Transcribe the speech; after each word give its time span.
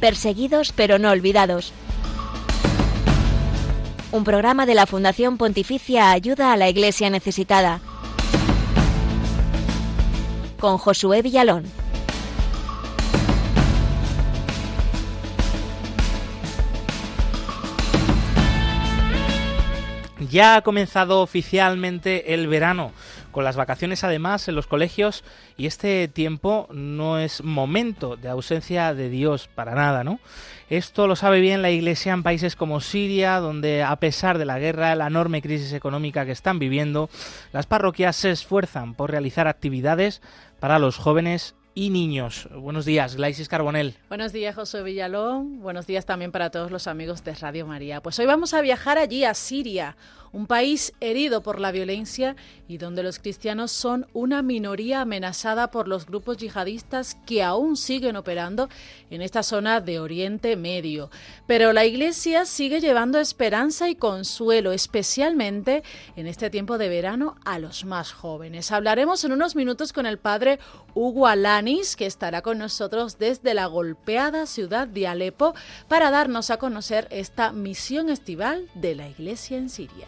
Perseguidos 0.00 0.72
pero 0.72 0.98
no 0.98 1.10
olvidados. 1.10 1.72
Un 4.12 4.24
programa 4.24 4.66
de 4.66 4.74
la 4.74 4.86
Fundación 4.86 5.36
Pontificia 5.36 6.10
Ayuda 6.10 6.52
a 6.52 6.56
la 6.56 6.68
Iglesia 6.68 7.10
Necesitada. 7.10 7.80
Con 10.58 10.78
Josué 10.78 11.22
Villalón. 11.22 11.64
Ya 20.30 20.56
ha 20.56 20.62
comenzado 20.62 21.22
oficialmente 21.22 22.34
el 22.34 22.46
verano, 22.46 22.92
con 23.30 23.44
las 23.44 23.56
vacaciones 23.56 24.04
además 24.04 24.48
en 24.48 24.54
los 24.54 24.66
colegios 24.66 25.24
y 25.56 25.66
este 25.66 26.08
tiempo 26.08 26.68
no 26.72 27.18
es 27.18 27.42
momento 27.42 28.16
de 28.16 28.28
ausencia 28.28 28.94
de 28.94 29.08
Dios 29.08 29.48
para 29.54 29.74
nada, 29.74 30.04
¿no? 30.04 30.20
Esto 30.68 31.06
lo 31.06 31.16
sabe 31.16 31.40
bien 31.40 31.62
la 31.62 31.70
Iglesia 31.70 32.12
en 32.12 32.22
países 32.22 32.56
como 32.56 32.80
Siria, 32.80 33.40
donde 33.40 33.82
a 33.82 33.96
pesar 33.96 34.38
de 34.38 34.44
la 34.44 34.58
guerra, 34.58 34.94
la 34.94 35.08
enorme 35.08 35.42
crisis 35.42 35.72
económica 35.72 36.24
que 36.24 36.32
están 36.32 36.58
viviendo, 36.58 37.10
las 37.52 37.66
parroquias 37.66 38.16
se 38.16 38.30
esfuerzan 38.30 38.94
por 38.94 39.10
realizar 39.10 39.48
actividades 39.48 40.22
para 40.60 40.78
los 40.78 40.96
jóvenes 40.96 41.54
y 41.74 41.90
niños. 41.90 42.48
Buenos 42.54 42.84
días, 42.84 43.16
Glaisis 43.16 43.48
Carbonel. 43.48 43.96
Buenos 44.08 44.32
días, 44.32 44.54
José 44.54 44.82
Villalón. 44.82 45.60
Buenos 45.60 45.86
días 45.86 46.04
también 46.04 46.32
para 46.32 46.50
todos 46.50 46.70
los 46.70 46.86
amigos 46.86 47.24
de 47.24 47.34
Radio 47.34 47.66
María. 47.66 48.02
Pues 48.02 48.18
hoy 48.18 48.26
vamos 48.26 48.54
a 48.54 48.60
viajar 48.60 48.98
allí 48.98 49.24
a 49.24 49.34
Siria, 49.34 49.96
un 50.32 50.46
país 50.46 50.92
herido 51.00 51.42
por 51.42 51.60
la 51.60 51.72
violencia 51.72 52.36
y 52.68 52.78
donde 52.78 53.02
los 53.02 53.18
cristianos 53.18 53.72
son 53.72 54.06
una 54.12 54.42
minoría 54.42 55.00
amenazada 55.00 55.70
por 55.70 55.88
los 55.88 56.06
grupos 56.06 56.36
yihadistas 56.36 57.16
que 57.26 57.42
aún 57.42 57.76
siguen 57.76 58.16
operando 58.16 58.68
en 59.10 59.22
esta 59.22 59.42
zona 59.42 59.80
de 59.80 59.98
Oriente 59.98 60.54
Medio. 60.56 61.10
Pero 61.46 61.72
la 61.72 61.84
Iglesia 61.84 62.44
sigue 62.44 62.80
llevando 62.80 63.18
esperanza 63.18 63.88
y 63.88 63.96
consuelo, 63.96 64.72
especialmente 64.72 65.82
en 66.14 66.26
este 66.28 66.48
tiempo 66.48 66.78
de 66.78 66.88
verano, 66.88 67.36
a 67.44 67.58
los 67.58 67.84
más 67.84 68.12
jóvenes. 68.12 68.70
Hablaremos 68.70 69.24
en 69.24 69.32
unos 69.32 69.56
minutos 69.56 69.92
con 69.92 70.06
el 70.06 70.18
padre 70.18 70.60
Hugo 70.94 71.26
Alanis, 71.26 71.96
que 71.96 72.06
estará 72.06 72.42
con 72.42 72.58
nosotros 72.58 73.18
desde 73.18 73.54
la 73.54 73.66
golpeada 73.66 74.46
ciudad 74.46 74.86
de 74.86 75.08
Alepo 75.08 75.54
para 75.88 76.10
darnos 76.10 76.50
a 76.50 76.58
conocer 76.58 77.08
esta 77.10 77.52
misión 77.52 78.10
estival 78.10 78.68
de 78.74 78.94
la 78.94 79.08
Iglesia 79.08 79.58
en 79.58 79.70
Siria. 79.70 80.06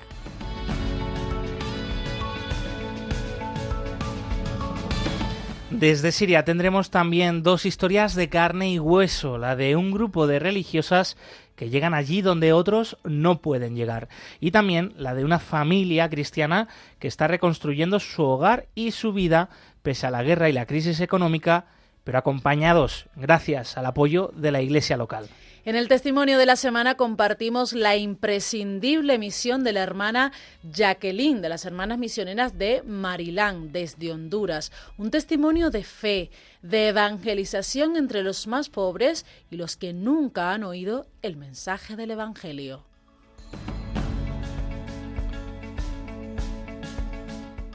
Desde 5.78 6.12
Siria 6.12 6.44
tendremos 6.44 6.90
también 6.90 7.42
dos 7.42 7.64
historias 7.64 8.14
de 8.14 8.28
carne 8.28 8.70
y 8.70 8.78
hueso, 8.78 9.38
la 9.38 9.56
de 9.56 9.74
un 9.74 9.90
grupo 9.90 10.26
de 10.26 10.38
religiosas 10.38 11.16
que 11.56 11.70
llegan 11.70 11.94
allí 11.94 12.20
donde 12.20 12.52
otros 12.52 12.98
no 13.04 13.40
pueden 13.40 13.74
llegar, 13.74 14.08
y 14.38 14.50
también 14.50 14.92
la 14.96 15.14
de 15.14 15.24
una 15.24 15.38
familia 15.38 16.10
cristiana 16.10 16.68
que 16.98 17.08
está 17.08 17.26
reconstruyendo 17.26 18.00
su 18.00 18.22
hogar 18.22 18.66
y 18.74 18.90
su 18.90 19.14
vida 19.14 19.48
pese 19.82 20.06
a 20.06 20.10
la 20.10 20.22
guerra 20.22 20.50
y 20.50 20.52
la 20.52 20.66
crisis 20.66 21.00
económica, 21.00 21.64
pero 22.04 22.18
acompañados 22.18 23.06
gracias 23.16 23.78
al 23.78 23.86
apoyo 23.86 24.30
de 24.36 24.52
la 24.52 24.60
iglesia 24.60 24.98
local. 24.98 25.26
En 25.64 25.76
el 25.76 25.86
testimonio 25.86 26.38
de 26.38 26.46
la 26.46 26.56
semana 26.56 26.96
compartimos 26.96 27.72
la 27.72 27.94
imprescindible 27.94 29.16
misión 29.16 29.62
de 29.62 29.72
la 29.72 29.84
hermana 29.84 30.32
Jacqueline, 30.64 31.40
de 31.40 31.48
las 31.48 31.64
hermanas 31.64 31.98
misioneras 31.98 32.58
de 32.58 32.82
Marilán, 32.82 33.70
desde 33.70 34.10
Honduras. 34.10 34.72
Un 34.98 35.12
testimonio 35.12 35.70
de 35.70 35.84
fe, 35.84 36.30
de 36.62 36.88
evangelización 36.88 37.96
entre 37.96 38.24
los 38.24 38.48
más 38.48 38.70
pobres 38.70 39.24
y 39.52 39.56
los 39.56 39.76
que 39.76 39.92
nunca 39.92 40.52
han 40.52 40.64
oído 40.64 41.06
el 41.22 41.36
mensaje 41.36 41.94
del 41.94 42.10
Evangelio. 42.10 42.84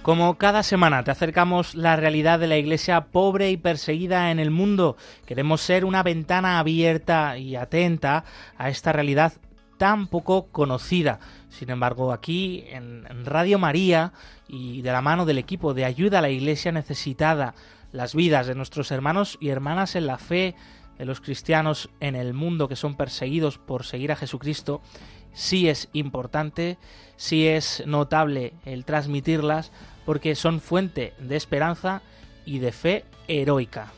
Como 0.08 0.38
cada 0.38 0.64
semana 0.64 1.04
te 1.04 1.12
acercamos 1.12 1.76
la 1.76 1.98
realidad 1.98 2.40
de 2.40 2.48
la 2.48 2.56
iglesia 2.56 3.08
pobre 3.08 3.52
y 3.52 3.58
perseguida 3.58 4.32
en 4.32 4.40
el 4.40 4.52
mundo, 4.52 4.96
queremos 5.26 5.60
ser 5.60 5.84
una 5.84 6.02
ventana 6.02 6.60
abierta 6.60 7.38
y 7.38 7.58
atenta 7.58 8.24
a 8.58 8.70
esta 8.70 8.94
realidad 8.94 9.34
tan 9.78 10.08
poco 10.08 10.48
conocida. 10.48 11.20
Sin 11.50 11.72
embargo, 11.72 12.14
aquí 12.14 12.64
en, 12.70 13.04
Radio 13.26 13.60
María 13.60 14.14
y 14.48 14.82
de 14.82 14.94
la 14.94 15.02
mano 15.02 15.26
del 15.26 15.40
equipo 15.40 15.74
de 15.74 15.84
ayuda 15.84 16.20
a 16.20 16.22
la 16.22 16.30
iglesia 16.30 16.72
necesitada, 16.72 17.54
las 17.92 18.16
vidas 18.16 18.48
de 18.48 18.56
nuestros 18.56 18.92
hermanos 18.92 19.38
y 19.42 19.50
hermanas 19.50 19.98
en 19.98 20.08
la 20.08 20.18
fe, 20.18 20.56
de 20.98 21.04
los 21.04 21.20
cristianos 21.20 21.90
en 22.00 22.16
el 22.16 22.34
mundo 22.34 22.70
que 22.70 22.78
son 22.78 22.96
perseguidos 22.96 23.58
por 23.58 23.84
seguir 23.84 24.14
a 24.14 24.16
Jesucristo, 24.16 24.80
sí 25.34 25.68
es 25.68 25.90
importante, 25.92 26.78
sí 27.18 27.46
es 27.46 27.84
notable 27.86 28.54
el 28.64 28.86
transmitirlas 28.86 29.74
porque 30.08 30.36
son 30.36 30.62
fuente 30.62 31.14
de 31.20 31.36
esperanza 31.36 32.02
y 32.46 32.60
de 32.60 32.72
fe 32.72 33.04
heroica. 33.28 33.92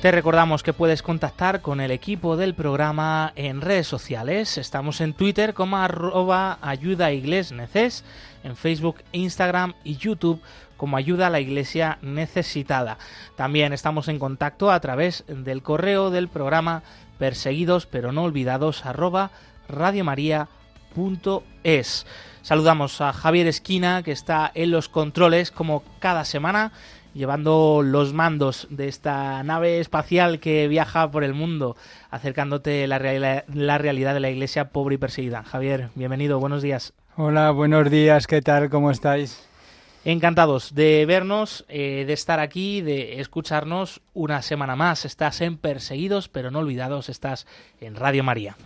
Te 0.00 0.10
recordamos 0.10 0.62
que 0.62 0.72
puedes 0.72 1.02
contactar 1.02 1.60
con 1.60 1.78
el 1.78 1.90
equipo 1.90 2.38
del 2.38 2.54
programa 2.54 3.34
en 3.36 3.60
redes 3.60 3.86
sociales. 3.86 4.56
Estamos 4.56 5.02
en 5.02 5.12
Twitter 5.12 5.52
como 5.52 5.76
arroba 5.76 6.56
ayuda 6.62 7.10
en 7.10 8.56
Facebook, 8.56 8.96
Instagram 9.12 9.74
y 9.84 9.96
YouTube 9.96 10.40
como 10.78 10.96
ayuda 10.96 11.26
a 11.26 11.30
la 11.30 11.40
iglesia 11.40 11.98
necesitada. 12.00 12.96
También 13.36 13.74
estamos 13.74 14.08
en 14.08 14.18
contacto 14.18 14.72
a 14.72 14.80
través 14.80 15.22
del 15.28 15.62
correo 15.62 16.08
del 16.08 16.28
programa 16.28 16.82
perseguidos 17.20 17.86
pero 17.86 18.10
no 18.10 18.24
olvidados 18.24 18.84
arroba 18.84 19.30
radiomaria.es. 19.68 20.48
Saludamos 22.42 23.00
a 23.00 23.12
Javier 23.12 23.46
Esquina 23.46 24.02
que 24.02 24.10
está 24.10 24.50
en 24.54 24.72
los 24.72 24.88
controles 24.88 25.52
como 25.52 25.84
cada 26.00 26.24
semana 26.24 26.72
llevando 27.14 27.82
los 27.84 28.12
mandos 28.14 28.66
de 28.70 28.88
esta 28.88 29.42
nave 29.42 29.80
espacial 29.80 30.40
que 30.40 30.68
viaja 30.68 31.10
por 31.10 31.24
el 31.24 31.34
mundo, 31.34 31.76
acercándote 32.10 32.86
la, 32.86 32.98
la 33.52 33.78
realidad 33.78 34.14
de 34.14 34.20
la 34.20 34.30
iglesia 34.30 34.70
pobre 34.70 34.94
y 34.94 34.98
perseguida. 34.98 35.42
Javier, 35.42 35.90
bienvenido, 35.94 36.38
buenos 36.38 36.62
días. 36.62 36.94
Hola, 37.16 37.50
buenos 37.50 37.90
días, 37.90 38.26
¿qué 38.26 38.40
tal? 38.40 38.70
¿Cómo 38.70 38.90
estáis? 38.90 39.49
Encantados 40.04 40.74
de 40.74 41.04
vernos, 41.04 41.66
eh, 41.68 42.04
de 42.06 42.12
estar 42.14 42.40
aquí, 42.40 42.80
de 42.80 43.20
escucharnos 43.20 44.00
una 44.14 44.40
semana 44.40 44.74
más. 44.74 45.04
Estás 45.04 45.42
en 45.42 45.58
Perseguidos 45.58 46.28
pero 46.28 46.50
no 46.50 46.60
olvidados, 46.60 47.10
estás 47.10 47.46
en 47.80 47.94
Radio 47.96 48.24
María. 48.24 48.56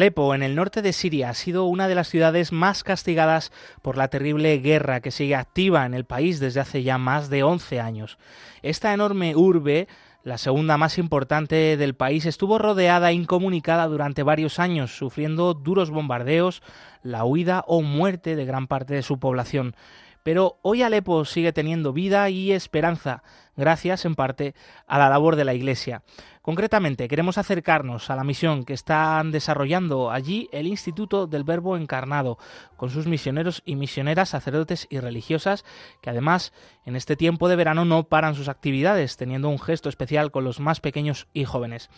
Alepo, 0.00 0.34
en 0.34 0.42
el 0.42 0.56
norte 0.56 0.80
de 0.80 0.94
Siria, 0.94 1.28
ha 1.28 1.34
sido 1.34 1.66
una 1.66 1.86
de 1.86 1.94
las 1.94 2.08
ciudades 2.08 2.52
más 2.52 2.84
castigadas 2.84 3.52
por 3.82 3.98
la 3.98 4.08
terrible 4.08 4.56
guerra 4.56 5.00
que 5.00 5.10
sigue 5.10 5.36
activa 5.36 5.84
en 5.84 5.92
el 5.92 6.06
país 6.06 6.40
desde 6.40 6.60
hace 6.60 6.82
ya 6.82 6.96
más 6.96 7.28
de 7.28 7.42
11 7.42 7.80
años. 7.80 8.16
Esta 8.62 8.94
enorme 8.94 9.36
urbe 9.36 9.88
la 10.22 10.38
segunda 10.38 10.78
más 10.78 10.96
importante 10.96 11.76
del 11.76 11.94
país, 11.96 12.24
estuvo 12.24 12.58
rodeada 12.58 13.10
e 13.10 13.12
incomunicada 13.12 13.86
durante 13.88 14.22
varios 14.22 14.58
años, 14.58 14.96
sufriendo 14.96 15.52
duros 15.52 15.90
bombardeos, 15.90 16.62
la 17.02 17.26
huida 17.26 17.62
o 17.66 17.82
muerte 17.82 18.36
de 18.36 18.46
gran 18.46 18.68
parte 18.68 18.94
de 18.94 19.02
su 19.02 19.18
población. 19.18 19.74
Pero 20.22 20.58
hoy 20.62 20.82
Alepo 20.82 21.26
sigue 21.26 21.52
teniendo 21.52 21.92
vida 21.92 22.30
y 22.30 22.52
esperanza, 22.52 23.22
gracias 23.54 24.06
en 24.06 24.14
parte 24.14 24.54
a 24.86 24.98
la 24.98 25.10
labor 25.10 25.36
de 25.36 25.44
la 25.44 25.52
Iglesia. 25.52 26.02
Concretamente, 26.50 27.06
queremos 27.06 27.38
acercarnos 27.38 28.10
a 28.10 28.16
la 28.16 28.24
misión 28.24 28.64
que 28.64 28.72
están 28.72 29.30
desarrollando 29.30 30.10
allí 30.10 30.48
el 30.50 30.66
Instituto 30.66 31.28
del 31.28 31.44
Verbo 31.44 31.76
Encarnado, 31.76 32.38
con 32.76 32.90
sus 32.90 33.06
misioneros 33.06 33.62
y 33.64 33.76
misioneras, 33.76 34.30
sacerdotes 34.30 34.88
y 34.90 34.98
religiosas, 34.98 35.64
que 36.02 36.10
además 36.10 36.52
en 36.84 36.96
este 36.96 37.14
tiempo 37.14 37.48
de 37.48 37.54
verano 37.54 37.84
no 37.84 38.02
paran 38.02 38.34
sus 38.34 38.48
actividades, 38.48 39.16
teniendo 39.16 39.48
un 39.48 39.60
gesto 39.60 39.88
especial 39.88 40.32
con 40.32 40.42
los 40.42 40.58
más 40.58 40.80
pequeños 40.80 41.28
y 41.32 41.44
jóvenes. 41.44 41.88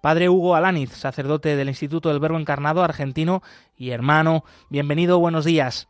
Padre 0.00 0.28
Hugo 0.28 0.54
Alaniz, 0.54 0.90
sacerdote 0.90 1.56
del 1.56 1.66
Instituto 1.66 2.08
del 2.08 2.20
Verbo 2.20 2.38
Encarnado 2.38 2.84
argentino 2.84 3.42
y 3.76 3.90
hermano, 3.90 4.44
bienvenido, 4.70 5.18
buenos 5.18 5.44
días. 5.44 5.88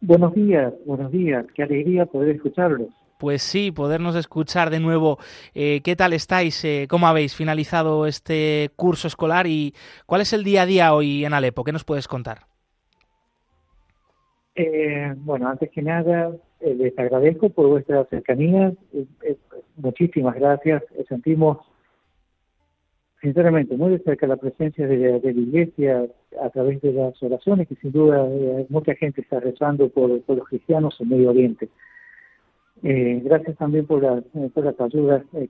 Buenos 0.00 0.32
días, 0.32 0.72
buenos 0.86 1.12
días, 1.12 1.44
qué 1.54 1.62
alegría 1.62 2.06
poder 2.06 2.36
escucharlos. 2.36 2.88
Pues 3.20 3.42
sí, 3.42 3.70
podernos 3.70 4.16
escuchar 4.16 4.70
de 4.70 4.80
nuevo. 4.80 5.18
Eh, 5.54 5.82
¿Qué 5.84 5.94
tal 5.94 6.14
estáis? 6.14 6.64
Eh, 6.64 6.86
¿Cómo 6.88 7.06
habéis 7.06 7.36
finalizado 7.36 8.06
este 8.06 8.70
curso 8.76 9.08
escolar 9.08 9.46
y 9.46 9.74
cuál 10.06 10.22
es 10.22 10.32
el 10.32 10.42
día 10.42 10.62
a 10.62 10.66
día 10.66 10.94
hoy 10.94 11.26
en 11.26 11.34
Alepo? 11.34 11.62
¿Qué 11.62 11.70
nos 11.70 11.84
puedes 11.84 12.08
contar? 12.08 12.38
Eh, 14.54 15.12
bueno, 15.18 15.50
antes 15.50 15.68
que 15.70 15.82
nada, 15.82 16.32
les 16.62 16.98
agradezco 16.98 17.50
por 17.50 17.68
vuestra 17.68 18.06
cercanía. 18.06 18.72
muchísimas 19.76 20.34
gracias. 20.36 20.82
Sentimos 21.06 21.58
sinceramente 23.20 23.76
muy 23.76 23.90
de 23.90 23.98
cerca 23.98 24.26
la 24.26 24.38
presencia 24.38 24.86
de, 24.86 25.20
la 25.22 25.30
Iglesia 25.30 26.06
a 26.42 26.48
través 26.48 26.80
de 26.80 26.94
las 26.94 27.22
oraciones, 27.22 27.68
que 27.68 27.74
sin 27.76 27.92
duda 27.92 28.26
mucha 28.70 28.94
gente 28.94 29.20
está 29.20 29.40
rezando 29.40 29.90
por, 29.90 30.22
por 30.22 30.38
los 30.38 30.48
cristianos 30.48 30.96
en 31.00 31.10
Medio 31.10 31.28
Oriente. 31.28 31.68
Eh, 32.82 33.20
gracias 33.22 33.58
también 33.58 33.86
por, 33.86 34.02
las 34.02 34.80
ayudas 34.80 35.22
eh, 35.34 35.48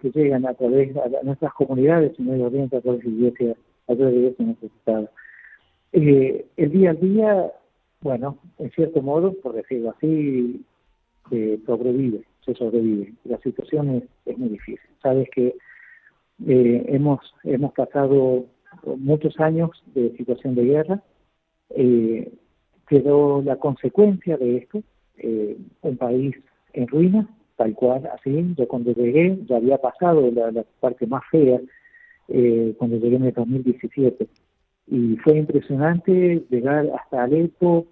que, 0.00 0.10
llegan 0.14 0.46
a 0.46 0.54
través 0.54 0.94
de 0.94 1.00
nuestras 1.24 1.52
comunidades 1.54 2.16
en 2.18 2.26
Medio 2.26 2.46
Oriente, 2.46 2.76
a 2.76 2.80
través 2.80 3.02
de 3.02 3.10
iglesias, 3.10 3.56
a 3.88 3.96
través 3.96 4.14
de 4.14 4.20
iglesias 4.20 4.48
necesitadas. 4.48 5.10
Eh, 5.92 6.46
el 6.56 6.70
día 6.70 6.90
a 6.90 6.94
día, 6.94 7.52
bueno, 8.00 8.38
en 8.58 8.70
cierto 8.70 9.02
modo, 9.02 9.32
por 9.42 9.54
decirlo 9.54 9.90
así, 9.96 10.64
sobrevive, 11.66 12.24
se 12.44 12.54
sobrevive. 12.54 13.12
La 13.24 13.38
situación 13.38 14.08
es, 14.24 14.38
muy 14.38 14.50
difícil. 14.50 14.88
Sabes 15.02 15.28
que 15.30 15.56
hemos, 16.46 17.20
hemos 17.42 17.72
pasado 17.72 18.46
muchos 18.84 19.38
años 19.40 19.70
de 19.94 20.16
situación 20.16 20.54
de 20.54 20.64
guerra, 20.64 21.02
quedó 22.88 23.42
la 23.42 23.56
consecuencia 23.56 24.36
de 24.36 24.58
esto, 24.58 24.82
un 25.82 25.96
país 25.96 26.36
en 26.72 26.88
ruinas, 26.88 27.26
tal 27.56 27.74
cual, 27.74 28.08
así. 28.14 28.54
Yo 28.56 28.68
cuando 28.68 28.92
llegué, 28.92 29.38
ya 29.46 29.56
había 29.56 29.78
pasado 29.78 30.30
la, 30.30 30.64
parte 30.80 31.06
más 31.06 31.22
fea, 31.30 31.60
eh, 32.28 32.74
cuando 32.78 32.96
llegué 32.98 33.16
en 33.16 33.24
el 33.24 33.32
2017. 33.32 34.26
Y 34.90 35.16
fue 35.18 35.38
impresionante 35.38 36.44
llegar 36.48 36.88
hasta 36.98 37.24
Alepo, 37.24 37.86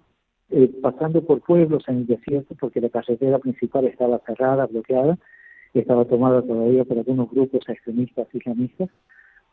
eh, 0.49 0.71
pasando 0.81 1.23
por 1.23 1.41
pueblos 1.41 1.83
en 1.87 1.97
el 1.97 2.07
desierto, 2.07 2.55
porque 2.59 2.81
la 2.81 2.89
carretera 2.89 3.39
principal 3.39 3.85
estaba 3.85 4.19
cerrada, 4.25 4.65
bloqueada, 4.65 5.17
estaba 5.73 6.05
tomada 6.05 6.41
todavía 6.41 6.85
por 6.85 6.97
algunos 6.97 7.29
grupos 7.29 7.67
extremistas 7.67 8.27
islamistas, 8.33 8.89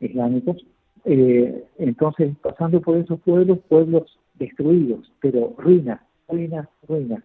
islámicos. 0.00 0.64
Eh, 1.04 1.64
entonces, 1.78 2.34
pasando 2.40 2.80
por 2.80 2.96
esos 2.96 3.20
pueblos, 3.20 3.58
pueblos 3.68 4.18
destruidos, 4.34 5.12
pero 5.20 5.54
ruinas, 5.58 6.00
ruinas, 6.28 6.68
ruinas. 6.88 7.22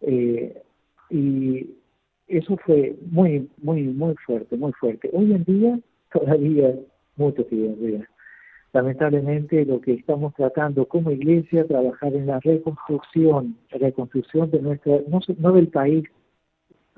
Eh, 0.00 0.62
y 1.10 1.70
eso 2.28 2.56
fue 2.64 2.96
muy, 3.10 3.48
muy, 3.58 3.82
muy 3.84 4.14
fuerte, 4.26 4.56
muy 4.56 4.72
fuerte. 4.72 5.10
Hoy 5.12 5.32
en 5.32 5.44
día 5.44 5.80
todavía 6.12 6.74
mucho 7.16 7.46
que 7.46 8.04
Lamentablemente 8.74 9.64
lo 9.64 9.80
que 9.80 9.94
estamos 9.94 10.34
tratando 10.34 10.86
como 10.86 11.10
iglesia, 11.10 11.66
trabajar 11.66 12.14
en 12.14 12.26
la 12.26 12.38
reconstrucción, 12.40 13.56
reconstrucción 13.70 14.50
de 14.50 14.60
nuestra, 14.60 14.98
no, 15.08 15.20
no 15.38 15.52
del 15.52 15.68
país, 15.68 16.04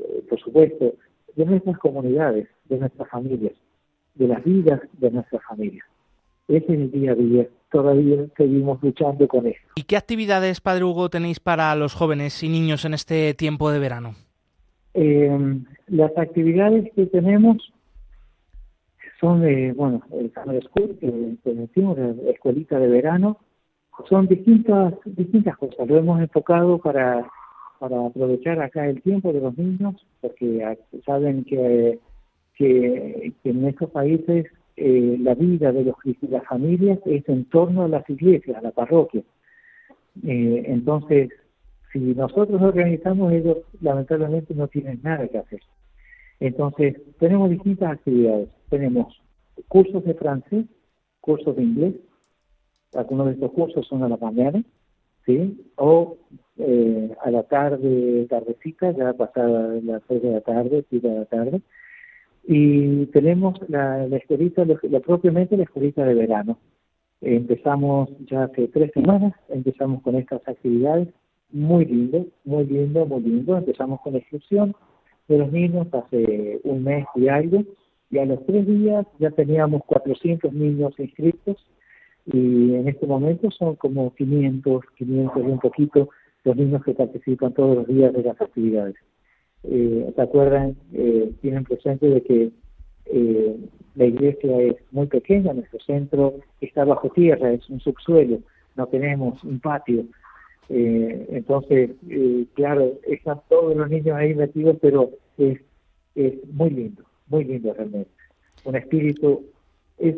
eh, 0.01 0.25
por 0.29 0.41
supuesto, 0.41 0.95
de 1.37 1.47
nuestras 1.47 1.79
comunidades, 1.79 2.49
de 2.65 2.79
nuestras 2.79 3.09
familias, 3.09 3.53
de 4.17 4.27
las 4.27 4.43
vidas 4.43 4.81
de 4.95 5.11
nuestras 5.13 5.43
familias. 5.45 5.87
Ese 6.49 6.65
es 6.65 6.71
el 6.81 6.91
día 6.91 7.13
a 7.13 7.15
día. 7.15 7.49
Todavía 7.71 8.27
seguimos 8.37 8.83
luchando 8.83 9.29
con 9.29 9.47
eso. 9.47 9.61
¿Y 9.77 9.85
qué 9.85 9.97
actividades, 9.97 10.61
Padre 10.61 10.85
Hugo, 10.85 11.09
tenéis 11.09 11.39
para 11.39 11.75
los 11.77 11.95
jóvenes 11.95 12.43
y 12.43 12.49
niños 12.49 12.85
en 12.85 12.95
este 12.95 13.33
tiempo 13.35 13.71
de 13.71 13.79
verano? 13.79 14.15
Eh, 14.95 15.61
las 15.87 16.17
actividades 16.19 16.91
que 16.95 17.07
tenemos 17.07 17.73
son, 19.21 19.43
de, 19.43 19.73
bueno, 19.73 20.03
el 20.19 20.33
Summer 20.33 20.65
School, 20.65 20.97
que, 20.99 21.53
decimos, 21.53 21.99
la 21.99 22.31
escuelita 22.31 22.79
de 22.79 22.89
verano, 22.89 23.39
son 24.09 24.27
distintas 24.27 24.95
distintas 25.05 25.57
cosas. 25.59 25.87
Lo 25.87 25.99
hemos 25.99 26.21
enfocado 26.21 26.79
para, 26.79 27.29
para 27.79 28.07
aprovechar 28.07 28.61
acá 28.61 28.89
el 28.89 29.03
tiempo 29.03 29.33
de 29.33 29.41
los 29.41 29.57
niños, 29.59 29.95
porque 30.21 30.77
saben 31.05 31.45
que, 31.45 31.99
que 32.55 33.33
en 33.45 33.67
estos 33.67 33.91
países 33.91 34.47
eh, 34.77 35.17
la 35.21 35.35
vida 35.35 35.73
de 35.73 35.85
los 35.85 35.97
las 36.23 36.45
familias 36.45 36.99
es 37.05 37.29
en 37.29 37.45
torno 37.47 37.83
a 37.83 37.89
las 37.89 38.09
iglesias, 38.09 38.57
a 38.57 38.63
la 38.63 38.71
parroquia. 38.71 39.23
Eh, 40.27 40.63
entonces, 40.67 41.31
si 41.93 41.99
nosotros 41.99 42.61
organizamos, 42.61 43.33
ellos 43.33 43.59
lamentablemente 43.81 44.55
no 44.55 44.69
tienen 44.69 45.01
nada 45.03 45.29
que 45.29 45.39
hacer. 45.39 45.61
Entonces, 46.39 46.97
tenemos 47.19 47.51
distintas 47.51 47.93
actividades. 47.93 48.49
Tenemos 48.71 49.21
cursos 49.69 50.05
de 50.05 50.15
francés, 50.15 50.65
cursos 51.21 51.57
de 51.57 51.63
inglés. 51.63 51.95
Algunos 52.95 53.27
de 53.27 53.33
estos 53.33 53.53
cursos 53.53 53.87
son 53.87 54.03
a 54.03 54.09
la 54.09 54.17
mañana, 54.17 54.63
¿sí? 55.27 55.61
O 55.77 56.17
eh, 56.59 57.15
a 57.23 57.31
la 57.31 57.43
tarde, 57.45 58.27
tardecita, 58.29 58.93
ya 58.93 59.13
pasada 59.13 59.79
las 59.83 60.03
seis 60.09 60.23
de 60.23 60.31
la 60.31 60.41
tarde, 60.41 60.85
siete 60.89 61.09
de 61.09 61.19
la 61.19 61.25
tarde 61.27 61.61
y 62.53 63.07
tenemos 63.07 63.61
la, 63.69 64.09
la 64.09 64.17
escuelita, 64.17 64.65
la, 64.65 64.99
propiamente 64.99 65.57
la 65.57 65.63
escuelita 65.63 66.05
de 66.05 66.15
verano. 66.15 66.59
Empezamos 67.21 68.11
ya 68.27 68.43
hace 68.43 68.67
tres 68.67 68.91
semanas, 68.93 69.35
empezamos 69.51 70.03
con 70.03 70.17
estas 70.17 70.41
actividades, 70.49 71.07
muy 71.53 71.85
lindo, 71.85 72.27
muy 72.45 72.65
lindo, 72.65 73.07
muy 73.07 73.23
lindo. 73.23 73.57
Empezamos 73.57 74.01
con 74.01 74.15
la 74.15 74.19
inscripción 74.19 74.75
de 75.29 75.39
los 75.39 75.53
niños 75.53 75.87
hace 75.95 76.59
un 76.65 76.83
mes 76.83 77.07
y 77.15 77.29
algo, 77.29 77.63
y 78.11 78.19
a 78.19 78.25
los 78.25 78.45
tres 78.47 78.67
días 78.67 79.07
ya 79.21 79.31
teníamos 79.31 79.85
400 79.85 80.53
niños 80.53 80.93
inscritos, 80.99 81.57
y 82.27 82.75
en 82.75 82.89
este 82.89 83.07
momento 83.07 83.49
son 83.53 83.77
como 83.77 84.13
500, 84.17 84.83
500 84.97 85.37
y 85.37 85.47
un 85.47 85.61
poquito 85.61 86.09
los 86.43 86.57
niños 86.57 86.83
que 86.83 86.95
participan 86.95 87.55
todos 87.55 87.77
los 87.77 87.87
días 87.87 88.13
de 88.13 88.25
las 88.25 88.41
actividades 88.41 88.97
eh, 89.65 90.13
¿se 90.15 90.23
acuerdan? 90.23 90.77
Eh, 90.93 91.33
tienen 91.41 91.65
presente 91.65 92.09
de 92.09 92.23
que 92.23 92.51
eh, 93.13 93.57
la 93.97 94.07
iglesia 94.07 94.63
es 94.63 94.77
muy 94.93 95.07
pequeña, 95.07 95.53
nuestro 95.53 95.81
centro 95.81 96.35
está 96.61 96.85
bajo 96.85 97.11
tierra, 97.11 97.53
es 97.53 97.69
un 97.69 97.81
subsuelo, 97.81 98.39
no 98.77 98.87
tenemos 98.87 99.43
un 99.45 99.59
patio. 99.61 100.05
Eh, 100.69 101.27
entonces, 101.31 101.91
eh, 102.09 102.47
claro, 102.55 102.93
están 103.07 103.41
todos 103.49 103.77
los 103.77 103.91
niños 103.91 104.17
ahí 104.17 104.35
metidos, 104.35 104.77
pero 104.81 105.11
es, 105.39 105.61
es 106.15 106.35
muy 106.53 106.71
lindo, 106.71 107.03
muy 107.29 107.45
lindo 107.45 107.75
realmente. 107.75 108.11
Un 108.65 108.77
espíritu, 108.77 109.45
es 109.99 110.17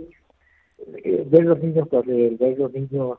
ver 1.30 1.44
los 1.44 1.62
niños 1.62 1.88
correr, 1.88 2.36
ver 2.36 2.58
los 2.58 2.72
niños 2.72 3.18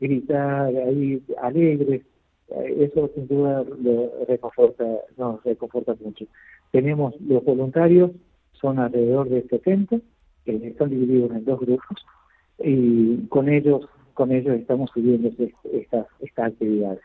gritar 0.00 0.74
ahí 0.74 1.22
alegres, 1.40 2.02
eso 2.78 3.10
sin 3.14 3.28
duda 3.28 3.64
lo 3.82 4.24
reconforta, 4.26 4.84
nos 5.16 5.42
reconforta 5.44 5.94
mucho. 6.00 6.26
Tenemos 6.72 7.14
los 7.20 7.44
voluntarios, 7.44 8.10
son 8.52 8.78
alrededor 8.78 9.28
de 9.28 9.42
70, 9.48 9.98
que 10.44 10.56
están 10.68 10.90
divididos 10.90 11.30
en 11.32 11.44
dos 11.44 11.60
grupos, 11.60 12.04
y 12.58 13.26
con 13.28 13.48
ellos, 13.48 13.86
con 14.14 14.32
ellos 14.32 14.56
estamos 14.56 14.90
subiendo 14.92 15.30
estas, 15.72 16.06
actividades. 16.36 17.00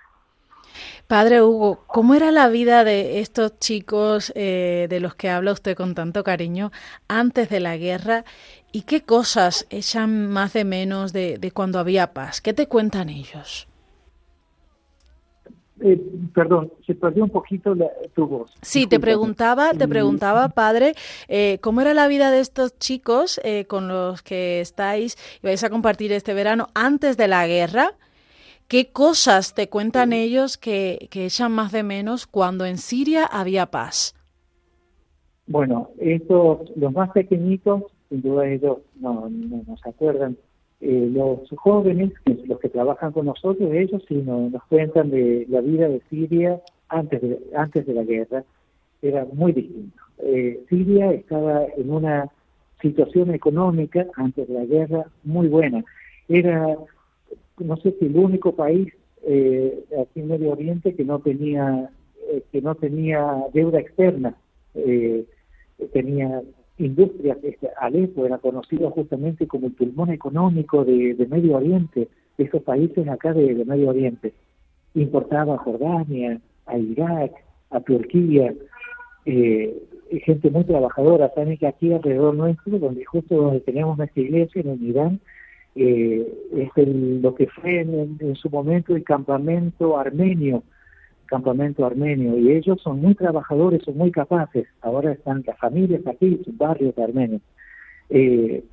Padre 1.08 1.42
Hugo, 1.42 1.84
¿cómo 1.88 2.16
era 2.16 2.32
la 2.32 2.50
vida 2.50 2.84
de 2.84 3.20
estos 3.20 3.60
chicos 3.60 4.34
eh, 4.36 4.88
de 4.90 5.00
los 5.00 5.16
que 5.16 5.30
habla 5.30 5.52
usted 5.52 5.76
con 5.76 5.94
tanto 5.94 6.24
cariño 6.24 6.72
antes 7.08 7.50
de 7.50 7.60
la 7.60 7.78
guerra? 7.78 8.26
¿Y 8.72 8.82
qué 8.82 9.02
cosas 9.02 9.68
echan 9.70 10.28
más 10.28 10.54
de 10.54 10.66
menos 10.66 11.14
de 11.14 11.52
cuando 11.54 11.80
había 11.80 12.14
paz? 12.14 12.42
¿Qué 12.42 12.54
te 12.54 12.68
cuentan 12.68 13.10
ellos? 13.10 13.68
Eh, 15.82 16.02
perdón, 16.34 16.72
se 16.86 16.96
perdió 16.96 17.26
un 17.26 17.30
poquito 17.30 17.76
tu 18.14 18.28
voz. 18.28 18.52
Sí, 18.62 18.88
te 18.88 18.98
preguntaba, 19.00 19.74
te 19.74 19.88
preguntaba, 19.90 20.48
padre, 20.50 20.94
eh, 21.28 21.60
¿cómo 21.62 21.82
era 21.82 21.94
la 21.94 22.08
vida 22.08 22.32
de 22.32 22.40
estos 22.40 22.80
chicos 22.80 23.42
eh, 23.44 23.66
con 23.66 23.90
los 23.90 24.22
que 24.22 24.62
estáis 24.62 25.18
y 25.42 25.48
vais 25.48 25.64
a 25.66 25.70
compartir 25.70 26.14
este 26.14 26.34
verano 26.34 26.68
antes 26.74 27.18
de 27.18 27.28
la 27.28 27.46
guerra? 27.46 27.92
¿Qué 28.70 28.92
cosas 28.92 29.54
te 29.54 29.68
cuentan 29.68 30.14
ellos 30.14 30.58
que, 30.58 31.08
que 31.12 31.26
echan 31.26 31.52
más 31.52 31.74
de 31.74 31.84
menos 31.84 32.26
cuando 32.26 32.66
en 32.66 32.78
Siria 32.78 33.26
había 33.26 33.66
paz? 33.66 34.16
Bueno, 35.48 35.90
estos, 36.00 36.72
los 36.76 36.94
más 36.94 37.12
pequeñitos, 37.12 37.84
sin 38.10 38.22
duda 38.22 38.48
ellos 38.48 38.78
no, 38.96 39.30
no, 39.30 39.62
no 39.68 39.78
se 39.78 39.90
acuerdan 39.90 40.38
eh, 40.86 41.10
los 41.12 41.50
jóvenes, 41.58 42.12
los 42.46 42.60
que 42.60 42.70
trabajan 42.70 43.12
con 43.12 43.26
nosotros, 43.26 43.74
ellos 43.74 44.04
sí 44.08 44.16
nos, 44.16 44.52
cuentan 44.70 45.10
de 45.10 45.46
la 45.50 45.62
vida 45.62 45.90
de 45.90 46.02
Siria 46.10 46.62
antes 46.90 47.22
de, 47.22 47.40
antes 47.56 47.86
de 47.86 47.94
la 47.94 48.04
guerra, 48.04 48.44
era 49.02 49.26
muy 49.34 49.52
distinto, 49.52 50.02
eh, 50.20 50.60
Siria 50.70 51.12
estaba 51.12 51.66
en 51.78 51.92
una 51.92 52.30
situación 52.82 53.34
económica 53.34 54.06
antes 54.16 54.48
de 54.48 54.54
la 54.54 54.66
guerra 54.66 55.06
muy 55.24 55.48
buena. 55.48 55.84
Era, 56.28 56.78
no 57.60 57.78
sé 57.78 57.96
si 58.00 58.06
el 58.06 58.18
único 58.18 58.56
país 58.56 58.94
eh, 59.24 59.84
aquí 60.02 60.20
en 60.20 60.28
Medio 60.28 60.52
Oriente 60.52 60.94
que 60.96 61.04
no 61.04 61.20
tenía 61.20 61.90
eh, 62.32 62.44
que 62.52 62.62
no 62.62 62.76
tenía 62.76 63.46
deuda 63.54 63.80
externa, 63.80 64.36
eh, 64.76 65.26
tenía 65.94 66.42
industrias. 66.78 67.38
Este, 67.44 67.70
Alepo 67.80 68.26
era 68.26 68.38
conocido 68.38 68.90
justamente 68.92 69.48
como 69.48 69.68
el 69.68 69.74
pulmón 69.74 70.10
económico 70.10 70.84
de, 70.84 71.16
Medio 71.30 71.58
Oriente, 71.58 72.08
de 72.38 72.44
esos 72.44 72.62
países 72.64 73.08
acá 73.08 73.34
de, 73.34 73.66
Medio 73.66 73.90
Oriente. 73.90 74.34
Importaba 74.94 75.56
a 75.56 75.60
Jordania, 75.60 76.40
a 76.66 76.78
Irak, 76.78 77.32
a 77.70 77.80
Turquía, 77.82 78.54
eh, 79.26 79.76
gente 80.24 80.50
muy 80.50 80.64
trabajadora. 80.64 81.32
Saben 81.34 81.58
que 81.58 81.68
aquí 81.68 81.92
alrededor 81.92 82.36
nuestro, 82.36 82.80
donde 82.80 83.04
justo 83.06 83.36
donde 83.36 83.60
teníamos 83.62 83.98
nuestra 83.98 84.22
iglesia, 84.22 84.62
en 84.62 84.70
el 84.70 84.84
Irán, 84.84 85.20
eh, 85.76 86.26
es 86.56 86.88
lo 86.88 87.36
que 87.36 87.48
fue 87.48 87.82
en, 87.82 88.36
su 88.36 88.50
momento 88.50 88.96
el 88.96 89.04
campamento 89.04 89.98
armenio, 89.98 90.64
campamento 91.26 91.86
armenio, 91.86 92.38
y 92.38 92.52
ellos 92.52 92.82
son 92.82 93.02
muy 93.02 93.16
trabajadores, 93.16 93.84
son 93.84 93.98
muy 93.98 94.12
capaces. 94.12 94.68
Ahora 94.82 95.12
están 95.12 95.44
las 95.46 95.58
familias 95.58 96.06
aquí, 96.08 96.42
sus 96.44 96.58
barrios 96.58 96.98
armenios. 96.98 97.42
Eh, 98.10 98.64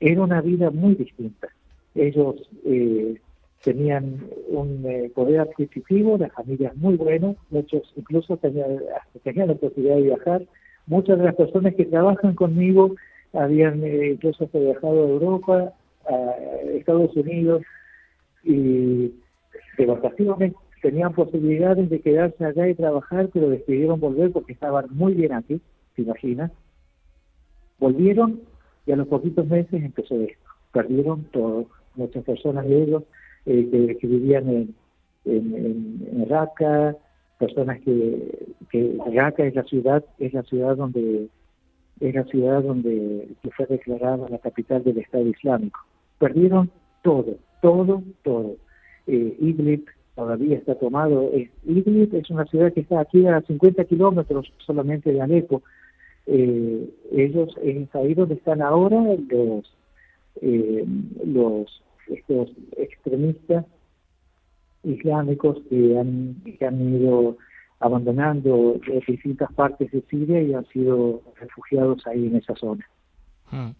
era 0.00 0.22
una 0.22 0.40
vida 0.40 0.70
muy 0.70 0.94
distinta. 0.94 1.48
Ellos 1.94 2.36
eh, 2.64 3.20
tenían 3.62 4.20
un 4.48 4.84
eh, 4.86 5.10
poder 5.14 5.40
adquisitivo, 5.40 6.16
las 6.18 6.32
familias 6.32 6.76
muy 6.76 6.96
buenas, 6.96 7.36
muchos 7.50 7.82
incluso 7.96 8.36
tenían, 8.36 8.78
tenían 9.22 9.48
la 9.48 9.54
posibilidad 9.54 9.96
de 9.96 10.02
viajar. 10.02 10.42
Muchas 10.86 11.18
de 11.18 11.24
las 11.24 11.34
personas 11.34 11.74
que 11.74 11.84
trabajan 11.84 12.34
conmigo 12.34 12.94
habían 13.32 13.84
incluso 13.86 14.48
viajado 14.52 15.04
a 15.04 15.08
Europa, 15.08 15.72
a 16.08 16.34
Estados 16.74 17.14
Unidos 17.14 17.62
y 18.42 19.12
de 19.76 19.86
vacaciones 19.86 20.54
tenían 20.80 21.12
posibilidades 21.12 21.90
de 21.90 22.00
quedarse 22.00 22.44
allá 22.44 22.68
y 22.68 22.74
trabajar, 22.74 23.28
pero 23.32 23.50
decidieron 23.50 24.00
volver 24.00 24.32
porque 24.32 24.52
estaban 24.52 24.86
muy 24.90 25.14
bien 25.14 25.32
aquí, 25.32 25.60
¿te 25.94 26.02
imaginas? 26.02 26.50
Volvieron 27.78 28.40
y 28.86 28.92
a 28.92 28.96
los 28.96 29.08
poquitos 29.08 29.46
meses 29.46 29.82
empezó 29.82 30.14
esto. 30.20 30.44
Perdieron 30.72 31.24
todo. 31.32 31.66
Muchas 31.96 32.24
personas 32.24 32.66
de 32.66 32.82
ellos 32.82 33.02
eh, 33.46 33.96
que, 34.00 34.06
vivían 34.06 34.48
en, 34.48 34.74
en, 35.24 36.26
Raqqa, 36.28 36.96
personas 37.38 37.80
que, 37.80 38.48
que 38.70 38.98
Raqqa 39.12 39.44
es 39.44 39.54
la 39.54 39.64
ciudad, 39.64 40.04
es 40.18 40.32
la 40.32 40.42
ciudad 40.44 40.76
donde 40.76 41.28
es 42.00 42.14
la 42.14 42.24
ciudad 42.24 42.62
donde 42.62 43.28
fue 43.54 43.66
declarada 43.66 44.28
la 44.28 44.38
capital 44.38 44.82
del 44.82 44.98
Estado 44.98 45.26
Islámico. 45.26 45.80
Perdieron 46.18 46.70
todo, 47.02 47.36
todo, 47.60 48.02
todo. 48.22 48.56
Eh, 49.06 49.36
Idlib 49.38 49.84
todavía 50.20 50.58
está 50.58 50.74
tomado. 50.74 51.30
Idlib 51.64 52.14
es 52.14 52.28
una 52.28 52.44
ciudad 52.44 52.74
que 52.74 52.80
está 52.80 53.00
aquí 53.00 53.26
a 53.26 53.40
50 53.40 53.84
kilómetros 53.86 54.52
solamente 54.58 55.10
de 55.14 55.22
Alepo. 55.22 55.62
Eh, 56.26 56.90
ellos, 57.10 57.56
es 57.62 57.94
ahí 57.94 58.12
donde 58.12 58.34
están 58.34 58.60
ahora 58.60 59.02
los, 59.30 59.74
eh, 60.42 60.84
los 61.24 61.82
estos 62.08 62.50
extremistas 62.76 63.64
islámicos 64.84 65.56
que 65.70 65.98
han, 65.98 66.36
que 66.58 66.66
han 66.66 66.96
ido 66.96 67.38
abandonando 67.78 68.78
distintas 69.08 69.50
partes 69.54 69.90
de 69.90 70.02
Siria 70.02 70.42
y 70.42 70.52
han 70.52 70.66
sido 70.66 71.22
refugiados 71.40 72.06
ahí 72.06 72.26
en 72.26 72.36
esa 72.36 72.54
zona. 72.56 72.86
Mm. 73.50 73.70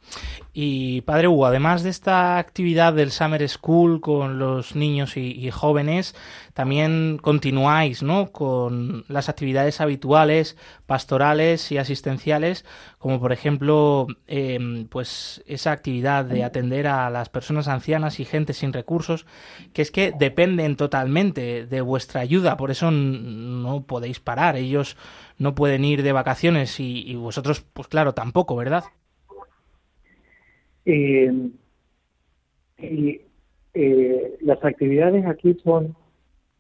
Y 0.53 1.03
padre 1.03 1.29
Hugo, 1.29 1.47
además 1.47 1.83
de 1.85 1.91
esta 1.91 2.39
actividad 2.39 2.93
del 2.93 3.13
Summer 3.13 3.49
School 3.49 4.01
con 4.01 4.39
los 4.39 4.75
niños 4.75 5.17
y, 5.17 5.49
jóvenes, 5.51 6.17
también 6.55 7.19
continuáis 7.23 8.03
¿no? 8.03 8.33
con 8.33 9.05
las 9.07 9.29
actividades 9.29 9.81
habituales, 9.81 10.57
pastorales 10.87 11.71
y 11.71 11.79
asistenciales, 11.79 12.65
como 12.99 13.21
por 13.21 13.33
ejemplo 13.33 14.09
em, 14.27 14.89
pues 14.89 15.43
esa 15.47 15.71
actividad 15.71 16.25
de 16.25 16.43
atender 16.43 16.89
a 16.89 17.09
las 17.11 17.29
personas 17.29 17.69
ancianas 17.69 18.19
y 18.19 18.25
gente 18.25 18.53
sin 18.53 18.73
recursos, 18.73 19.27
que 19.73 19.83
es 19.83 19.93
que 19.93 20.13
dependen 20.19 20.75
totalmente 20.75 21.65
de 21.65 21.81
vuestra 21.81 22.23
ayuda, 22.23 22.57
por 22.57 22.73
eso 22.73 22.91
no 22.91 23.85
podéis 23.85 24.19
parar, 24.19 24.57
ellos 24.57 24.97
no 25.39 25.55
pueden 25.55 25.85
ir 25.85 26.03
de 26.03 26.13
vacaciones 26.13 26.81
y, 26.81 27.09
y 27.09 27.15
vosotros, 27.15 27.65
pues 27.73 27.87
claro, 27.87 28.15
tampoco, 28.15 28.57
¿verdad? 28.57 28.85
Eh, 30.85 31.51
y 32.79 33.21
eh, 33.75 34.39
las 34.41 34.65
actividades 34.65 35.27
aquí 35.27 35.57
son, 35.63 35.95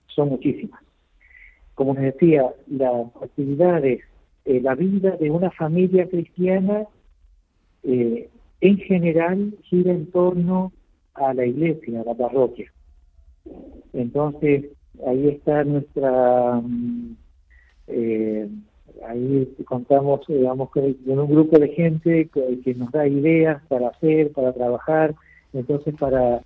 son 0.09 0.29
muchísimas. 0.29 0.81
Como 1.75 1.95
les 1.95 2.15
decía, 2.15 2.45
las 2.67 3.07
actividades, 3.23 4.03
eh, 4.45 4.61
la 4.61 4.75
vida 4.75 5.17
de 5.17 5.31
una 5.31 5.51
familia 5.51 6.09
cristiana 6.09 6.87
en 7.83 8.77
general 8.77 9.55
gira 9.63 9.93
en 9.93 10.11
torno 10.11 10.71
a 11.15 11.33
la 11.33 11.47
iglesia, 11.47 12.03
a 12.03 12.05
la 12.05 12.15
parroquia. 12.15 12.71
Entonces, 13.95 14.67
ahí 15.07 15.29
está 15.29 15.65
nuestra 15.65 16.61
mm, 16.63 17.17
ahí 19.07 19.55
contamos, 19.65 20.21
digamos, 20.27 20.71
con 20.71 20.85
un 20.85 21.31
grupo 21.31 21.59
de 21.59 21.69
gente 21.69 22.29
que, 22.29 22.75
nos 22.75 22.91
da 22.93 23.07
ideas 23.07 23.63
para 23.69 23.89
hacer, 23.89 24.33
para 24.33 24.53
trabajar, 24.53 25.15
entonces 25.53 25.95
para, 25.99 26.43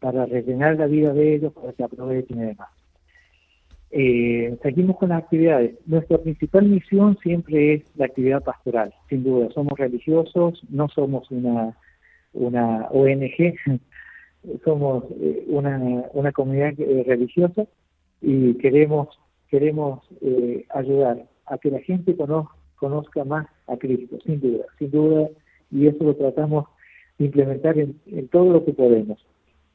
para 0.00 0.26
rellenar 0.26 0.76
la 0.76 0.86
vida 0.86 1.12
de 1.12 1.36
ellos, 1.36 1.52
para 1.52 1.72
que 1.72 1.84
aprovechen 1.84 2.38
y 2.38 2.46
demás. 2.46 2.68
Eh, 3.94 4.56
seguimos 4.62 4.96
con 4.96 5.10
las 5.10 5.22
actividades. 5.22 5.74
Nuestra 5.84 6.18
principal 6.18 6.64
misión 6.64 7.18
siempre 7.22 7.74
es 7.74 7.82
la 7.96 8.06
actividad 8.06 8.42
pastoral, 8.42 8.94
sin 9.08 9.22
duda. 9.22 9.50
Somos 9.52 9.78
religiosos, 9.78 10.62
no 10.70 10.88
somos 10.88 11.30
una, 11.30 11.76
una 12.32 12.88
ONG, 12.90 13.54
somos 14.64 15.04
eh, 15.20 15.44
una, 15.46 16.04
una 16.14 16.32
comunidad 16.32 16.72
eh, 16.78 17.04
religiosa 17.06 17.66
y 18.22 18.54
queremos, 18.54 19.08
queremos 19.50 20.00
ayudar 20.70 21.26
a 21.46 21.58
que 21.58 21.70
la 21.70 21.80
gente 21.80 22.16
conozca, 22.16 23.24
más 23.24 23.46
a 23.68 23.76
Cristo, 23.76 24.18
sin 24.24 24.40
duda, 24.40 24.64
sin 24.78 24.90
duda, 24.90 25.28
y 25.70 25.86
eso 25.86 26.04
lo 26.04 26.14
tratamos 26.14 26.66
de 27.18 27.26
implementar 27.26 27.78
en, 27.78 27.94
todo 28.28 28.52
lo 28.52 28.64
que 28.64 28.72
podemos, 28.72 29.24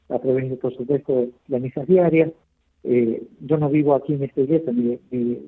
a 0.08 0.18
través 0.18 0.50
de, 0.50 0.56
por 0.56 0.74
supuesto, 0.76 1.26
las 1.48 1.60
misas 1.60 1.86
diarias. 1.86 2.32
Eh, 2.84 3.22
yo 3.40 3.56
no 3.56 3.68
vivo 3.70 3.94
aquí 3.94 4.14
en 4.14 4.22
esta 4.22 4.40
iglesia, 4.40 4.72
eh, 5.10 5.42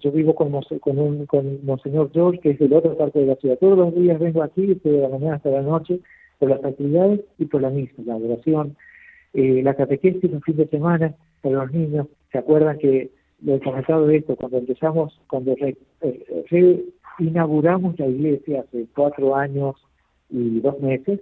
yo 0.00 0.12
vivo 0.12 0.34
con, 0.34 0.52
con, 0.80 0.98
un, 0.98 1.26
con 1.26 1.64
Monseñor 1.64 2.10
George, 2.12 2.40
que 2.40 2.50
es 2.50 2.58
de 2.58 2.68
la 2.68 2.78
otra 2.78 2.94
parte 2.94 3.18
de 3.20 3.26
la 3.26 3.36
ciudad. 3.36 3.58
Todos 3.58 3.78
los 3.78 3.94
días 3.94 4.18
vengo 4.18 4.42
aquí, 4.42 4.66
desde 4.66 5.02
la 5.02 5.08
mañana 5.08 5.36
hasta 5.36 5.50
la 5.50 5.62
noche, 5.62 6.00
por 6.38 6.50
las 6.50 6.64
actividades 6.64 7.20
y 7.38 7.46
por 7.46 7.62
la 7.62 7.70
misa, 7.70 7.94
la 8.04 8.14
adoración, 8.14 8.76
eh, 9.34 9.62
la 9.62 9.74
catequesis 9.74 10.30
un 10.32 10.42
fin 10.42 10.56
de 10.56 10.66
semana 10.68 11.14
para 11.40 11.56
los 11.56 11.72
niños. 11.72 12.06
¿Se 12.32 12.38
acuerdan 12.38 12.78
que 12.78 13.10
lo 13.44 13.56
he 13.56 13.60
comentado 13.60 14.06
de 14.06 14.18
esto, 14.18 14.36
cuando 14.36 14.58
empezamos, 14.58 15.20
cuando 15.28 15.54
eh, 15.60 16.84
inauguramos 17.18 17.98
la 17.98 18.06
iglesia 18.06 18.60
hace 18.60 18.86
cuatro 18.94 19.34
años 19.34 19.76
y 20.30 20.60
dos 20.60 20.80
meses, 20.80 21.20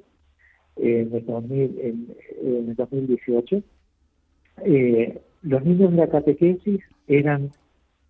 en 0.77 1.15
el, 1.15 2.75
2018, 2.77 3.63
eh, 4.65 5.21
los 5.43 5.65
niños 5.65 5.91
de 5.91 5.97
la 5.97 6.09
catequesis 6.09 6.81
eran, 7.07 7.51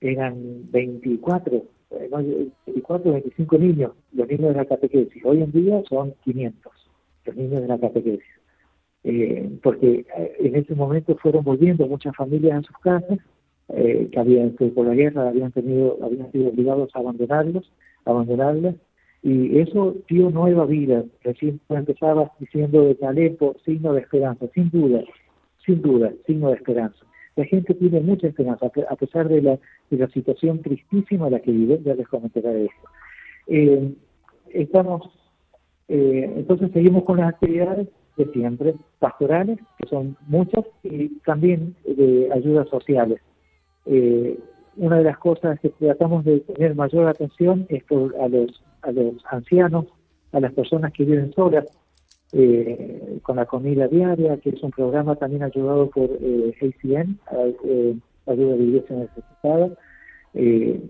eran 0.01 0.71
24, 0.71 1.65
24, 1.91 3.13
25 3.13 3.59
niños, 3.59 3.93
los 4.13 4.29
niños 4.29 4.49
de 4.49 4.55
la 4.55 4.65
catequesis. 4.65 5.25
Hoy 5.25 5.43
en 5.43 5.53
día 5.53 5.83
son 5.89 6.15
500, 6.25 6.73
los 7.25 7.37
niños 7.37 7.63
de 7.63 7.69
la 7.69 7.79
catequesis. 7.79 8.25
Eh, 9.03 9.59
porque 9.63 10.05
en 10.41 10.57
ese 10.57 10.75
momento 10.75 11.17
fueron 11.17 11.43
volviendo 11.43 11.87
muchas 11.87 12.15
familias 12.15 12.59
a 12.59 12.67
sus 12.67 12.77
casas 12.79 13.19
eh, 13.75 14.09
que 14.11 14.21
habían 14.21 14.57
que 14.57 14.67
por 14.67 14.87
la 14.87 14.95
guerra 14.95 15.29
habían 15.29 15.53
tenido 15.53 15.99
habían 16.03 16.31
sido 16.33 16.49
obligados 16.49 16.91
a 16.95 16.99
abandonarlos 16.99 17.71
abandonarlas 18.05 18.75
y 19.23 19.59
eso 19.59 19.97
dio 20.09 20.31
nueva 20.31 20.65
vida. 20.65 21.05
Recién 21.23 21.61
empezaba 21.69 22.33
diciendo 22.39 22.83
de 22.83 23.07
Alepo 23.07 23.55
signo 23.65 23.93
de 23.93 24.01
esperanza 24.01 24.47
sin 24.55 24.71
duda 24.71 25.03
sin 25.65 25.83
duda 25.83 26.13
signo 26.27 26.49
de 26.49 26.55
esperanza. 26.55 26.99
La 27.37 27.45
gente 27.45 27.75
tiene 27.75 28.01
mucha 28.01 28.27
esperanza 28.27 28.67
a 28.67 28.97
pesar 28.97 29.29
de 29.29 29.43
la, 29.43 29.59
de 29.91 29.97
la 29.97 30.09
situación 30.09 30.63
tristísima 30.63 31.27
en 31.27 31.33
la 31.33 31.41
que 31.41 31.53
vive 31.53 31.81
ya 31.85 31.95
les 31.95 32.09
comentaré 32.09 32.65
esto. 32.65 32.89
Eh, 33.47 33.95
estamos 34.49 35.11
eh, 35.89 36.33
entonces 36.37 36.71
seguimos 36.73 37.05
con 37.05 37.19
las 37.19 37.29
actividades 37.29 37.89
de 38.17 38.25
siempre 38.33 38.75
pastorales 38.99 39.59
que 39.79 39.87
son 39.89 40.17
muchas 40.27 40.65
y 40.83 41.09
también 41.21 41.75
de 41.85 42.31
ayudas 42.33 42.69
sociales 42.69 43.21
eh, 43.87 44.39
una 44.77 44.99
de 44.99 45.05
las 45.05 45.19
cosas 45.19 45.59
que 45.61 45.71
tratamos 45.71 46.25
de 46.25 46.41
tener 46.41 46.75
mayor 46.75 47.09
atención 47.09 47.67
es 47.69 47.85
por 47.85 48.15
a 48.21 48.29
los, 48.29 48.63
a 48.83 48.93
los 48.93 49.15
ancianos, 49.31 49.87
a 50.33 50.41
las 50.41 50.53
personas 50.53 50.93
que 50.93 51.05
viven 51.05 51.33
solas, 51.35 51.67
eh, 52.33 53.19
con 53.23 53.37
la 53.37 53.47
comida 53.47 53.89
diaria, 53.89 54.37
que 54.39 54.51
es 54.51 54.63
un 54.63 54.71
programa 54.71 55.17
también 55.17 55.43
ayudado 55.43 55.91
por 55.91 56.09
eh, 56.21 56.55
ACN, 56.61 57.19
eh, 57.65 57.97
Ayuda 58.27 58.57
de 58.57 58.63
Iglesia 58.63 58.97
Necesitada. 58.97 59.71
Eh, 60.35 60.81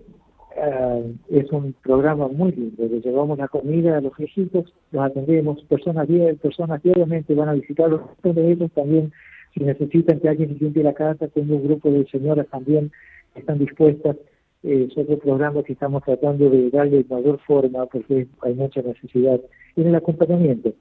ah, 0.61 0.99
es 1.29 1.51
un 1.51 1.73
programa 1.81 2.27
muy 2.27 2.51
lindo, 2.51 2.85
le 2.87 3.01
llevamos 3.01 3.39
la 3.39 3.47
comida 3.47 3.97
a 3.97 4.01
los 4.01 4.15
viejitos, 4.15 4.71
los 4.91 5.03
atendemos, 5.03 5.63
personas, 5.63 6.07
personas 6.41 6.83
diariamente 6.83 7.33
van 7.33 7.49
a 7.49 7.53
visitarlos, 7.53 8.01
de 8.21 8.51
ellos 8.51 8.71
también, 8.73 9.11
si 9.53 9.63
necesitan 9.63 10.19
que 10.19 10.29
alguien 10.29 10.57
limpie 10.59 10.83
la 10.83 10.93
casa, 10.93 11.27
tengo 11.27 11.55
un 11.55 11.63
grupo 11.63 11.89
de 11.91 12.05
señoras 12.07 12.47
también 12.49 12.91
que 13.33 13.39
están 13.39 13.59
dispuestas 13.59 14.17
eh, 14.63 14.87
es 14.89 14.97
otro 14.97 15.17
programa 15.17 15.63
que 15.63 15.73
estamos 15.73 16.03
tratando 16.03 16.49
de 16.49 16.69
darle 16.69 17.03
mayor 17.09 17.39
forma 17.39 17.85
porque 17.87 18.27
hay 18.41 18.53
mucha 18.53 18.81
necesidad 18.81 19.41
en 19.75 19.87
el 19.87 19.95
acompañamiento. 19.95 20.73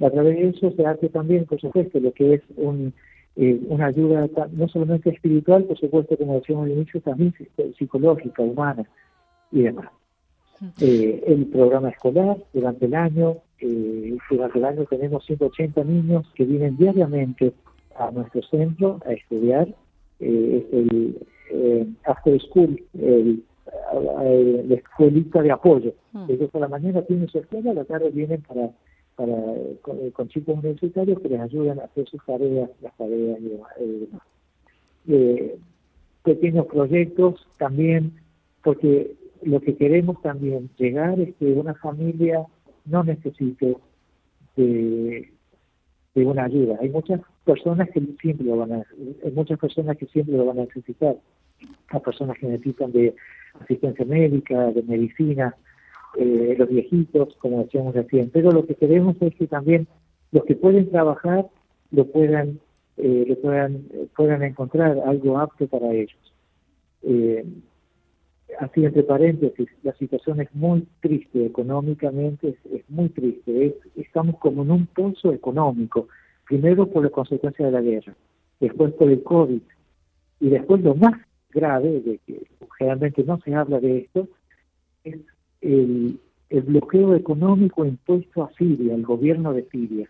A 0.00 0.10
través 0.10 0.36
de 0.36 0.48
eso 0.48 0.70
se 0.72 0.86
hace 0.86 1.08
también, 1.08 1.44
por 1.44 1.60
supuesto, 1.60 2.00
lo 2.00 2.12
que 2.12 2.34
es 2.34 2.42
un, 2.56 2.94
eh, 3.36 3.60
una 3.68 3.86
ayuda 3.86 4.28
no 4.52 4.68
solamente 4.68 5.10
espiritual, 5.10 5.64
por 5.64 5.78
supuesto, 5.78 6.16
como 6.16 6.36
decíamos 6.36 6.66
al 6.66 6.72
inicio, 6.72 7.00
también 7.00 7.34
psicológica, 7.76 8.42
humana 8.42 8.88
y 9.52 9.62
demás. 9.62 9.90
Eh, 10.80 11.22
el 11.26 11.46
programa 11.46 11.90
escolar 11.90 12.36
durante 12.52 12.86
el 12.86 12.94
año, 12.94 13.36
eh, 13.60 14.16
durante 14.30 14.58
el 14.58 14.64
año 14.64 14.84
tenemos 14.86 15.24
180 15.26 15.84
niños 15.84 16.26
que 16.34 16.44
vienen 16.44 16.76
diariamente 16.76 17.52
a 17.98 18.10
nuestro 18.10 18.42
centro 18.42 19.00
a 19.06 19.12
estudiar. 19.12 19.68
Eh, 20.20 20.66
el 20.72 21.18
eh, 21.50 21.86
After 22.04 22.40
School, 22.42 22.82
el, 22.94 23.44
la 23.94 24.74
escuelita 24.74 25.42
de 25.42 25.52
apoyo. 25.52 25.94
Ellos 26.28 26.50
por 26.50 26.60
la 26.60 26.68
mañana 26.68 27.02
tienen 27.02 27.28
su 27.28 27.38
escuela, 27.38 27.70
a 27.70 27.74
la 27.74 27.84
tarde 27.84 28.10
vienen 28.10 28.42
para 28.42 28.70
para 29.18 29.34
con, 29.82 30.28
chicos 30.28 30.58
universitarios 30.58 31.20
que 31.20 31.28
les 31.28 31.40
ayudan 31.40 31.80
a 31.80 31.84
hacer 31.86 32.08
sus 32.08 32.24
tareas, 32.24 32.70
las 32.80 32.96
tareas 32.96 33.40
y 33.40 33.48
demás. 33.48 33.72
Eh, 35.08 35.58
pequeños 36.22 36.66
proyectos 36.66 37.44
también, 37.58 38.12
porque 38.62 39.16
lo 39.42 39.60
que 39.60 39.76
queremos 39.76 40.22
también 40.22 40.70
llegar 40.78 41.18
es 41.18 41.34
que 41.34 41.46
una 41.46 41.74
familia 41.74 42.46
no 42.84 43.02
necesite 43.02 43.76
de, 44.56 45.32
de 46.14 46.24
una 46.24 46.44
ayuda. 46.44 46.76
Hay 46.80 46.88
muchas 46.88 47.20
personas 47.44 47.88
que 47.90 48.00
siempre 48.20 48.46
lo 48.46 48.56
van 48.56 48.72
a, 48.72 48.86
muchas 49.32 49.58
personas 49.58 49.96
que 49.96 50.06
siempre 50.06 50.36
lo 50.36 50.46
van 50.46 50.60
a 50.60 50.64
necesitar. 50.64 51.16
Hay 51.88 52.00
personas 52.00 52.38
que 52.38 52.46
necesitan 52.46 52.92
de 52.92 53.14
asistencia 53.60 54.04
médica, 54.04 54.70
de 54.70 54.82
medicina, 54.82 55.54
eh, 56.16 56.54
los 56.58 56.68
viejitos, 56.68 57.34
como 57.38 57.62
decíamos 57.62 57.94
recién. 57.94 58.30
Pero 58.30 58.52
lo 58.52 58.66
que 58.66 58.74
queremos 58.74 59.16
es 59.20 59.34
que 59.34 59.46
también 59.46 59.86
los 60.32 60.44
que 60.44 60.54
pueden 60.54 60.90
trabajar 60.90 61.46
lo 61.90 62.06
puedan, 62.06 62.60
eh, 62.96 63.24
lo 63.28 63.36
puedan, 63.36 63.84
puedan 64.16 64.42
encontrar 64.42 64.98
algo 65.06 65.38
apto 65.38 65.66
para 65.66 65.92
ellos. 65.92 66.18
Eh, 67.02 67.44
así 68.58 68.84
entre 68.84 69.02
paréntesis, 69.02 69.68
la 69.82 69.92
situación 69.94 70.40
es 70.40 70.54
muy 70.54 70.86
triste 71.00 71.46
económicamente, 71.46 72.56
es, 72.72 72.90
muy 72.90 73.08
triste. 73.10 73.76
estamos 73.96 74.38
como 74.38 74.62
en 74.62 74.70
un 74.70 74.86
pozo 74.86 75.32
económico, 75.32 76.08
primero 76.46 76.86
por 76.86 77.04
la 77.04 77.10
consecuencia 77.10 77.66
de 77.66 77.72
la 77.72 77.82
guerra, 77.82 78.14
después 78.60 78.92
por 78.94 79.10
el 79.10 79.22
COVID, 79.22 79.60
y 80.40 80.48
después 80.48 80.82
lo 80.82 80.94
más 80.94 81.14
grave, 81.50 82.00
de 82.00 82.18
que 82.26 82.46
generalmente 82.78 83.22
no 83.24 83.40
se 83.40 83.54
habla 83.54 83.80
de 83.80 83.98
esto, 83.98 84.28
es 85.04 85.18
el, 85.60 86.18
bloqueo 86.50 87.14
económico 87.14 87.84
impuesto 87.84 88.44
a 88.44 88.52
Siria, 88.54 88.94
al 88.94 89.02
gobierno 89.02 89.52
de 89.52 89.64
Siria. 89.64 90.08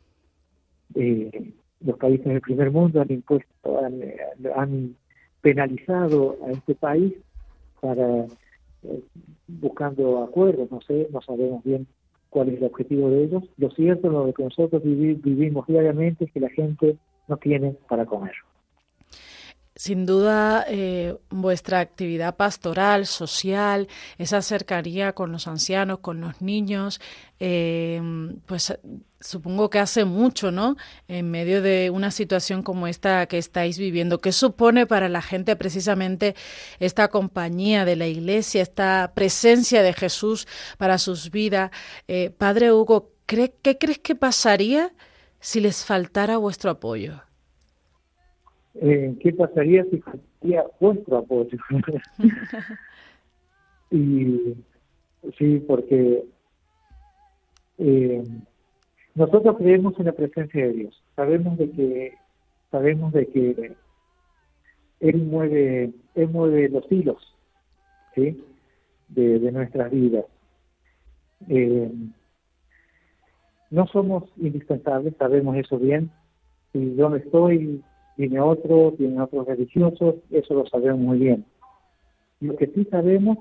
Eh, 0.95 1.53
los 1.81 1.97
países 1.99 2.27
del 2.27 2.41
primer 2.41 2.71
mundo 2.71 3.01
han 3.01 3.11
impuesto, 3.11 3.81
han, 4.57 4.97
penalizado 5.41 6.37
a 6.47 6.51
este 6.51 6.75
país 6.75 7.15
para 7.81 8.27
eh, 8.85 9.03
buscando 9.47 10.23
acuerdos, 10.23 10.71
no 10.71 10.81
sé, 10.81 11.09
no 11.13 11.21
sabemos 11.23 11.65
bien 11.65 11.87
cuál 12.31 12.51
es 12.51 12.59
el 12.59 12.65
objetivo 12.65 13.11
de 13.11 13.25
ellos. 13.25 13.45
Lo 13.57 13.71
cierto, 13.71 14.09
lo 14.09 14.33
que 14.33 14.45
nosotros 14.45 14.83
vivimos 14.83 15.67
diariamente 15.67 16.25
es 16.25 16.33
que 16.33 16.41
la 16.41 16.51
gente 16.51 16.97
no 17.27 17.37
tiene 17.37 17.77
para 17.89 18.07
comer. 18.07 18.33
Sin 19.79 20.07
duda, 20.07 20.65
eh, 20.67 21.17
vuestra 21.31 21.79
actividad 21.79 22.35
pastoral, 22.35 23.07
social, 23.07 23.87
esa 24.19 24.43
cercanía 24.43 25.13
con 25.13 25.31
los 25.31 25.47
ancianos, 25.47 26.01
con 26.01 26.21
los 26.21 26.43
niños, 26.43 27.01
eh, 27.39 28.03
pues 28.47 28.77
supongo 29.21 29.71
que 29.71 29.79
hace 29.79 30.05
mucho, 30.05 30.51
¿no? 30.51 30.77
En 31.07 31.31
medio 31.31 31.63
de 31.63 31.91
una 31.91 32.11
situación 32.11 32.65
como 32.65 32.89
esta 32.89 33.27
que 33.27 33.39
estáis 33.39 33.79
viviendo. 33.79 34.21
¿Qué 34.21 34.33
supone 34.33 34.85
para 34.85 35.09
la 35.09 35.23
gente 35.23 35.55
precisamente 35.55 36.35
esta 36.81 37.07
compañía 37.07 37.85
de 37.85 37.95
la 37.95 38.09
Iglesia, 38.09 38.63
esta 38.63 39.13
presencia 39.15 39.85
de 39.85 39.93
Jesús 39.93 40.49
para 40.77 40.99
sus 40.99 41.31
vidas? 41.31 41.71
Eh, 42.09 42.31
Padre 42.37 42.73
Hugo, 42.73 43.13
¿qué 43.27 43.55
crees 43.63 44.01
que 44.01 44.17
pasaría 44.17 44.93
si 45.39 45.61
les 45.61 45.85
faltara 45.85 46.37
vuestro 46.37 46.73
apoyo? 46.73 47.28
Eh, 48.75 49.17
qué 49.21 49.33
pasaría 49.33 49.85
si 49.85 49.99
faltaría 49.99 50.65
vuestro 50.81 51.19
apoyo. 51.19 51.59
y 53.91 54.55
sí, 55.39 55.65
porque 55.67 56.25
eh, 57.79 58.25
nosotros 59.15 59.57
creemos 59.59 59.99
en 59.99 60.07
la 60.07 60.13
presencia 60.13 60.67
de 60.67 60.73
Dios. 60.73 61.03
Sabemos 61.17 61.59
de 61.59 61.71
que 61.71 62.15
sabemos 62.71 63.13
de 63.13 63.27
que 63.27 63.77
él 65.01 65.17
mueve 65.25 65.93
él 66.15 66.29
mueve 66.29 66.69
los 66.69 66.91
hilos, 66.91 67.37
¿sí? 68.15 68.43
De, 69.09 69.39
de 69.39 69.53
nuestras 69.53 69.91
vidas. 69.91 70.25
Eh, 71.49 71.91
no 73.71 73.87
somos 73.89 74.25
indispensables, 74.37 75.15
sabemos 75.19 75.57
eso 75.57 75.79
bien. 75.79 76.11
Si 76.73 76.97
yo 76.97 77.11
me 77.11 77.19
estoy, 77.19 77.83
tiene 78.19 78.41
otro, 78.41 78.95
tiene 78.99 79.21
otros 79.21 79.47
religiosos, 79.47 80.17
eso 80.33 80.55
lo 80.55 80.67
sabemos 80.67 80.99
muy 80.99 81.19
bien. 81.19 81.45
Lo 82.41 82.57
que 82.57 82.67
sí 82.67 82.85
sabemos 82.91 83.39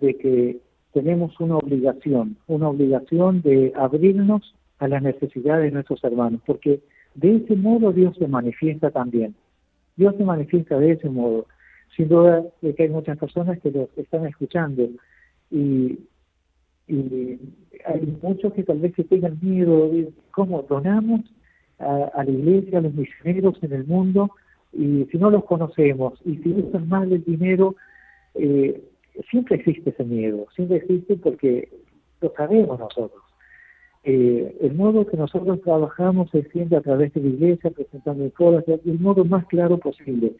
de 0.00 0.16
que 0.18 0.58
tenemos 0.92 1.38
una 1.38 1.56
obligación, 1.56 2.36
una 2.48 2.68
obligación 2.68 3.42
de 3.42 3.72
abrirnos 3.76 4.56
a 4.80 4.88
las 4.88 5.04
necesidades 5.04 5.66
de 5.66 5.70
nuestros 5.70 6.02
hermanos, 6.02 6.40
porque 6.44 6.80
de 7.14 7.36
ese 7.36 7.54
modo 7.54 7.92
Dios 7.92 8.16
se 8.16 8.26
manifiesta 8.26 8.90
también. 8.90 9.36
Dios 9.96 10.16
se 10.16 10.24
manifiesta 10.24 10.80
de 10.80 10.92
ese 10.92 11.08
modo. 11.08 11.46
Sin 11.96 12.08
duda 12.08 12.44
de 12.60 12.74
que 12.74 12.82
hay 12.82 12.88
muchas 12.88 13.18
personas 13.18 13.60
que 13.60 13.70
lo 13.70 13.88
están 13.96 14.26
escuchando 14.26 14.88
y, 15.52 15.96
hay 17.86 18.18
muchos 18.20 18.52
que 18.54 18.64
tal 18.64 18.80
vez 18.80 18.94
que 18.94 19.04
tengan 19.04 19.38
miedo 19.40 19.90
de 19.90 20.10
cómo 20.32 20.62
donamos 20.62 21.20
a, 21.78 22.24
la 22.24 22.30
iglesia, 22.30 22.78
a 22.78 22.82
los 22.82 22.94
misioneros 22.94 23.62
en 23.62 23.72
el 23.72 23.86
mundo, 23.86 24.30
y 24.72 25.06
si 25.10 25.18
no 25.18 25.30
los 25.30 25.44
conocemos, 25.44 26.20
y 26.24 26.36
si 26.36 26.50
usan 26.50 26.88
mal 26.88 27.12
el 27.12 27.24
dinero, 27.24 27.76
eh, 28.34 28.82
siempre 29.30 29.56
existe 29.56 29.90
ese 29.90 30.04
miedo, 30.04 30.46
siempre 30.54 30.78
existe 30.78 31.16
porque 31.16 31.68
lo 32.20 32.32
sabemos 32.36 32.78
nosotros. 32.78 33.22
Eh, 34.04 34.56
el 34.60 34.74
modo 34.74 35.06
que 35.06 35.16
nosotros 35.16 35.60
trabajamos 35.62 36.32
es 36.34 36.48
siempre 36.52 36.78
a 36.78 36.80
través 36.80 37.12
de 37.14 37.20
la 37.20 37.28
iglesia, 37.28 37.70
presentando 37.70 38.24
el 38.24 38.80
el 38.84 38.98
modo 39.00 39.24
más 39.24 39.46
claro 39.46 39.78
posible. 39.78 40.32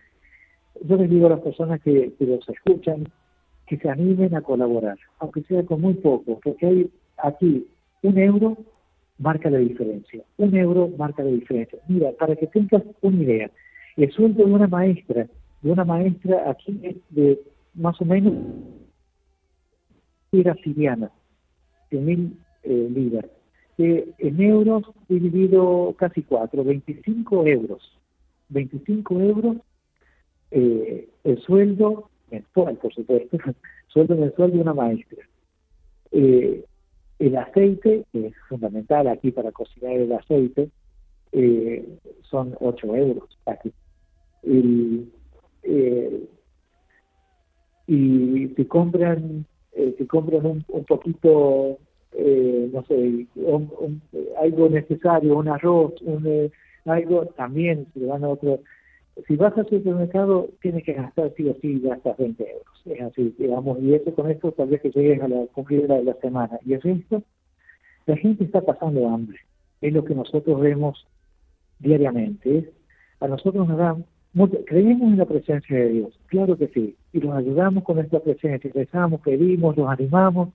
Yo 0.85 0.96
les 0.96 1.11
digo 1.11 1.27
a 1.27 1.31
las 1.31 1.40
personas 1.40 1.81
que, 1.83 2.12
que 2.18 2.24
los 2.24 2.48
escuchan 2.48 3.09
que 3.66 3.77
se 3.77 3.90
animen 3.90 4.35
a 4.35 4.40
colaborar, 4.40 4.96
aunque 5.18 5.42
sea 5.42 5.64
con 5.64 5.81
muy 5.81 5.94
poco, 5.94 6.40
porque 6.42 6.66
hay 6.66 6.90
aquí 7.18 7.66
un 8.03 8.18
euro 8.18 8.57
marca 9.18 9.50
la 9.50 9.59
diferencia. 9.59 10.22
Un 10.37 10.57
euro 10.57 10.90
marca 10.96 11.22
la 11.22 11.31
diferencia. 11.31 11.78
Mira, 11.88 12.12
para 12.12 12.37
que 12.37 12.46
tengas 12.46 12.83
una 13.00 13.22
idea, 13.22 13.50
el 13.96 14.11
sueldo 14.12 14.44
de 14.44 14.52
una 14.52 14.68
maestra, 14.68 15.28
de 15.62 15.70
una 15.70 15.85
maestra 15.85 16.50
aquí 16.50 16.78
es 16.83 16.96
de 17.11 17.40
más 17.74 18.00
o 18.00 18.04
menos 18.04 18.35
era 20.33 20.54
siriana, 20.57 21.11
de 21.90 21.98
mil 21.98 22.38
eh, 22.62 22.88
libras. 22.90 23.24
en 23.78 24.40
euros 24.40 24.83
dividido 25.09 25.94
casi 25.96 26.22
cuatro, 26.22 26.64
25 26.64 27.46
euros. 27.46 27.98
25 28.50 29.20
euros 29.20 29.57
eh, 30.50 31.09
el 31.24 31.40
sueldo 31.42 32.11
mensual, 32.31 32.76
por 32.76 32.92
supuesto, 32.94 33.37
sueldo 33.88 34.16
mensual 34.16 34.52
de 34.52 34.59
una 34.59 34.74
maestra. 34.74 35.18
Eh, 36.12 36.64
el 37.18 37.37
aceite, 37.37 38.04
es 38.12 38.33
fundamental 38.48 39.09
aquí 39.09 39.31
para 39.31 39.52
cocinar 39.52 39.92
el 39.92 40.12
aceite, 40.12 40.70
eh, 41.33 41.87
son 42.22 42.57
8 42.61 42.96
euros 42.96 43.28
aquí. 43.46 43.72
Y, 44.42 45.09
eh, 45.64 46.28
y 47.87 48.48
si 48.57 48.64
compran, 48.66 49.44
eh, 49.72 49.94
si 49.98 50.07
compran 50.07 50.46
un, 50.46 50.64
un 50.68 50.85
poquito, 50.85 51.78
eh, 52.12 52.70
no 52.72 52.85
sé, 52.85 53.26
algo 54.40 54.68
necesario, 54.68 55.37
un 55.37 55.48
arroz, 55.48 55.94
un, 56.02 56.26
eh, 56.26 56.50
algo, 56.85 57.26
también 57.26 57.87
se 57.94 58.04
van 58.07 58.24
a 58.24 58.28
otro. 58.28 58.61
Si 59.26 59.37
vas 59.37 59.57
al 59.57 59.68
supermercado, 59.68 60.48
tienes 60.61 60.85
que 60.85 60.92
gastar 60.92 61.33
sí 61.37 61.48
o 61.48 61.57
sí, 61.61 61.81
gastas 61.81 62.16
20 62.16 62.42
euros. 62.42 62.83
Es 62.85 63.00
así, 63.02 63.35
digamos, 63.38 63.81
y 63.81 63.94
eso 63.94 64.14
con 64.14 64.31
esto 64.31 64.52
tal 64.52 64.68
vez 64.68 64.81
que 64.81 64.90
llegues 64.90 65.20
a 65.20 65.28
la 65.28 65.46
cumplida 65.46 65.96
de 65.96 66.04
la 66.04 66.14
semana. 66.14 66.59
Y 66.64 66.74
el 66.74 66.83
resto, 66.83 67.22
la 68.07 68.16
gente 68.16 68.44
está 68.44 68.61
pasando 68.61 69.09
hambre. 69.09 69.38
Es 69.81 69.92
lo 69.92 70.04
que 70.04 70.14
nosotros 70.14 70.61
vemos 70.61 71.07
diariamente. 71.78 72.72
A 73.20 73.28
nosotros 73.28 73.66
nos 73.68 73.78
dan 73.78 74.04
creemos 74.66 75.11
en 75.12 75.18
la 75.18 75.26
presencia 75.26 75.76
de 75.76 75.88
Dios, 75.88 76.18
claro 76.26 76.57
que 76.57 76.68
sí, 76.68 76.96
y 77.12 77.20
los 77.20 77.35
ayudamos 77.35 77.85
con 77.85 77.96
nuestra 77.96 78.20
presencia, 78.20 78.70
rezamos, 78.72 79.20
pedimos, 79.20 79.76
los 79.76 79.88
animamos, 79.88 80.50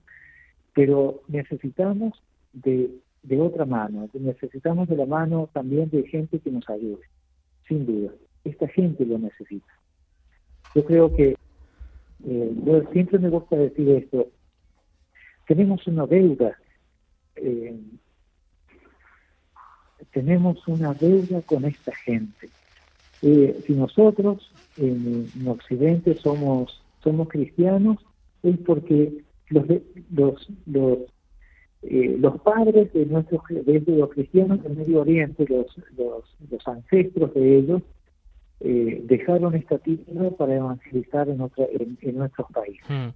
pero 0.74 1.20
necesitamos 1.28 2.14
de, 2.52 2.90
de 3.22 3.40
otra 3.40 3.64
mano, 3.64 4.08
necesitamos 4.14 4.88
de 4.88 4.96
la 4.96 5.06
mano 5.06 5.48
también 5.52 5.90
de 5.90 6.04
gente 6.04 6.38
que 6.38 6.50
nos 6.50 6.68
ayude, 6.68 7.02
sin 7.68 7.84
duda. 7.84 8.12
Esta 8.44 8.68
gente 8.68 9.04
lo 9.04 9.18
necesita. 9.18 9.72
Yo 10.74 10.84
creo 10.84 11.14
que, 11.14 11.36
eh, 12.26 12.84
siempre 12.92 13.18
me 13.18 13.30
gusta 13.30 13.56
decir 13.56 13.88
esto, 13.90 14.28
tenemos 15.46 15.86
una 15.86 16.06
deuda, 16.06 16.56
eh, 17.36 17.78
tenemos 20.12 20.66
una 20.68 20.94
deuda 20.94 21.42
con 21.42 21.64
esta 21.64 21.94
gente 21.94 22.48
eh, 23.26 23.58
si 23.66 23.72
nosotros 23.72 24.50
en, 24.76 25.26
Occidente 25.48 26.14
somos, 26.16 26.82
somos 27.02 27.28
cristianos, 27.28 27.96
es 28.42 28.58
porque 28.58 29.24
los, 29.48 29.64
los, 30.12 30.52
los, 30.66 30.98
los 31.82 32.40
padres 32.42 32.92
de, 32.92 33.06
nuestros, 33.06 33.40
de 33.48 33.82
los 33.86 34.10
cristianos 34.10 34.62
del 34.62 34.76
Medio 34.76 35.00
Oriente, 35.00 35.46
los, 35.48 35.74
los, 35.96 36.68
ancestros 36.68 37.32
de 37.32 37.58
ellos, 37.60 37.82
eh, 38.60 39.00
dejaron 39.04 39.54
esta 39.54 39.78
tierra 39.78 40.30
para 40.38 40.54
evangelizar 40.54 41.28
en, 41.28 41.40
otra, 41.40 41.66
en, 41.72 42.16
nuestros 42.16 42.46
países. 42.52 42.84
Hmm. 42.88 43.10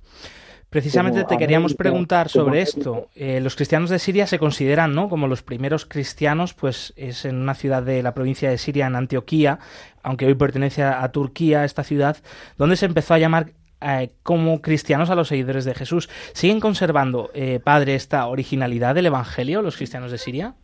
Precisamente 0.71 1.25
te 1.25 1.39
queríamos 1.39 1.75
preguntar 1.75 2.29
sobre 2.29 2.61
esto. 2.61 3.09
Eh, 3.15 3.41
los 3.41 3.57
cristianos 3.57 3.89
de 3.89 3.99
Siria 3.99 4.27
se 4.27 4.39
consideran, 4.39 4.95
¿no? 4.95 5.09
Como 5.09 5.27
los 5.27 5.43
primeros 5.43 5.87
cristianos, 5.87 6.53
pues 6.53 6.93
es 6.97 7.25
en 7.25 7.37
una 7.37 7.55
ciudad 7.55 7.83
de 7.83 8.03
la 8.03 8.13
provincia 8.13 8.51
de 8.51 8.59
Siria, 8.59 8.87
en 8.87 8.95
Antioquía, 8.95 9.61
aunque 10.03 10.27
hoy 10.27 10.35
pertenece 10.35 10.83
a, 10.83 11.11
Turquía, 11.11 11.65
esta 11.65 11.85
ciudad, 11.85 12.19
donde 12.59 12.77
se 12.77 12.85
empezó 12.85 13.15
a 13.15 13.19
llamar 13.19 13.53
eh, 13.81 14.11
como 14.23 14.61
cristianos 14.61 15.09
a 15.09 15.15
los 15.15 15.29
seguidores 15.29 15.65
de 15.65 15.75
Jesús. 15.75 16.11
¿Siguen 16.35 16.61
conservando, 16.61 17.31
eh, 17.33 17.61
padre, 17.65 17.95
esta 17.95 18.27
originalidad 18.27 18.95
del 18.95 19.07
Evangelio, 19.07 19.63
los 19.63 19.79
cristianos 19.79 20.11
de 20.13 20.19
Siria? 20.19 20.55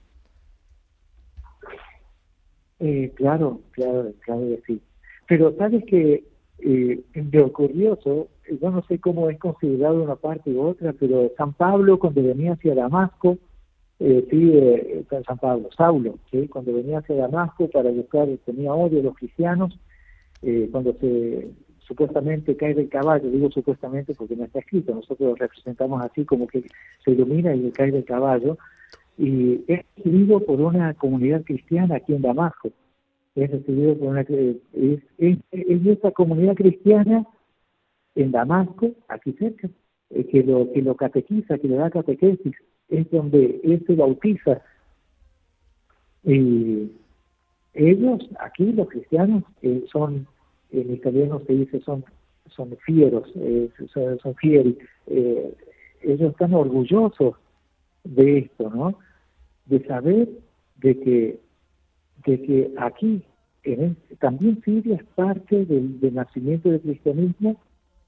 Claro, 3.14 3.60
claro, 3.72 4.12
claro 4.20 4.40
que 4.40 4.62
sí. 4.66 4.80
Pero 5.26 5.54
sabes 5.56 5.84
que 5.84 6.24
eh, 6.58 7.00
lo 7.32 7.52
curioso, 7.52 8.28
yo 8.60 8.70
no 8.70 8.82
sé 8.84 8.98
cómo 8.98 9.30
es 9.30 9.38
considerado 9.38 10.02
una 10.02 10.16
parte 10.16 10.50
u 10.50 10.62
otra, 10.62 10.92
pero 10.92 11.30
San 11.36 11.52
Pablo 11.52 11.98
cuando 11.98 12.22
venía 12.22 12.52
hacia 12.52 12.74
Damasco, 12.74 13.38
eh, 14.00 14.26
sí, 14.30 14.50
eh, 14.54 15.04
San 15.26 15.38
Pablo, 15.38 15.68
Saulo, 15.76 16.18
cuando 16.50 16.74
venía 16.74 16.98
hacia 16.98 17.16
Damasco 17.16 17.68
para 17.68 17.90
buscar, 17.90 18.28
tenía 18.44 18.74
odio 18.74 19.00
a 19.00 19.04
los 19.04 19.16
cristianos, 19.16 19.78
eh, 20.42 20.68
cuando 20.70 20.92
se 20.94 21.48
supuestamente 21.86 22.56
cae 22.56 22.74
del 22.74 22.88
caballo, 22.88 23.30
digo 23.30 23.50
supuestamente 23.50 24.14
porque 24.14 24.36
no 24.36 24.44
está 24.44 24.58
escrito, 24.58 24.94
nosotros 24.94 25.30
lo 25.30 25.34
representamos 25.34 26.02
así 26.02 26.24
como 26.24 26.46
que 26.46 26.64
se 27.04 27.10
ilumina 27.10 27.54
y 27.54 27.70
cae 27.72 27.90
del 27.90 28.04
caballo, 28.04 28.56
y 29.16 29.64
es 29.68 29.85
vivo 30.05 30.40
por 30.40 30.61
una 30.61 30.94
comunidad 30.94 31.42
cristiana 31.44 31.96
aquí 31.96 32.14
en 32.14 32.22
Damasco 32.22 32.72
es 33.35 33.50
recibido 33.50 33.96
por 33.98 34.09
una 34.09 34.20
es, 34.20 35.00
es, 35.18 35.38
esta 35.87 36.11
comunidad 36.12 36.55
cristiana 36.55 37.27
en 38.14 38.31
Damasco, 38.31 38.92
aquí 39.09 39.33
cerca, 39.33 39.68
eh, 40.11 40.24
que 40.27 40.44
lo 40.44 40.70
que 40.72 40.83
lo 40.83 40.94
catequiza, 40.94 41.59
que 41.59 41.68
le 41.68 41.77
da 41.77 41.90
catequesis, 41.90 42.55
es 42.88 43.11
donde 43.11 43.61
él 43.64 43.83
se 43.87 43.94
bautiza. 43.96 44.62
Y 46.22 46.92
ellos, 47.74 48.29
aquí 48.38 48.72
los 48.72 48.88
cristianos, 48.88 49.42
eh, 49.62 49.85
son, 49.90 50.29
en 50.70 50.94
italiano 50.94 51.42
se 51.44 51.55
dice, 51.55 51.81
son, 51.81 52.05
son 52.48 52.77
fieros, 52.85 53.29
eh, 53.35 53.68
son, 53.92 54.18
son 54.20 54.35
fieri. 54.37 54.79
ellos 56.03 56.31
están 56.31 56.55
orgullosos 56.55 57.35
de 58.05 58.38
esto, 58.38 58.70
¿no? 58.70 58.96
De 59.66 59.85
saber 59.87 60.29
de 60.77 61.00
que 61.00 61.40
de 62.27 62.42
que 62.42 62.72
aquí 62.79 63.22
en, 63.64 63.96
también 64.20 64.61
Siria 64.62 64.96
es 64.96 65.05
parte 65.14 65.64
del, 65.64 65.98
nacimiento 66.14 66.70
del 66.70 66.81
cristianismo 66.81 67.57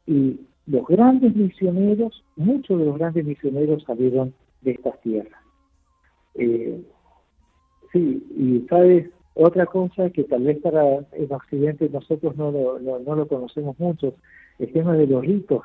y 0.06 0.40
los 0.66 0.86
grandes 0.86 1.34
misioneros, 1.34 2.24
muchos 2.36 2.78
de 2.78 2.86
los 2.86 2.98
grandes 2.98 3.24
misioneros 3.24 3.84
salieron 3.84 4.34
de 4.62 4.72
estas 4.72 5.00
tierras. 5.00 5.40
Eh, 6.34 6.82
sí, 7.92 8.26
y 8.36 8.66
sabes, 8.68 9.10
otra 9.34 9.66
cosa 9.66 10.10
que 10.10 10.24
tal 10.24 10.44
vez 10.44 10.58
para 10.58 10.82
el 11.12 11.30
occidente 11.30 11.88
nosotros 11.88 12.36
no 12.36 12.50
lo, 12.50 12.78
no, 12.78 13.14
lo 13.14 13.28
conocemos 13.28 13.78
mucho, 13.78 14.14
el 14.58 14.72
tema 14.72 14.96
de 14.96 15.06
los 15.06 15.22
ritos. 15.24 15.62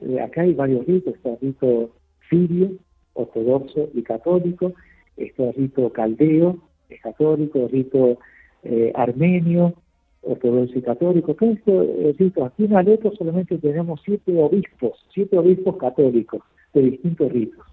Eh, 0.00 0.20
acá 0.20 0.42
hay 0.42 0.54
varios 0.54 0.86
ritos, 0.86 1.14
está 1.14 1.30
el 1.30 1.40
rito 1.40 1.90
sirio, 2.28 2.72
ortodoxo 3.14 3.90
y 3.94 4.02
católico, 4.02 4.72
está 5.16 5.52
rito 5.52 5.90
caldeo, 5.90 6.58
es 6.88 7.00
católico, 7.00 7.68
rito 7.68 8.18
eh, 8.62 8.92
armenio, 8.94 9.74
ortodoxo 10.22 10.78
y 10.78 10.82
católico. 10.82 11.36
¿Qué 11.36 11.52
es 11.52 12.20
esto? 12.20 12.44
Aquí 12.44 12.64
en 12.64 12.76
Alepo 12.76 13.12
solamente 13.16 13.58
tenemos 13.58 14.00
siete 14.04 14.32
obispos, 14.40 14.92
siete 15.12 15.38
obispos 15.38 15.76
católicos 15.76 16.42
de 16.74 16.82
distintos 16.82 17.32
ritos. 17.32 17.66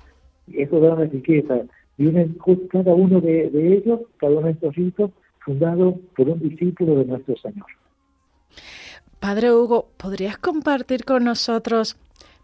Eso 0.51 0.79
da 0.79 0.93
una 0.93 1.05
riqueza. 1.05 1.61
Vienen 1.97 2.37
cada 2.71 2.93
uno 2.93 3.21
de, 3.21 3.49
de 3.49 3.77
ellos, 3.77 4.01
cada 4.17 4.33
uno 4.33 4.47
de 4.47 4.53
estos 4.53 4.75
ritos, 4.75 5.11
fundado 5.39 5.95
por 6.15 6.29
un 6.29 6.39
discípulo 6.39 6.95
de 6.95 7.05
nuestro 7.05 7.35
Señor. 7.37 7.67
Padre 9.19 9.53
Hugo, 9.53 9.89
¿podrías 9.97 10.37
compartir 10.37 11.03
con 11.03 11.25
nosotros 11.25 11.97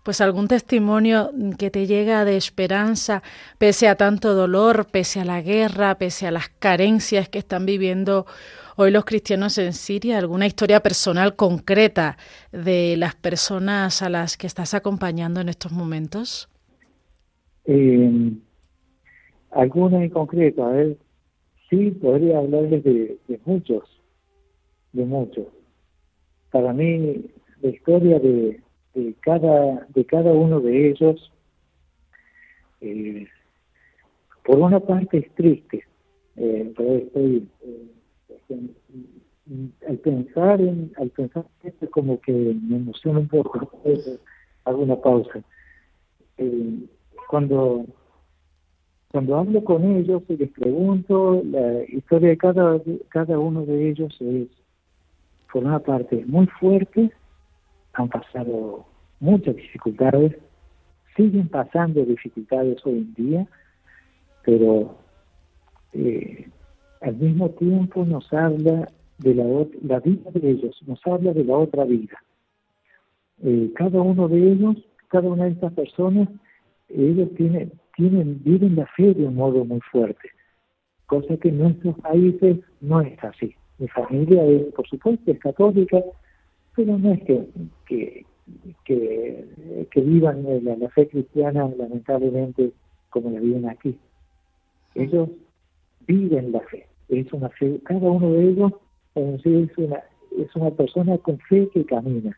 pues 0.06 0.22
algún 0.22 0.48
testimonio 0.48 1.32
que 1.58 1.72
te 1.72 1.88
llega 1.88 2.26
de 2.26 2.38
esperanza 2.38 3.24
pese 3.58 3.88
a 3.88 3.96
tanto 3.96 4.36
dolor, 4.36 4.86
pese 4.86 5.20
a 5.20 5.26
la 5.26 5.42
guerra, 5.42 5.96
pese 5.96 6.28
a 6.28 6.32
las 6.32 6.48
carencias 6.60 7.28
que 7.28 7.40
están 7.40 7.66
viviendo 7.66 8.28
hoy 8.76 8.92
los 8.92 9.04
cristianos 9.04 9.58
en 9.58 9.74
Siria, 9.74 10.20
alguna 10.20 10.46
historia 10.46 10.82
personal 10.82 11.36
concreta 11.36 12.18
de 12.52 12.98
las 12.98 13.16
personas 13.16 14.04
a 14.04 14.10
las 14.10 14.38
que 14.38 14.46
estás 14.46 14.76
acompañando 14.76 15.42
en 15.42 15.50
estos 15.50 15.72
momentos? 15.72 16.50
Eh, 17.66 18.32
alguna 19.50 20.04
en 20.04 20.12
concreto, 20.12 20.66
a 20.66 20.70
ver, 20.70 20.98
sí 21.68 21.90
podría 21.90 22.38
hablarles 22.38 22.84
de, 22.84 23.18
de 23.28 23.40
muchos, 23.44 23.82
de 24.94 25.04
muchos. 25.04 25.48
Para 26.52 26.74
mí, 26.74 27.26
la 27.64 27.70
historia 27.70 28.20
de, 28.20 28.62
de 28.96 29.14
cada, 29.22 29.86
de 29.90 30.06
cada 30.06 30.32
uno 30.32 30.60
de 30.60 30.90
ellos, 30.90 31.32
eh, 32.82 33.28
por 34.44 34.58
una 34.58 34.80
parte 34.80 35.20
es 35.20 35.32
triste, 35.36 35.84
eh, 36.38 36.74
eh, 37.16 37.44
al 39.88 39.98
pensar 39.98 40.62
en, 40.62 40.92
al 40.98 41.10
pensar 41.10 41.46
esto 41.64 41.90
como 41.92 42.20
que 42.22 42.32
me 42.32 42.78
emociona 42.78 43.20
un 43.20 43.28
poco, 43.28 43.60
hago 44.64 44.82
una 44.82 44.96
pausa. 44.96 45.44
cuando 47.30 47.86
cuando 49.12 49.38
hablo 49.38 49.64
con 49.64 49.82
ellos 49.96 50.24
y 50.28 50.36
les 50.36 50.52
pregunto, 50.52 51.42
la 51.46 51.86
historia 51.86 52.30
de 52.30 52.38
cada, 52.38 52.82
cada 53.08 53.40
uno 53.40 53.66
de 53.66 53.90
ellos 53.90 54.14
es, 54.20 54.50
por 55.54 55.64
una 55.64 55.80
parte, 55.80 56.26
muy 56.26 56.48
fuerte, 56.48 57.12
han 57.96 58.10
pasado 58.10 58.86
muchas 59.20 59.56
dificultades, 59.56 60.36
siguen 61.16 61.48
pasando 61.48 62.06
dificultades 62.06 62.78
hoy 62.86 62.98
en 62.98 63.14
día, 63.14 63.48
pero 64.44 64.98
eh, 65.94 66.50
al 67.02 67.16
mismo 67.16 67.50
tiempo 67.52 68.06
nos 68.06 68.32
habla 68.34 68.90
de 69.18 69.34
la, 69.34 69.46
la 69.82 70.00
vida 70.00 70.30
de 70.32 70.52
ellos, 70.52 70.82
nos 70.86 71.00
habla 71.08 71.34
de 71.34 71.44
la 71.44 71.58
otra 71.58 71.86
vida. 71.86 72.18
Eh, 73.44 73.72
cada 73.76 74.02
uno 74.02 74.28
de 74.28 74.52
ellos, 74.52 74.78
cada 75.08 75.30
una 75.30 75.46
de 75.46 75.52
estas 75.52 75.74
personas, 75.74 76.30
ellos 76.90 77.30
tienen, 77.36 77.72
tienen, 77.96 78.42
viven 78.44 78.76
la 78.76 78.86
fe 78.88 79.14
de 79.14 79.26
un 79.26 79.36
modo 79.36 79.64
muy 79.66 79.80
fuerte, 79.92 80.30
cosa 81.06 81.38
que 81.38 81.50
en 81.50 81.60
nuestros 81.60 81.98
países 82.00 82.60
no 82.82 83.02
es 83.02 83.22
así. 83.24 83.56
Mi 83.78 83.88
familia, 83.90 84.44
es, 84.46 84.74
por 84.74 84.88
supuesto, 84.88 85.32
es 85.32 85.40
católica, 85.40 86.02
pero 86.76 86.98
no 86.98 87.14
es 87.14 87.24
que, 87.24 87.48
que, 87.88 88.26
que 88.84 90.02
vivan 90.02 90.46
la, 90.64 90.90
fe 90.90 91.08
cristiana, 91.08 91.70
lamentablemente, 91.78 92.72
como 93.10 93.30
la 93.30 93.40
viven 93.40 93.70
aquí. 93.70 93.98
Ellos 94.94 95.30
viven 96.06 96.52
la 96.52 96.60
fe. 96.62 96.86
Es 97.10 97.32
una 97.34 97.50
fe, 97.50 97.80
cada 97.86 98.10
uno 98.10 98.32
de 98.32 98.50
ellos 98.50 98.74
es 99.16 99.78
una, 99.78 100.04
es 100.38 100.56
una 100.56 100.72
persona 100.72 101.18
con 101.20 101.40
fe 101.40 101.70
que 101.74 101.86
camina. 101.86 102.38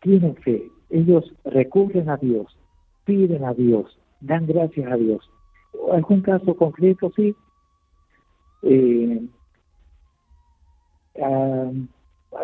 Tienen 0.00 0.36
fe. 0.36 0.68
Ellos 0.90 1.32
recurren 1.44 2.10
a 2.10 2.16
Dios, 2.16 2.56
piden 3.04 3.44
a 3.44 3.54
Dios, 3.54 3.98
dan 4.20 4.46
gracias 4.46 4.90
a 4.90 4.96
Dios. 4.96 5.28
Algún 5.92 6.20
caso 6.20 6.54
concreto, 6.54 7.10
sí. 7.16 7.34
Eh, 8.62 9.22
hay 11.14 11.88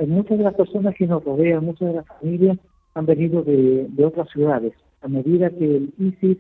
muchas 0.06 0.38
de 0.38 0.44
las 0.44 0.54
personas 0.54 0.94
que 0.94 1.06
nos 1.06 1.24
rodean, 1.24 1.64
muchas 1.64 1.88
de 1.88 1.94
las 1.94 2.06
familias 2.06 2.58
han 2.94 3.06
venido 3.06 3.42
de, 3.42 3.88
otras 4.04 4.28
ciudades. 4.30 4.72
A 5.02 5.08
medida 5.08 5.50
que 5.50 5.64
el 5.64 5.92
ISIS 5.98 6.38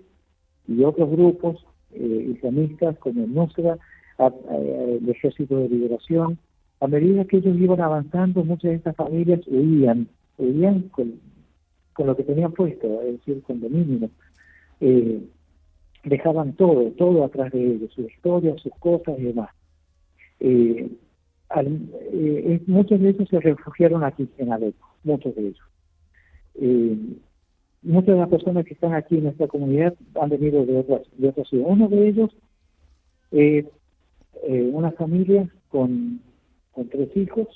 y 0.66 0.84
otros 0.84 1.10
grupos 1.10 1.64
eh, 1.92 2.32
islamistas 2.34 2.98
como 2.98 3.24
el 3.24 3.34
Nusra, 3.34 3.78
el 4.18 5.08
Ejército 5.08 5.56
de 5.58 5.68
Liberación, 5.68 6.38
a 6.80 6.86
medida 6.86 7.24
que 7.24 7.38
ellos 7.38 7.56
iban 7.58 7.80
avanzando, 7.80 8.44
muchas 8.44 8.70
de 8.70 8.76
estas 8.76 8.96
familias 8.96 9.40
huían, 9.46 10.08
huían 10.36 10.82
con, 10.90 11.14
lo 11.98 12.16
que 12.16 12.22
tenían 12.22 12.52
puesto, 12.52 13.02
es 13.02 13.18
decir, 13.18 13.42
con 13.42 13.60
lo 13.60 13.68
mínimo. 13.68 14.10
Eh, 14.80 15.20
dejaban 16.04 16.52
todo, 16.54 16.90
todo 16.92 17.24
atrás 17.24 17.50
de 17.52 17.74
ellos, 17.74 17.92
su 17.92 18.02
historia, 18.02 18.56
sus 18.58 18.72
cosas 18.78 19.18
y 19.18 19.24
demás. 19.24 19.50
Eh, 20.40 20.88
eh, 21.56 22.60
muchos 22.66 23.00
de 23.00 23.10
ellos 23.10 23.28
se 23.28 23.40
refugiaron 23.40 24.04
aquí 24.04 24.28
en 24.38 24.52
Alepo, 24.52 24.86
muchos 25.04 25.34
de 25.34 25.48
ellos. 25.48 25.66
Eh, 26.54 26.96
muchas 27.82 28.14
de 28.14 28.20
las 28.20 28.28
personas 28.28 28.64
que 28.64 28.74
están 28.74 28.94
aquí 28.94 29.16
en 29.16 29.24
nuestra 29.24 29.46
comunidad 29.46 29.94
han 30.20 30.30
venido 30.30 30.64
de 30.66 30.78
otras, 30.78 31.02
de 31.16 31.28
otras 31.28 31.48
ciudades. 31.48 31.72
Uno 31.72 31.88
de 31.88 32.08
ellos 32.08 32.30
es 33.30 33.66
eh, 34.46 34.70
una 34.72 34.92
familia 34.92 35.48
con, 35.68 36.20
con 36.72 36.88
tres 36.88 37.16
hijos. 37.16 37.48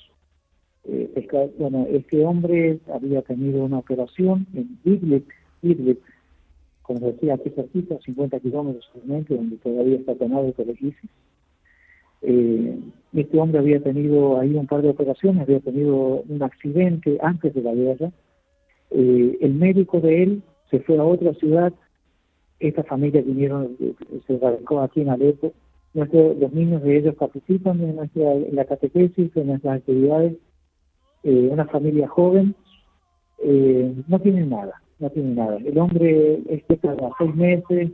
bueno, 1.57 1.87
este 1.89 2.25
hombre 2.25 2.79
había 2.93 3.21
tenido 3.21 3.63
una 3.63 3.79
operación 3.79 4.47
en 4.53 4.77
Idlib, 4.83 5.25
Idlib 5.61 5.99
como 6.83 6.99
decía, 6.99 7.35
aquí 7.35 7.49
cerquita, 7.49 7.97
50 7.97 8.39
kilómetros 8.41 8.87
donde 8.93 9.57
todavía 9.57 9.95
está 9.95 10.15
tomado 10.15 10.51
por 10.51 10.67
el 10.69 10.75
ISIS. 10.75 11.09
Eh, 12.23 12.79
este 13.13 13.39
hombre 13.39 13.59
había 13.59 13.79
tenido 13.81 14.39
ahí 14.39 14.55
un 14.55 14.65
par 14.65 14.81
de 14.81 14.89
operaciones, 14.89 15.43
había 15.43 15.59
tenido 15.59 16.23
un 16.27 16.41
accidente 16.41 17.17
antes 17.21 17.53
de 17.53 17.61
la 17.61 17.73
guerra. 17.73 18.11
Eh, 18.89 19.37
el 19.41 19.53
médico 19.53 19.99
de 19.99 20.23
él 20.23 20.43
se 20.71 20.79
fue 20.79 20.97
a 20.97 21.03
otra 21.03 21.33
ciudad. 21.35 21.73
Esta 22.59 22.83
familia 22.83 23.21
vinieron, 23.21 23.77
se 24.25 24.37
radicó 24.37 24.79
aquí 24.79 25.01
en 25.01 25.09
Alepo. 25.09 25.53
los 25.93 26.53
niños 26.53 26.81
de 26.81 26.97
ellos 26.97 27.15
participan 27.15 27.81
en, 27.81 27.97
nuestra, 27.97 28.33
la 28.51 28.65
catequesis, 28.65 29.35
en 29.35 29.47
nuestras 29.47 29.77
actividades. 29.79 30.33
Eh, 31.23 31.49
una 31.51 31.65
familia 31.65 32.07
joven, 32.07 32.55
no 34.07 34.19
tienen 34.19 34.49
nada, 34.49 34.81
no 34.99 35.09
tienen 35.09 35.35
nada. 35.35 35.57
El 35.57 35.77
hombre 35.77 36.39
este 36.49 36.77
cada 36.77 37.09
seis 37.19 37.35
meses, 37.35 37.91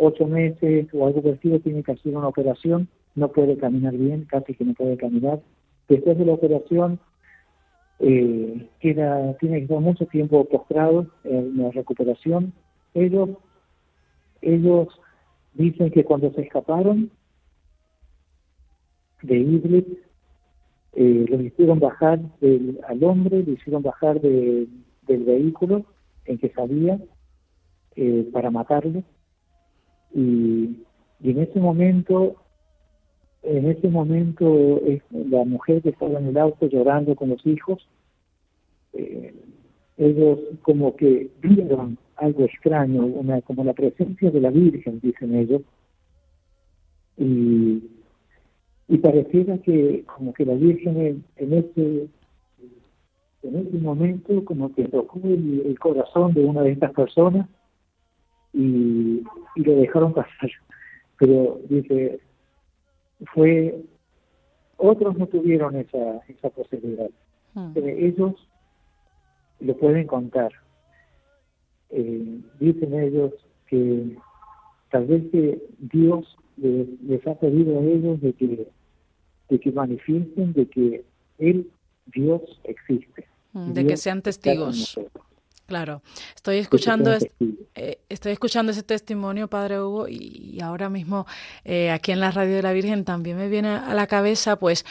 ocho 0.00 0.26
meses 0.26 0.88
o 0.92 1.06
algo 1.06 1.22
parecido 1.22 1.60
tiene 1.60 1.82
que 1.84 1.92
hacer 1.92 2.14
una 2.14 2.28
operación 2.28 2.88
no 3.14 3.28
puede 3.28 3.56
caminar 3.56 3.94
bien, 3.96 4.24
casi 4.24 4.54
que 4.54 4.64
no 4.64 4.74
puede 4.74 4.96
caminar. 4.96 5.40
Después 5.88 6.18
de 6.18 6.24
la 6.24 6.34
operación, 6.34 7.00
eh, 8.00 8.68
queda, 8.80 9.36
tiene 9.38 9.56
que 9.56 9.64
estar 9.64 9.80
mucho 9.80 10.06
tiempo 10.06 10.44
postrado 10.44 11.06
en 11.24 11.56
la 11.56 11.70
recuperación. 11.70 12.52
Ellos, 12.94 13.30
ellos 14.40 14.88
dicen 15.54 15.90
que 15.90 16.04
cuando 16.04 16.32
se 16.32 16.42
escaparon 16.42 17.10
de 19.22 19.36
Idlib, 19.36 19.98
eh, 20.94 21.50
hicieron 21.52 21.80
bajar 21.80 22.20
del, 22.40 22.80
al 22.86 23.02
hombre, 23.02 23.42
lo 23.42 23.52
hicieron 23.52 23.82
bajar 23.82 24.20
del 24.20 24.68
vehículo 25.06 25.84
en 26.24 26.38
que 26.38 26.50
salía 26.50 27.00
eh, 27.96 28.28
para 28.32 28.50
matarlo. 28.50 29.02
Y, 30.14 30.84
y 31.20 31.30
en 31.30 31.40
ese 31.40 31.58
momento 31.58 32.36
en 33.48 33.70
ese 33.70 33.88
momento 33.88 34.80
la 35.10 35.44
mujer 35.44 35.80
que 35.82 35.90
estaba 35.90 36.18
en 36.18 36.26
el 36.26 36.38
auto 36.38 36.66
llorando 36.66 37.16
con 37.16 37.30
los 37.30 37.44
hijos, 37.46 37.88
eh, 38.92 39.34
ellos 39.96 40.38
como 40.62 40.94
que 40.96 41.30
vieron 41.40 41.98
algo 42.16 42.44
extraño, 42.44 43.06
una, 43.06 43.40
como 43.42 43.64
la 43.64 43.72
presencia 43.72 44.30
de 44.30 44.40
la 44.40 44.50
Virgen, 44.50 45.00
dicen 45.00 45.34
ellos, 45.34 45.62
y, 47.16 47.82
y 48.86 48.98
pareciera 48.98 49.58
que 49.58 50.04
como 50.04 50.34
que 50.34 50.44
la 50.44 50.54
Virgen 50.54 51.24
en, 51.36 51.52
ese 51.52 52.08
en 53.42 53.56
ese 53.56 53.78
momento 53.78 54.44
como 54.44 54.74
que 54.74 54.84
tocó 54.88 55.20
el, 55.24 55.76
corazón 55.80 56.34
de 56.34 56.44
una 56.44 56.62
de 56.62 56.72
estas 56.72 56.92
personas 56.92 57.48
y, 58.52 59.22
y 59.56 59.62
lo 59.62 59.74
dejaron 59.76 60.12
pasar. 60.12 60.50
Pero 61.18 61.60
dice, 61.68 62.20
fue 63.34 63.84
otros 64.76 65.16
no 65.16 65.26
tuvieron 65.26 65.76
esa, 65.76 66.18
esa 66.28 66.50
posibilidad. 66.50 67.10
Pero 67.74 67.88
ellos 67.88 68.34
lo 69.58 69.76
pueden 69.76 70.06
contar. 70.06 70.52
Eh, 71.90 72.40
dicen 72.60 72.94
ellos 72.94 73.32
que 73.66 74.16
tal 74.90 75.06
vez 75.06 75.24
que 75.32 75.60
Dios 75.78 76.36
les, 76.56 77.26
ha 77.26 77.34
pedido 77.34 77.80
a 77.80 77.82
ellos 77.82 78.20
de 78.20 78.32
que, 78.34 78.68
de 79.48 79.58
que 79.58 79.72
manifiesten 79.72 80.52
de 80.52 80.66
que 80.66 81.04
Él, 81.38 81.70
Dios, 82.06 82.42
existe. 82.64 83.26
Hmm, 83.52 83.72
de 83.72 83.86
que 83.86 83.96
sean 83.96 84.22
testigos. 84.22 84.98
Claro, 85.68 86.00
estoy 86.34 86.56
escuchando, 86.56 87.14
eh, 87.74 88.00
estoy 88.08 88.32
escuchando 88.32 88.72
ese 88.72 88.82
testimonio, 88.82 89.48
Padre 89.48 89.78
Hugo, 89.82 90.08
y, 90.08 90.58
ahora 90.62 90.88
mismo 90.88 91.26
eh, 91.62 91.90
aquí 91.90 92.10
en 92.10 92.20
la 92.20 92.30
Radio 92.30 92.56
de 92.56 92.62
la 92.62 92.72
Virgen 92.72 93.04
también 93.04 93.36
me 93.36 93.50
viene 93.50 93.68
a 93.76 93.92
la 93.92 94.06
cabeza, 94.06 94.58
pues, 94.58 94.86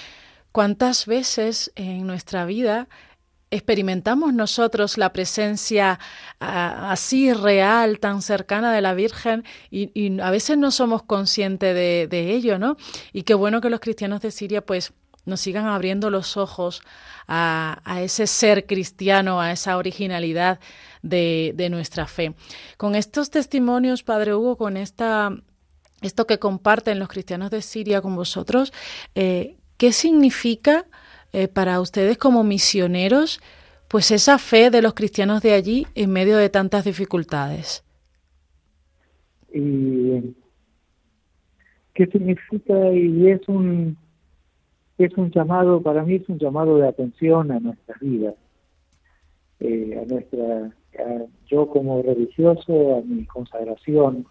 cuántas 0.52 1.08
veces 1.08 1.72
en 1.76 2.06
nuestra 2.06 2.46
vida 2.46 2.88
experimentamos 3.50 4.36
nosotros 4.36 5.00
la 5.00 5.14
presencia 5.14 6.00
así 6.40 7.34
real, 7.34 8.00
tan 8.00 8.22
cercana 8.22 8.72
de 8.72 8.82
la 8.82 8.94
Virgen 8.94 9.46
y, 9.72 10.22
a 10.22 10.30
veces 10.30 10.60
no 10.60 10.70
somos 10.70 11.02
conscientes 11.02 11.74
de, 11.74 12.06
de, 12.08 12.36
ello, 12.36 12.60
¿no? 12.60 12.78
Y 13.14 13.24
qué 13.24 13.34
bueno 13.34 13.62
que 13.62 13.72
los 13.72 13.80
cristianos 13.80 14.22
de 14.22 14.30
Siria 14.30 14.64
pues 14.64 14.94
nos 15.28 15.42
sigan 15.42 15.68
abriendo 15.68 16.10
los 16.10 16.38
ojos 16.38 16.82
a, 17.28 17.82
ese 18.02 18.26
ser 18.26 18.66
cristiano, 18.66 19.42
a 19.42 19.52
esa 19.52 19.78
originalidad 19.78 20.60
de, 21.04 21.68
nuestra 21.70 22.08
fe. 22.08 22.34
Con 22.78 22.96
estos 22.96 23.30
testimonios, 23.30 24.04
Padre 24.04 24.34
Hugo, 24.34 24.58
con 24.58 24.78
esta, 24.78 25.36
esto 26.02 26.26
que 26.26 26.40
comparten 26.40 26.98
los 26.98 27.10
cristianos 27.10 27.52
de 27.52 27.62
Siria 27.62 28.02
con 28.02 28.16
vosotros, 28.16 28.74
eh, 29.16 29.58
¿qué 29.78 29.92
significa 29.92 30.86
eh, 31.34 31.48
para 31.48 31.82
ustedes 31.82 32.18
como 32.18 32.44
misioneros 32.44 33.42
pues 33.90 34.12
esa 34.12 34.38
fe 34.38 34.70
de 34.70 34.82
los 34.82 34.94
cristianos 34.94 35.42
de 35.42 35.54
allí 35.54 35.88
en 35.96 36.12
medio 36.12 36.38
de 36.38 36.50
tantas 36.50 36.86
dificultades? 36.86 37.84
¿Qué 41.94 42.06
significa? 42.12 42.94
Y 42.94 43.30
es 43.32 43.42
un 43.48 43.98
es 44.98 45.16
un 45.18 45.32
llamado, 45.32 45.82
para 45.82 46.04
mí 46.04 46.16
es 46.16 46.28
un 46.28 46.40
llamado 46.40 46.78
de 46.78 46.88
atención 46.88 47.52
a 47.52 47.60
nuestras 47.60 48.00
vidas, 48.00 48.36
eh, 49.60 50.00
a 50.02 50.12
nuestra, 50.12 50.72
yo 51.46 51.68
como 51.68 52.02
religioso, 52.02 52.98
a 52.98 53.02
mi 53.02 53.26
consagración, 53.26 54.26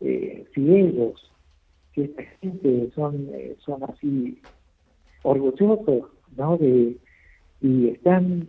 eh, 0.00 0.46
si 0.54 0.74
ellos, 0.74 1.30
si 1.94 2.02
esta 2.02 2.22
gente 2.40 2.90
son, 2.94 3.28
eh, 3.32 3.56
son 3.64 3.82
así 3.84 4.40
orgullosos, 5.22 6.10
¿no? 6.36 6.56
De, 6.56 6.96
y 7.60 7.88
están, 7.88 8.46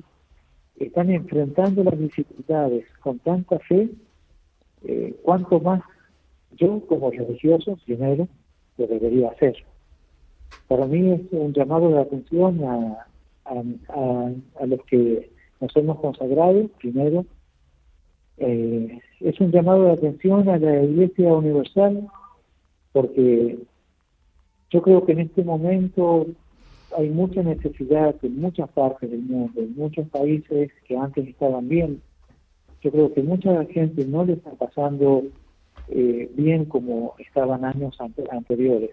están 0.77 1.09
enfrentando 1.09 1.83
las 1.83 1.97
dificultades 1.97 2.85
con 2.99 3.19
tanta 3.19 3.59
fe, 3.59 3.89
cuánto 5.23 5.59
más 5.59 5.81
yo 6.51 6.85
como 6.85 7.09
religioso, 7.09 7.77
primero, 7.85 8.27
lo 8.77 8.85
debería 8.87 9.29
hacer 9.29 9.55
para 10.67 10.85
mí 10.85 11.11
es 11.11 11.21
un 11.31 11.53
llamado 11.53 11.89
de 11.89 11.99
atención 11.99 12.63
a, 12.63 13.05
a, 13.45 14.65
los 14.65 14.81
que 14.85 15.29
nos 15.61 15.75
hemos 15.75 15.99
consagrado, 15.99 16.67
primero. 16.79 17.25
Eh, 18.37 18.99
es 19.21 19.39
un 19.39 19.51
llamado 19.51 19.85
de 19.85 19.91
atención 19.91 20.49
a 20.49 20.57
la 20.57 20.83
Iglesia 20.83 21.33
Universal, 21.33 22.07
porque 22.91 23.59
yo 24.71 24.81
creo 24.81 25.05
que 25.05 25.13
en 25.13 25.19
este 25.19 25.43
momento 25.43 26.27
hay 26.97 27.09
mucha 27.09 27.43
necesidad 27.43 28.15
en 28.23 28.39
muchas 28.39 28.69
partes 28.69 29.09
del 29.09 29.21
mundo, 29.21 29.61
en 29.61 29.75
muchos 29.75 30.07
países 30.09 30.71
que 30.87 30.97
antes 30.97 31.27
estaban 31.27 31.67
bien, 31.67 32.01
yo 32.81 32.91
creo 32.91 33.13
que 33.13 33.23
mucha 33.23 33.65
gente 33.65 34.05
no 34.05 34.25
le 34.25 34.33
está 34.33 34.51
pasando 34.51 35.23
eh, 35.89 36.31
bien 36.35 36.65
como 36.65 37.15
estaban 37.17 37.65
años 37.65 37.97
anteriores. 38.31 38.91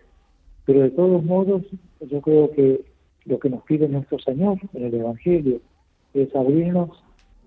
Pero 0.65 0.81
de 0.81 0.91
todos 0.91 1.25
modos, 1.25 1.63
yo 2.01 2.21
creo 2.21 2.51
que 2.53 2.85
lo 3.25 3.39
que 3.39 3.51
nos 3.51 3.63
pide 3.65 3.89
nuestro 3.89 4.19
Señor 4.19 4.59
en 4.73 4.85
el 4.85 4.95
Evangelio 4.95 5.61
es 6.15 6.35
abrirnos, 6.35 7.03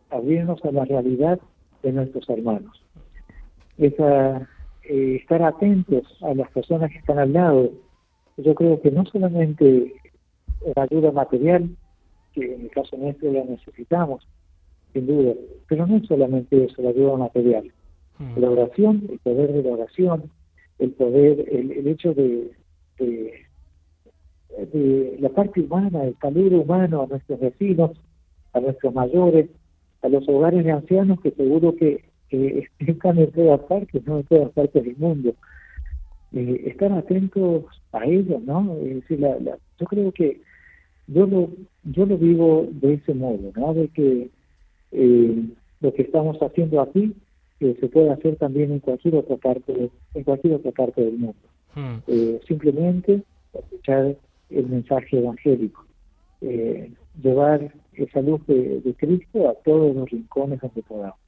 abrirnos 0.10 0.64
a 0.66 0.72
la 0.72 0.86
realidad 0.86 1.40
de 1.84 1.92
nuestros 1.92 2.28
hermanos. 2.30 2.82
Es 3.78 3.94
eh, 4.00 5.16
estar 5.16 5.44
atentos 5.44 6.04
a 6.22 6.34
las 6.34 6.50
personas 6.52 6.92
que 6.92 6.98
están 6.98 7.20
al 7.20 7.34
lado. 7.34 7.72
Yo 8.38 8.56
creo 8.56 8.82
que 8.82 8.92
no 8.92 9.06
solamente 9.06 9.94
la 10.76 10.84
ayuda 10.84 11.12
material, 11.12 11.70
que 12.34 12.54
en 12.54 12.62
el 12.62 12.70
caso 12.72 12.98
nuestro 12.98 13.32
la 13.32 13.44
necesitamos, 13.44 14.28
sin 14.94 15.08
duda, 15.08 15.34
pero 15.68 15.88
no 15.88 16.04
solamente 16.06 16.66
eso, 16.66 16.82
la 16.82 16.90
ayuda 16.90 17.18
material. 17.18 17.72
Hmm. 18.18 18.40
La 18.40 18.50
oración, 18.50 19.04
el 19.10 19.20
poder 19.20 19.54
de 19.54 19.64
la 19.64 19.72
oración, 19.72 20.32
el 20.80 20.92
poder, 20.92 21.46
el, 21.50 21.88
hecho 21.88 22.14
de, 22.14 22.52
de, 22.98 23.42
la 25.20 25.30
parte 25.30 25.62
humana, 25.62 26.04
el 26.04 26.16
calor 26.18 26.54
humano 26.54 27.04
a 27.04 27.08
nuestros 27.08 27.40
vecinos, 27.40 27.92
a 28.54 28.60
nuestros 28.60 28.94
mayores, 28.94 29.50
a 30.02 30.10
los 30.10 30.28
hogares 30.30 30.64
de 30.64 30.72
ancianos 30.72 31.20
que 31.22 31.32
seguro 31.32 31.76
que, 31.76 32.04
están 32.80 33.20
en 33.20 33.32
todas 33.32 33.62
partes, 33.62 34.06
no 34.06 34.18
en 34.20 34.24
todas 34.26 34.52
partes 34.52 34.84
del 34.84 34.98
mundo. 34.98 35.34
Eh, 36.34 36.64
estar 36.66 36.92
atentos 36.92 37.66
a 37.92 38.06
ellos, 38.06 38.42
¿no? 38.44 38.76
Es 38.84 38.96
decir, 38.96 39.20
la, 39.20 39.38
yo 39.80 39.86
creo 39.86 40.12
que 40.12 40.42
yo 41.08 41.26
lo, 41.28 41.50
yo 41.84 42.06
lo 42.06 42.18
vivo 42.18 42.68
de 42.72 42.96
ese 42.96 43.14
modo, 43.14 43.52
¿no? 43.56 43.74
De 43.74 43.88
que 43.90 44.30
eh, 44.92 45.46
lo 45.82 45.94
que 45.94 46.02
estamos 46.02 46.38
haciendo 46.42 46.82
aquí 46.82 47.14
eh, 47.60 47.78
se 47.80 47.88
puede 47.88 48.10
hacer 48.10 48.36
también 48.38 48.72
en 48.72 48.80
cualquier 48.80 49.16
otra 49.16 49.38
parte, 49.38 49.90
en 50.14 50.24
cualquier 50.24 50.56
otra 50.56 50.72
parte 50.72 51.04
del 51.04 51.18
mundo. 51.18 51.38
Hmm. 51.76 51.98
Eh, 52.08 52.40
simplemente 52.48 53.22
escuchar 53.54 54.16
el 54.50 54.66
mensaje 54.68 55.20
evangélico, 55.20 55.86
eh, 56.42 56.92
llevar 57.22 57.74
esa 57.94 58.22
luz 58.22 58.46
de, 58.48 58.82
de 58.82 58.94
Cristo 58.96 59.50
a 59.50 59.54
todos 59.64 59.96
los 59.96 60.10
rincones 60.10 60.60
donde 60.62 60.82
podamos. 60.84 61.20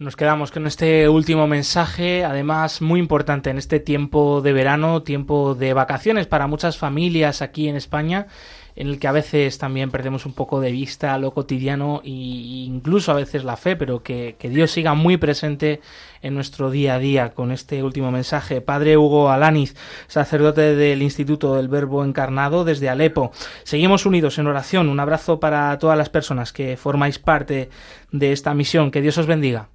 Nos 0.00 0.16
quedamos 0.16 0.50
con 0.50 0.66
este 0.66 1.10
último 1.10 1.46
mensaje, 1.46 2.24
además 2.24 2.80
muy 2.80 2.98
importante 2.98 3.50
en 3.50 3.58
este 3.58 3.80
tiempo 3.80 4.40
de 4.40 4.54
verano, 4.54 5.02
tiempo 5.02 5.54
de 5.54 5.74
vacaciones 5.74 6.26
para 6.26 6.46
muchas 6.46 6.78
familias 6.78 7.42
aquí 7.42 7.68
en 7.68 7.76
España, 7.76 8.26
en 8.76 8.88
el 8.88 8.98
que 8.98 9.08
a 9.08 9.12
veces 9.12 9.58
también 9.58 9.90
perdemos 9.90 10.26
un 10.26 10.32
poco 10.32 10.60
de 10.60 10.72
vista 10.72 11.18
lo 11.18 11.32
cotidiano 11.32 12.00
e 12.04 12.10
incluso 12.10 13.12
a 13.12 13.16
veces 13.16 13.44
la 13.44 13.56
fe, 13.56 13.76
pero 13.76 14.02
que, 14.02 14.36
Dios 14.40 14.70
siga 14.70 14.94
muy 14.94 15.16
presente 15.16 15.80
en 16.22 16.34
nuestro 16.34 16.70
día 16.70 16.96
a 16.96 16.98
día 16.98 17.30
con 17.30 17.52
este 17.52 17.82
último 17.82 18.10
mensaje. 18.10 18.60
Padre 18.60 18.96
Hugo 18.96 19.30
Alaniz, 19.30 19.74
sacerdote 20.06 20.74
del 20.74 21.02
Instituto 21.02 21.56
del 21.56 21.68
Verbo 21.68 22.04
Encarnado 22.04 22.64
desde 22.64 22.88
Alepo. 22.88 23.30
Seguimos 23.62 24.06
unidos 24.06 24.38
en 24.38 24.46
oración. 24.46 24.88
Un 24.88 25.00
abrazo 25.00 25.40
para 25.40 25.78
todas 25.78 25.96
las 25.96 26.10
personas 26.10 26.52
que 26.52 26.76
formáis 26.76 27.18
parte 27.18 27.68
de 28.12 28.32
esta 28.32 28.54
misión. 28.54 28.90
Que 28.90 29.00
Dios 29.00 29.18
os 29.18 29.26
bendiga. 29.26 29.68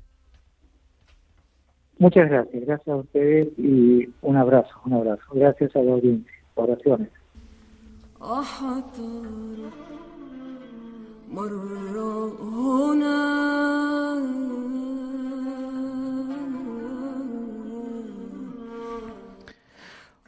Muchas 1.98 2.30
gracias, 2.30 2.66
gracias 2.66 2.88
a 2.90 2.98
ustedes 2.98 3.48
y 3.58 4.10
un 4.22 4.36
abrazo, 4.36 4.70
un 4.86 4.94
abrazo. 4.94 5.24
Gracias 5.32 5.76
a 5.76 5.80
la 5.80 5.94
audiencia. 5.94 6.32
Oraciones. 6.56 7.10
أحتارك 8.32 9.74
مرة 11.32 12.34
هنا 12.42 13.26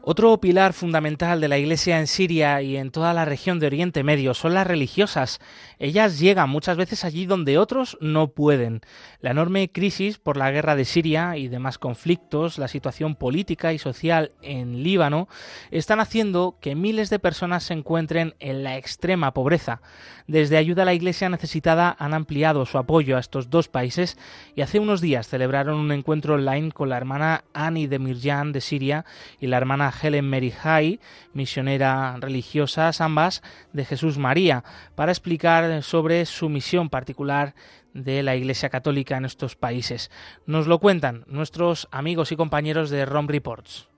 Otro 0.10 0.40
pilar 0.40 0.72
fundamental 0.72 1.42
de 1.42 1.50
la 1.50 1.58
Iglesia 1.58 2.00
en 2.00 2.08
Siria 2.08 2.62
y 2.62 2.78
en 2.78 2.92
toda 2.92 3.14
la 3.14 3.26
región 3.26 3.60
de 3.60 3.68
Oriente 3.68 4.06
Medio 4.06 4.34
son 4.34 4.54
las 4.54 4.66
religiosas. 4.66 5.42
Ellas 5.80 6.18
llegan 6.18 6.50
muchas 6.50 6.78
veces 6.78 7.04
allí 7.04 7.26
donde 7.26 7.58
otros 7.58 7.98
no 8.00 8.30
pueden. 8.30 8.80
La 9.20 9.32
enorme 9.32 9.70
crisis 9.70 10.18
por 10.18 10.38
la 10.38 10.50
guerra 10.50 10.78
de 10.78 10.86
Siria 10.86 11.36
y 11.36 11.50
demás 11.50 11.78
conflictos, 11.78 12.58
la 12.58 12.70
situación 12.70 13.16
política 13.16 13.74
y 13.74 13.80
social 13.80 14.32
en 14.42 14.82
Líbano, 14.82 15.28
están 15.72 16.00
haciendo 16.00 16.56
que 16.62 16.74
miles 16.74 17.10
de 17.10 17.20
personas 17.20 17.66
se 17.66 17.74
encuentren 17.74 18.34
en 18.40 18.64
la 18.64 18.78
extrema 18.78 19.34
pobreza. 19.34 19.82
Desde 20.26 20.56
Ayuda 20.56 20.84
a 20.84 20.86
la 20.86 20.94
Iglesia 20.94 21.28
Necesitada 21.28 21.98
han 22.00 22.14
ampliado 22.14 22.66
su 22.66 22.78
apoyo 22.78 23.18
a 23.18 23.20
estos 23.20 23.50
dos 23.50 23.68
países 23.68 24.18
y 24.56 24.62
hace 24.62 24.80
unos 24.80 25.02
días 25.02 25.28
celebraron 25.28 25.78
un 25.78 25.92
encuentro 25.92 26.36
online 26.36 26.72
con 26.72 26.88
la 26.88 26.98
hermana 26.98 27.44
Ani 27.54 27.88
de 27.88 28.00
Mirjan 28.00 28.54
de 28.54 28.62
Siria 28.62 29.06
y 29.40 29.48
la 29.48 29.58
hermana 29.58 29.92
Helen 30.02 30.30
Merihai, 30.30 31.00
misionera 31.34 32.16
religiosa, 32.20 32.92
ambas 33.00 33.42
de 33.74 33.86
Jesús 33.86 34.18
María, 34.18 34.64
para 34.96 35.12
explicar 35.12 35.84
sobre 35.84 36.26
su 36.26 36.50
misión 36.50 36.90
particular 36.90 37.56
de 37.94 38.24
la 38.24 38.36
Iglesia 38.36 38.70
Católica 38.70 39.18
en 39.18 39.26
estos 39.26 39.56
países. 39.56 40.12
Nos 40.46 40.68
lo 40.68 40.80
cuentan 40.80 41.26
nuestros 41.28 41.88
amigos 41.92 42.32
y 42.32 42.36
compañeros 42.36 42.90
de 42.90 43.06
ROM 43.06 43.28
Reports. 43.28 43.90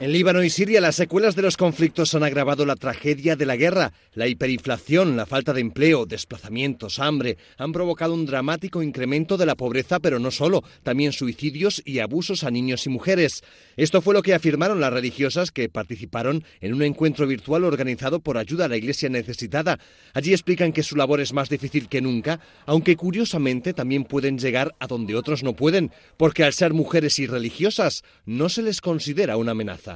En 0.00 0.12
Líbano 0.12 0.42
y 0.42 0.48
Siria 0.48 0.80
las 0.80 0.96
secuelas 0.96 1.36
de 1.36 1.42
los 1.42 1.58
conflictos 1.58 2.14
han 2.14 2.22
agravado 2.22 2.64
la 2.64 2.74
tragedia 2.74 3.36
de 3.36 3.44
la 3.44 3.56
guerra. 3.56 3.92
La 4.14 4.28
hiperinflación, 4.28 5.14
la 5.14 5.26
falta 5.26 5.52
de 5.52 5.60
empleo, 5.60 6.06
desplazamientos, 6.06 6.98
hambre 6.98 7.36
han 7.58 7.70
provocado 7.72 8.14
un 8.14 8.24
dramático 8.24 8.82
incremento 8.82 9.36
de 9.36 9.44
la 9.44 9.56
pobreza, 9.56 10.00
pero 10.00 10.18
no 10.18 10.30
solo, 10.30 10.64
también 10.82 11.12
suicidios 11.12 11.82
y 11.84 11.98
abusos 11.98 12.44
a 12.44 12.50
niños 12.50 12.86
y 12.86 12.88
mujeres. 12.88 13.44
Esto 13.76 14.00
fue 14.00 14.14
lo 14.14 14.22
que 14.22 14.32
afirmaron 14.32 14.80
las 14.80 14.90
religiosas 14.90 15.50
que 15.50 15.68
participaron 15.68 16.44
en 16.62 16.72
un 16.72 16.82
encuentro 16.82 17.26
virtual 17.26 17.64
organizado 17.64 18.20
por 18.20 18.38
Ayuda 18.38 18.64
a 18.64 18.68
la 18.68 18.78
Iglesia 18.78 19.10
Necesitada. 19.10 19.78
Allí 20.14 20.32
explican 20.32 20.72
que 20.72 20.82
su 20.82 20.96
labor 20.96 21.20
es 21.20 21.34
más 21.34 21.50
difícil 21.50 21.90
que 21.90 22.00
nunca, 22.00 22.40
aunque 22.64 22.96
curiosamente 22.96 23.74
también 23.74 24.04
pueden 24.04 24.38
llegar 24.38 24.74
a 24.80 24.86
donde 24.86 25.14
otros 25.14 25.42
no 25.42 25.52
pueden, 25.52 25.92
porque 26.16 26.42
al 26.42 26.54
ser 26.54 26.72
mujeres 26.72 27.18
y 27.18 27.26
religiosas 27.26 28.02
no 28.24 28.48
se 28.48 28.62
les 28.62 28.80
considera 28.80 29.36
una 29.36 29.52
amenaza. 29.52 29.89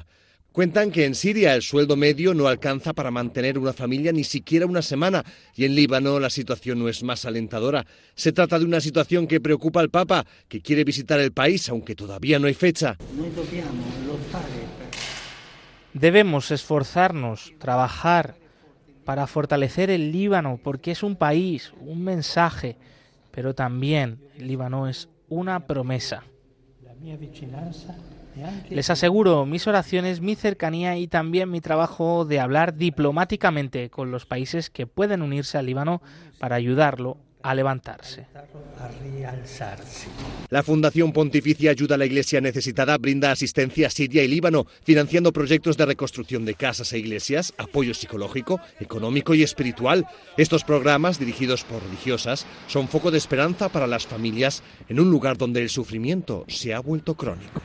Cuentan 0.54 0.92
que 0.92 1.04
en 1.04 1.16
Siria 1.16 1.52
el 1.56 1.62
sueldo 1.62 1.96
medio 1.96 2.32
no 2.32 2.46
alcanza 2.46 2.92
para 2.92 3.10
mantener 3.10 3.58
una 3.58 3.72
familia 3.72 4.12
ni 4.12 4.22
siquiera 4.22 4.66
una 4.66 4.82
semana 4.82 5.24
y 5.56 5.64
en 5.64 5.74
Líbano 5.74 6.20
la 6.20 6.30
situación 6.30 6.78
no 6.78 6.88
es 6.88 7.02
más 7.02 7.24
alentadora. 7.24 7.84
Se 8.14 8.30
trata 8.30 8.60
de 8.60 8.64
una 8.64 8.80
situación 8.80 9.26
que 9.26 9.40
preocupa 9.40 9.80
al 9.80 9.90
Papa, 9.90 10.24
que 10.46 10.60
quiere 10.60 10.84
visitar 10.84 11.18
el 11.18 11.32
país 11.32 11.68
aunque 11.68 11.96
todavía 11.96 12.38
no 12.38 12.46
hay 12.46 12.54
fecha. 12.54 12.96
Debemos 15.92 16.52
esforzarnos, 16.52 17.52
trabajar 17.58 18.36
para 19.04 19.26
fortalecer 19.26 19.90
el 19.90 20.12
Líbano 20.12 20.60
porque 20.62 20.92
es 20.92 21.02
un 21.02 21.16
país, 21.16 21.72
un 21.80 22.04
mensaje, 22.04 22.76
pero 23.32 23.56
también 23.56 24.20
el 24.38 24.46
Líbano 24.46 24.86
es 24.88 25.08
una 25.28 25.66
promesa. 25.66 26.22
Les 28.70 28.90
aseguro 28.90 29.46
mis 29.46 29.66
oraciones, 29.66 30.20
mi 30.20 30.34
cercanía 30.34 30.96
y 30.96 31.06
también 31.06 31.50
mi 31.50 31.60
trabajo 31.60 32.24
de 32.24 32.40
hablar 32.40 32.76
diplomáticamente 32.76 33.90
con 33.90 34.10
los 34.10 34.26
países 34.26 34.70
que 34.70 34.86
pueden 34.86 35.22
unirse 35.22 35.58
al 35.58 35.66
Líbano 35.66 36.02
para 36.38 36.56
ayudarlo 36.56 37.18
a 37.44 37.54
levantarse. 37.54 38.26
La 40.48 40.62
Fundación 40.62 41.12
Pontificia 41.12 41.70
Ayuda 41.70 41.94
a 41.94 41.98
la 41.98 42.06
Iglesia 42.06 42.40
Necesitada 42.40 42.96
brinda 42.96 43.32
asistencia 43.32 43.88
a 43.88 43.90
Siria 43.90 44.24
y 44.24 44.28
Líbano, 44.28 44.66
financiando 44.82 45.30
proyectos 45.30 45.76
de 45.76 45.84
reconstrucción 45.84 46.46
de 46.46 46.54
casas 46.54 46.94
e 46.94 46.98
iglesias, 46.98 47.52
apoyo 47.58 47.92
psicológico, 47.92 48.60
económico 48.80 49.34
y 49.34 49.42
espiritual. 49.42 50.06
Estos 50.38 50.64
programas, 50.64 51.18
dirigidos 51.18 51.64
por 51.64 51.82
religiosas, 51.82 52.46
son 52.66 52.88
foco 52.88 53.10
de 53.10 53.18
esperanza 53.18 53.68
para 53.68 53.86
las 53.86 54.06
familias 54.06 54.62
en 54.88 54.98
un 54.98 55.10
lugar 55.10 55.36
donde 55.36 55.60
el 55.60 55.68
sufrimiento 55.68 56.46
se 56.48 56.72
ha 56.72 56.80
vuelto 56.80 57.14
crónico. 57.14 57.60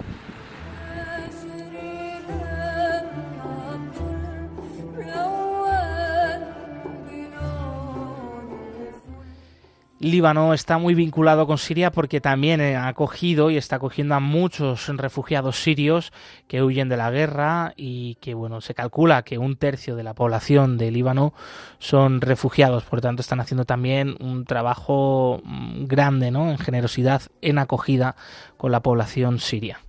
Líbano 10.00 10.54
está 10.54 10.78
muy 10.78 10.95
vinculado 10.95 11.45
con 11.45 11.58
Siria 11.58 11.91
porque 11.91 12.22
también 12.22 12.62
ha 12.62 12.88
acogido 12.88 13.52
y 13.52 13.58
está 13.58 13.76
acogiendo 13.76 14.16
a 14.16 14.22
muchos 14.22 14.88
refugiados 14.88 15.62
sirios 15.62 16.14
que 16.47 16.64
huyen 16.64 16.88
de 16.88 16.95
la 16.95 17.12
guerra 17.12 17.74
y 17.76 18.16
que 18.16 18.34
bueno, 18.34 18.62
se 18.62 18.74
calcula 18.74 19.24
que 19.24 19.38
un 19.38 19.58
tercio 19.58 19.97
de 19.97 20.04
la 20.04 20.14
población 20.14 20.78
de 20.78 20.91
Líbano 20.91 21.34
son 21.80 22.22
refugiados, 22.22 22.86
por 22.86 23.00
lo 23.00 23.02
tanto 23.02 23.22
están 23.22 23.41
haciendo 23.41 23.66
también 23.66 24.16
un 24.22 24.45
trabajo 24.45 25.41
mm, 25.43 25.86
grande, 25.86 26.32
¿no? 26.32 26.50
en 26.50 26.58
generosidad 26.58 27.24
en 27.41 27.58
acogida 27.58 28.16
con 28.56 28.72
la 28.72 28.82
población 28.82 29.39
siria. 29.39 29.82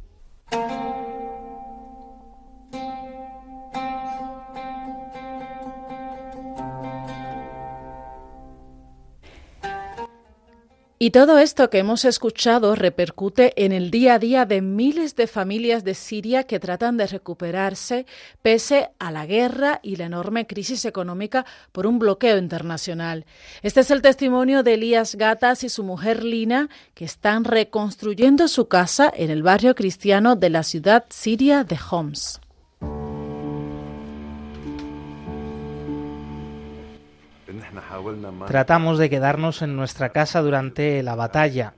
Y 11.03 11.13
todo 11.13 11.39
esto 11.39 11.71
que 11.71 11.79
hemos 11.79 12.05
escuchado 12.05 12.75
repercute 12.75 13.55
en 13.65 13.73
el 13.73 13.91
día 13.91 14.17
a 14.17 14.19
día 14.19 14.45
de 14.45 14.61
miles 14.61 15.17
de 15.17 15.27
familias 15.27 15.83
de 15.83 15.95
Siria 15.95 16.45
que 16.45 16.61
tratan 16.61 16.99
de 16.99 17.07
recuperarse 17.07 18.05
pese 18.43 18.91
a 18.99 19.11
la 19.11 19.25
guerra 19.25 19.81
y 19.83 19.97
la 19.97 20.05
enorme 20.05 20.47
crisis 20.47 20.85
económica 20.85 21.47
por 21.73 21.87
un 21.87 21.99
bloqueo 21.99 22.37
internacional. 22.37 23.25
Este 23.63 23.81
es 23.81 23.91
el 23.91 24.03
testimonio 24.03 24.63
de 24.63 24.75
Elías 24.75 25.15
Gatas 25.15 25.65
y 25.65 25.71
su 25.71 25.85
mujer 25.85 26.23
Lina, 26.23 26.69
que 26.93 27.07
están 27.07 27.45
reconstruyendo 27.45 28.47
su 28.47 28.69
casa 28.69 29.11
en 29.17 29.31
el 29.31 29.43
barrio 29.43 29.75
cristiano 29.75 30.37
de 30.37 30.51
la 30.51 30.63
ciudad 30.63 31.07
siria 31.09 31.65
de 31.65 31.79
Homs. 31.91 32.43
Tratamos 38.47 38.99
de 38.99 39.11
quedarnos 39.11 39.63
en 39.63 39.77
nuestra 39.77 40.11
casa 40.11 40.41
durante 40.41 41.03
la 41.03 41.15
batalla. 41.15 41.75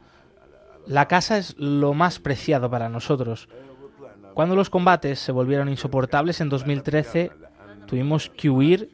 La 0.86 1.08
casa 1.08 1.38
es 1.38 1.56
lo 1.58 1.94
más 1.94 2.18
preciado 2.18 2.70
para 2.70 2.88
nosotros. 2.88 3.48
Cuando 4.34 4.56
los 4.56 4.70
combates 4.70 5.18
se 5.18 5.32
volvieron 5.32 5.68
insoportables 5.68 6.40
en 6.40 6.48
2013, 6.48 7.30
tuvimos 7.86 8.30
que 8.30 8.50
huir 8.50 8.90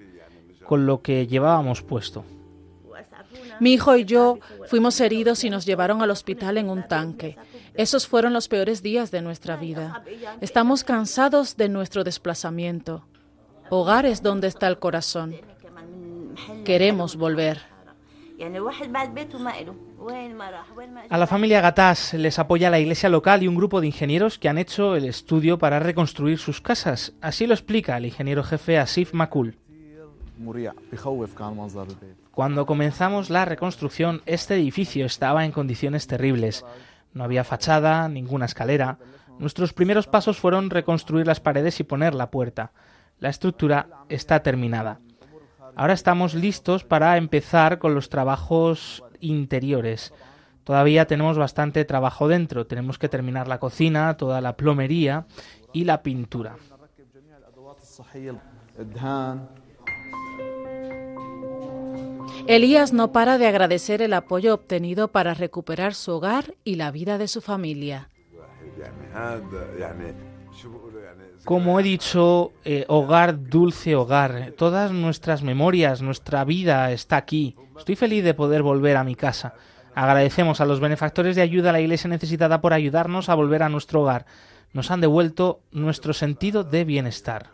con 0.64 0.86
lo 0.86 1.01
que 1.01 1.26
llevábamos 1.26 1.82
puesto. 1.82 2.24
Mi 3.61 3.72
hijo 3.72 3.96
y 3.96 4.05
yo 4.05 4.38
fuimos 4.66 5.01
heridos 5.01 5.42
y 5.44 5.51
nos 5.51 5.66
llevaron 5.66 6.03
al 6.03 6.11
hospital 6.11 6.59
en 6.59 6.70
un 6.70 6.86
tanque. 6.86 7.36
Esos 7.74 8.07
fueron 8.07 8.32
los 8.32 8.49
peores 8.49 8.82
días 8.82 9.11
de 9.11 9.22
nuestra 9.22 9.57
vida. 9.57 10.03
Estamos 10.40 10.84
cansados 10.84 11.57
de 11.57 11.68
nuestro 11.68 12.05
desplazamiento. 12.05 13.07
Hogar 13.70 14.07
es 14.07 14.22
donde 14.22 14.49
está 14.49 14.68
el 14.68 14.78
corazón. 14.78 15.34
Queremos 16.64 17.16
volver. 17.16 17.61
A 21.11 21.18
la 21.18 21.26
familia 21.26 21.61
Gatás 21.61 22.14
les 22.14 22.39
apoya 22.39 22.70
la 22.70 22.78
iglesia 22.78 23.09
local 23.09 23.43
y 23.43 23.49
un 23.49 23.57
grupo 23.57 23.80
de 23.80 23.89
ingenieros 23.89 24.39
que 24.39 24.49
han 24.49 24.59
hecho 24.59 24.95
el 24.95 25.07
estudio 25.07 25.59
para 25.59 25.80
reconstruir 25.80 26.39
sus 26.39 26.61
casas. 26.61 27.14
Así 27.20 27.47
lo 27.47 27.55
explica 27.55 27.97
el 27.97 28.07
ingeniero 28.07 28.45
jefe 28.45 28.78
Asif 28.78 29.12
Makul. 29.12 29.57
Cuando 32.30 32.66
comenzamos 32.66 33.28
la 33.28 33.45
reconstrucción, 33.45 34.22
este 34.24 34.55
edificio 34.55 35.05
estaba 35.05 35.45
en 35.45 35.51
condiciones 35.51 36.07
terribles. 36.07 36.64
No 37.12 37.24
había 37.24 37.43
fachada, 37.43 38.09
ninguna 38.09 38.45
escalera. 38.45 38.99
Nuestros 39.41 39.72
primeros 39.72 40.07
pasos 40.07 40.39
fueron 40.39 40.70
reconstruir 40.70 41.26
las 41.26 41.41
paredes 41.41 41.80
y 41.80 41.84
poner 41.84 42.14
la 42.14 42.30
puerta. 42.30 42.70
La 43.18 43.30
estructura 43.30 43.89
está 44.09 44.45
terminada. 44.45 45.01
Ahora 45.79 45.93
estamos 45.93 46.35
listos 46.35 46.83
para 46.83 47.16
empezar 47.16 47.79
con 47.79 47.95
los 47.95 48.09
trabajos 48.09 49.05
interiores. 49.20 50.12
Todavía 50.64 51.07
tenemos 51.07 51.39
bastante 51.39 51.85
trabajo 51.85 52.26
dentro. 52.26 52.66
Tenemos 52.66 52.99
que 52.99 53.09
terminar 53.09 53.47
la 53.47 53.61
cocina, 53.61 54.16
toda 54.16 54.41
la 54.41 54.57
plomería 54.57 55.26
y 55.72 55.85
la 55.85 56.03
pintura. 56.03 56.57
Elías 62.49 62.93
no 62.93 63.12
para 63.12 63.39
de 63.39 63.47
agradecer 63.47 64.03
el 64.03 64.14
apoyo 64.14 64.55
obtenido 64.55 65.07
para 65.07 65.33
recuperar 65.33 65.95
su 65.95 66.11
hogar 66.11 66.57
y 66.64 66.74
la 66.74 66.91
vida 66.91 67.18
de 67.18 67.29
su 67.29 67.41
familia. 67.41 68.09
Como 71.44 71.80
he 71.80 71.82
dicho, 71.82 72.52
eh, 72.64 72.84
hogar, 72.88 73.48
dulce 73.48 73.96
hogar. 73.96 74.52
Todas 74.56 74.92
nuestras 74.92 75.42
memorias, 75.42 76.02
nuestra 76.02 76.44
vida 76.44 76.92
está 76.92 77.16
aquí. 77.16 77.56
Estoy 77.78 77.96
feliz 77.96 78.24
de 78.24 78.34
poder 78.34 78.62
volver 78.62 78.96
a 78.96 79.04
mi 79.04 79.14
casa. 79.14 79.54
Agradecemos 79.94 80.61
a 80.61 80.66
los 80.66 80.80
benefactores 80.80 81.36
de 81.36 81.42
ayuda 81.42 81.70
a 81.70 81.72
la 81.72 81.80
Iglesia 81.80 82.09
necesitada 82.09 82.61
por 82.61 82.72
ayudarnos 82.72 83.28
a 83.28 83.34
volver 83.34 83.62
a 83.62 83.68
nuestro 83.68 84.02
hogar. 84.02 84.26
Nos 84.72 84.90
han 84.90 85.00
devuelto 85.00 85.61
nuestro 85.72 86.12
sentido 86.12 86.64
de 86.64 86.84
bienestar. 86.84 87.50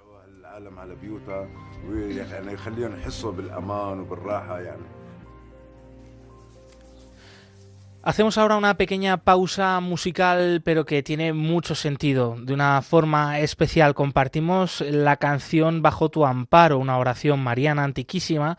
Hacemos 8.06 8.36
ahora 8.36 8.58
una 8.58 8.76
pequeña 8.76 9.16
pausa 9.16 9.80
musical, 9.80 10.60
pero 10.62 10.84
que 10.84 11.02
tiene 11.02 11.32
mucho 11.32 11.74
sentido. 11.74 12.36
De 12.38 12.52
una 12.52 12.82
forma 12.82 13.40
especial 13.40 13.94
compartimos 13.94 14.82
la 14.82 15.16
canción 15.16 15.80
Bajo 15.80 16.10
tu 16.10 16.26
amparo, 16.26 16.78
una 16.78 16.98
oración 16.98 17.40
mariana 17.40 17.82
antiquísima, 17.82 18.58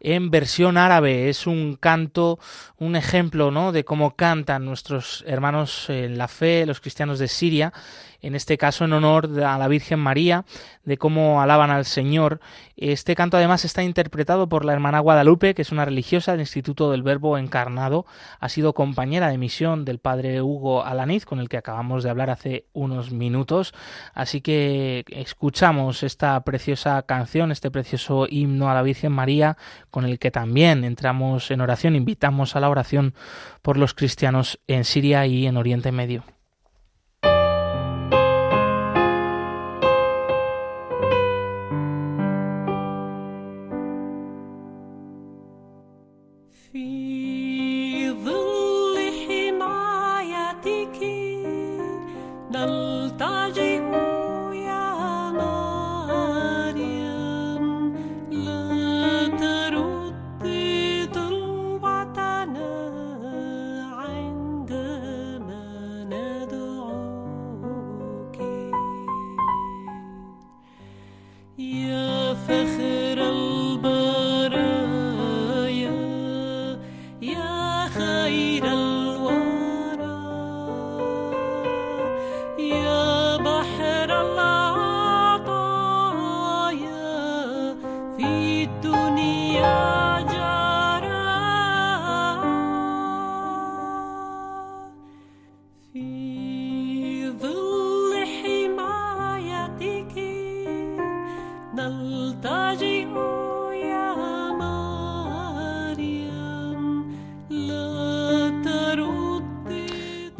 en 0.00 0.30
versión 0.30 0.78
árabe. 0.78 1.28
Es 1.28 1.46
un 1.46 1.76
canto, 1.76 2.38
un 2.78 2.96
ejemplo 2.96 3.50
¿no? 3.50 3.70
de 3.70 3.84
cómo 3.84 4.16
cantan 4.16 4.64
nuestros 4.64 5.22
hermanos 5.26 5.90
en 5.90 6.16
la 6.16 6.26
fe, 6.26 6.64
los 6.64 6.80
cristianos 6.80 7.18
de 7.18 7.28
Siria, 7.28 7.74
en 8.20 8.34
este 8.34 8.58
caso 8.58 8.84
en 8.84 8.92
honor 8.92 9.28
a 9.44 9.58
la 9.58 9.68
Virgen 9.68 9.98
María, 9.98 10.44
de 10.84 10.98
cómo 10.98 11.42
alaban 11.42 11.70
al 11.70 11.84
Señor. 11.84 12.40
Este 12.76 13.14
canto 13.14 13.36
además 13.36 13.64
está 13.64 13.82
interpretado 13.82 14.48
por 14.48 14.64
la 14.64 14.72
hermana 14.72 15.00
Guadalupe, 15.00 15.54
que 15.54 15.62
es 15.62 15.72
una 15.72 15.84
religiosa 15.84 16.32
del 16.32 16.40
Instituto 16.40 16.90
del 16.90 17.02
Verbo 17.02 17.38
Encarnado, 17.38 18.06
ha 18.40 18.48
sido 18.48 18.74
compañera 18.74 19.28
de 19.28 19.38
misión 19.38 19.84
del 19.84 19.98
padre 19.98 20.42
Hugo 20.42 20.84
Alaniz, 20.84 21.24
con 21.24 21.40
el 21.40 21.48
que 21.48 21.56
acabamos 21.56 22.02
de 22.02 22.10
hablar 22.10 22.30
hace 22.30 22.66
unos 22.72 23.10
minutos. 23.10 23.74
Así 24.14 24.40
que 24.40 25.04
escuchamos 25.08 26.02
esta 26.02 26.42
preciosa 26.44 27.02
canción, 27.02 27.52
este 27.52 27.70
precioso 27.70 28.26
himno 28.28 28.70
a 28.70 28.74
la 28.74 28.82
Virgen 28.82 29.12
María, 29.12 29.56
con 29.90 30.04
el 30.04 30.18
que 30.18 30.30
también 30.30 30.84
entramos 30.84 31.50
en 31.50 31.60
oración, 31.60 31.96
invitamos 31.96 32.56
a 32.56 32.60
la 32.60 32.68
oración 32.68 33.14
por 33.62 33.76
los 33.76 33.94
cristianos 33.94 34.60
en 34.66 34.84
Siria 34.84 35.26
y 35.26 35.46
en 35.46 35.56
Oriente 35.56 35.92
Medio. 35.92 36.35
הופכת 72.48 72.95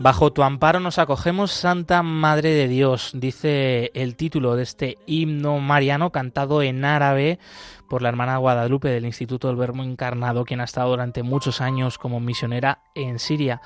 Bajo 0.07 0.32
tu 0.32 0.44
amparo 0.44 0.78
nos 0.78 1.00
acogemos, 1.00 1.50
Santa 1.50 2.00
Madre 2.04 2.50
de 2.50 2.68
Dios, 2.68 3.11
dice 3.14 3.90
el 3.92 4.14
título 4.14 4.54
de 4.54 4.62
este 4.62 4.98
himno 5.04 5.59
mariano 5.59 6.12
cantado 6.12 6.62
en 6.62 6.84
árabe 6.84 7.40
por 7.89 8.03
la 8.03 8.09
hermana 8.09 8.37
Guadalupe 8.39 8.89
del 8.89 9.07
Instituto 9.07 9.49
del 9.49 9.57
Verbo 9.57 9.82
Encarnado, 9.82 10.45
quien 10.45 10.61
ha 10.61 10.64
estado 10.64 10.91
durante 10.91 11.22
muchos 11.22 11.61
años 11.61 11.99
como 11.99 12.20
misionera 12.20 12.80
en 12.95 13.18
Siria. 13.18 13.61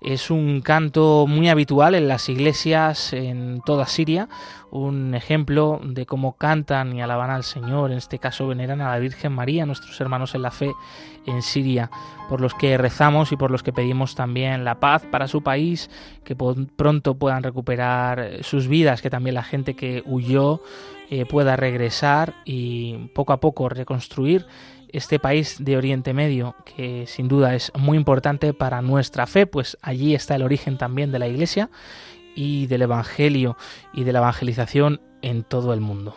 Es 0.00 0.30
un 0.30 0.60
canto 0.60 1.26
muy 1.26 1.48
habitual 1.48 1.94
en 1.94 2.06
las 2.06 2.28
iglesias 2.28 3.12
en 3.12 3.60
toda 3.64 3.86
Siria, 3.86 4.28
un 4.70 5.14
ejemplo 5.14 5.80
de 5.82 6.04
cómo 6.04 6.36
cantan 6.36 6.94
y 6.94 7.00
alaban 7.00 7.30
al 7.30 7.44
Señor, 7.44 7.90
en 7.90 7.98
este 7.98 8.18
caso 8.18 8.46
veneran 8.46 8.80
a 8.80 8.90
la 8.90 8.98
Virgen 8.98 9.32
María, 9.32 9.64
nuestros 9.64 9.98
hermanos 10.00 10.34
en 10.34 10.42
la 10.42 10.50
fe 10.50 10.72
en 11.26 11.42
Siria, 11.42 11.90
por 12.28 12.40
los 12.40 12.54
que 12.54 12.76
rezamos 12.76 13.32
y 13.32 13.36
por 13.36 13.50
los 13.50 13.62
que 13.62 13.72
pedimos 13.72 14.14
también 14.14 14.64
la 14.64 14.80
paz 14.80 15.04
para 15.10 15.28
su 15.28 15.42
país, 15.42 15.90
que 16.24 16.36
pronto 16.36 17.14
puedan 17.14 17.42
recuperar 17.42 18.42
sus 18.42 18.68
vidas, 18.68 19.00
que 19.00 19.10
también 19.10 19.34
la 19.34 19.44
gente 19.44 19.74
que 19.74 20.02
huyó 20.04 20.60
eh, 21.10 21.26
pueda 21.26 21.56
regresar 21.56 22.34
y 22.44 23.08
poco 23.14 23.32
a 23.32 23.40
poco 23.40 23.68
reconstruir 23.68 24.46
este 24.88 25.18
país 25.18 25.56
de 25.60 25.76
Oriente 25.76 26.14
Medio, 26.14 26.54
que 26.64 27.06
sin 27.06 27.28
duda 27.28 27.54
es 27.54 27.72
muy 27.78 27.96
importante 27.96 28.54
para 28.54 28.82
nuestra 28.82 29.26
fe, 29.26 29.46
pues 29.46 29.76
allí 29.82 30.14
está 30.14 30.34
el 30.34 30.42
origen 30.42 30.78
también 30.78 31.12
de 31.12 31.18
la 31.18 31.28
Iglesia 31.28 31.70
y 32.34 32.66
del 32.66 32.82
Evangelio 32.82 33.56
y 33.92 34.04
de 34.04 34.12
la 34.12 34.20
evangelización 34.20 35.00
en 35.22 35.42
todo 35.42 35.72
el 35.72 35.80
mundo. 35.80 36.16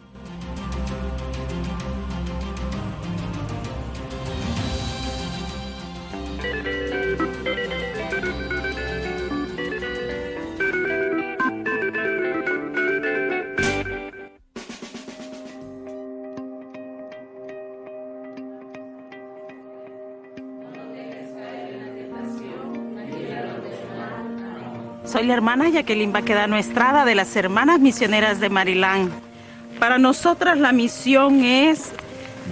Soy 25.21 25.27
la 25.27 25.35
hermana 25.35 25.69
Jacqueline 25.69 26.11
Baquedano 26.11 26.57
Estrada 26.57 27.05
de 27.05 27.13
las 27.13 27.35
Hermanas 27.35 27.79
Misioneras 27.79 28.39
de 28.39 28.49
Marilán. 28.49 29.11
Para 29.77 29.99
nosotras 29.99 30.57
la 30.57 30.71
misión 30.71 31.43
es 31.43 31.91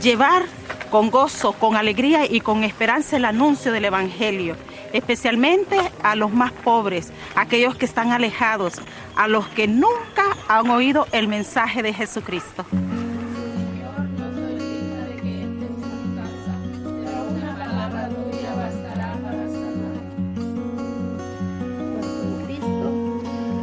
llevar 0.04 0.44
con 0.92 1.10
gozo, 1.10 1.54
con 1.54 1.76
alegría 1.76 2.32
y 2.32 2.42
con 2.42 2.64
esperanza 2.64 3.18
el 3.18 3.26
anuncio 3.26 3.72
del 3.72 3.86
Evangelio, 3.86 4.56
especialmente 4.94 5.80
a 6.04 6.14
los 6.14 6.32
más 6.32 6.52
pobres, 6.52 7.12
aquellos 7.36 7.76
que 7.76 7.86
están 7.86 8.12
alejados, 8.12 8.76
a 9.16 9.28
los 9.28 9.48
que 9.48 9.68
nunca 9.68 10.38
han 10.48 10.70
oído 10.70 11.08
el 11.12 11.28
mensaje 11.28 11.82
de 11.82 11.92
Jesucristo. 11.92 12.68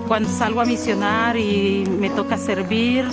Cuando 0.09 0.28
salgo 0.28 0.61
a 0.61 0.64
misionar 0.64 1.36
y 1.36 1.84
me 1.98 2.11
toca 2.11 2.38
servir, 2.38 3.07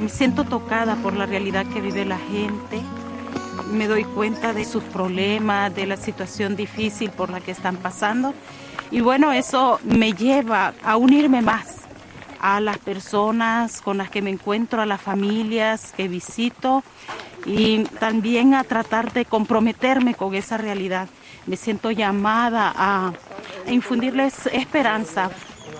me 0.00 0.08
siento 0.08 0.44
tocada 0.44 0.94
por 0.94 1.14
la 1.14 1.26
realidad 1.26 1.66
que 1.66 1.80
vive 1.80 2.04
la 2.04 2.18
gente. 2.18 2.80
Me 3.72 3.88
doy 3.88 4.04
cuenta 4.04 4.52
de 4.52 4.64
sus 4.64 4.84
problemas, 4.84 5.74
de 5.74 5.86
la 5.86 5.96
situación 5.96 6.54
difícil 6.54 7.10
por 7.10 7.30
la 7.30 7.40
que 7.40 7.50
están 7.50 7.76
pasando. 7.76 8.34
Y 8.92 9.00
bueno, 9.00 9.32
eso 9.32 9.80
me 9.82 10.12
lleva 10.12 10.74
a 10.84 10.96
unirme 10.96 11.42
más 11.42 11.78
a 12.40 12.60
las 12.60 12.78
personas 12.78 13.80
con 13.80 13.98
las 13.98 14.08
que 14.08 14.22
me 14.22 14.30
encuentro, 14.30 14.80
a 14.80 14.86
las 14.86 15.02
familias 15.02 15.92
que 15.96 16.06
visito 16.06 16.84
y 17.46 17.82
también 17.98 18.54
a 18.54 18.62
tratar 18.62 19.12
de 19.12 19.24
comprometerme 19.24 20.14
con 20.14 20.36
esa 20.36 20.56
realidad. 20.56 21.08
Me 21.46 21.56
siento 21.56 21.90
llamada 21.90 22.72
a 22.76 23.12
infundirles 23.66 24.46
esperanza, 24.46 25.30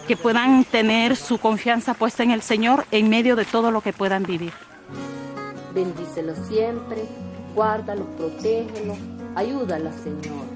que 0.09 0.17
puedan 0.17 0.65
tener 0.65 1.15
su 1.17 1.37
confianza 1.37 1.93
puesta 1.93 2.23
en 2.23 2.31
el 2.31 2.41
Señor 2.41 2.87
en 2.91 3.11
medio 3.11 3.37
de 3.37 3.45
todo 3.45 3.71
lo 3.71 3.83
que 3.83 3.93
puedan 3.93 4.23
vivir. 4.23 4.55
Bendícelo 5.75 6.35
siempre, 6.47 7.05
guárdalo, 7.55 8.07
protégelo, 8.17 8.97
ayúdalo, 9.35 9.93
Señor. 10.03 10.47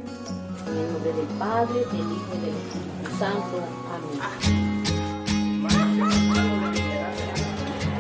En 0.67 0.79
el 0.79 0.93
nombre 0.93 1.13
del 1.13 1.27
Padre, 1.39 1.81
del 1.93 2.01
Hijo 2.01 2.33
y 2.35 2.39
del 2.41 2.57
Espíritu 2.57 3.11
Santo. 3.19 3.61
Amén. 3.93 4.83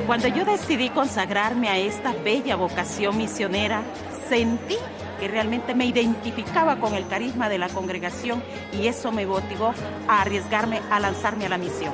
Cuando 0.06 0.28
yo 0.28 0.46
decidí 0.46 0.88
consagrarme 0.88 1.68
a 1.68 1.76
esta 1.76 2.14
bella 2.24 2.56
vocación 2.56 3.18
misionera, 3.18 3.82
sentí 4.26 4.76
que 5.22 5.28
realmente 5.28 5.76
me 5.76 5.86
identificaba 5.86 6.80
con 6.80 6.94
el 6.96 7.06
carisma 7.06 7.48
de 7.48 7.56
la 7.56 7.68
congregación 7.68 8.42
y 8.72 8.88
eso 8.88 9.12
me 9.12 9.24
motivó 9.24 9.72
a 10.08 10.20
arriesgarme 10.20 10.80
a 10.90 10.98
lanzarme 10.98 11.46
a 11.46 11.48
la 11.48 11.58
misión. 11.58 11.92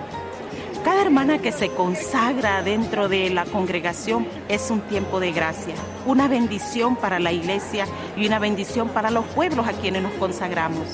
Cada 0.83 1.03
hermana 1.03 1.37
que 1.37 1.53
se 1.53 1.69
consagra 1.69 2.63
dentro 2.63 3.07
de 3.11 3.29
la 3.29 3.45
congregación 3.45 4.27
es 4.49 4.71
un 4.71 4.81
tiempo 4.81 5.21
de 5.21 5.33
gracia, 5.33 5.75
una 6.07 6.27
bendición 6.27 6.97
para 6.97 7.19
la 7.19 7.31
iglesia 7.31 7.85
y 8.17 8.27
una 8.27 8.39
bendición 8.39 8.89
para 8.89 9.11
los 9.11 9.27
pueblos 9.27 9.69
a 9.69 9.75
quienes 9.75 10.03
nos 10.03 10.13
consagramos. 10.15 10.87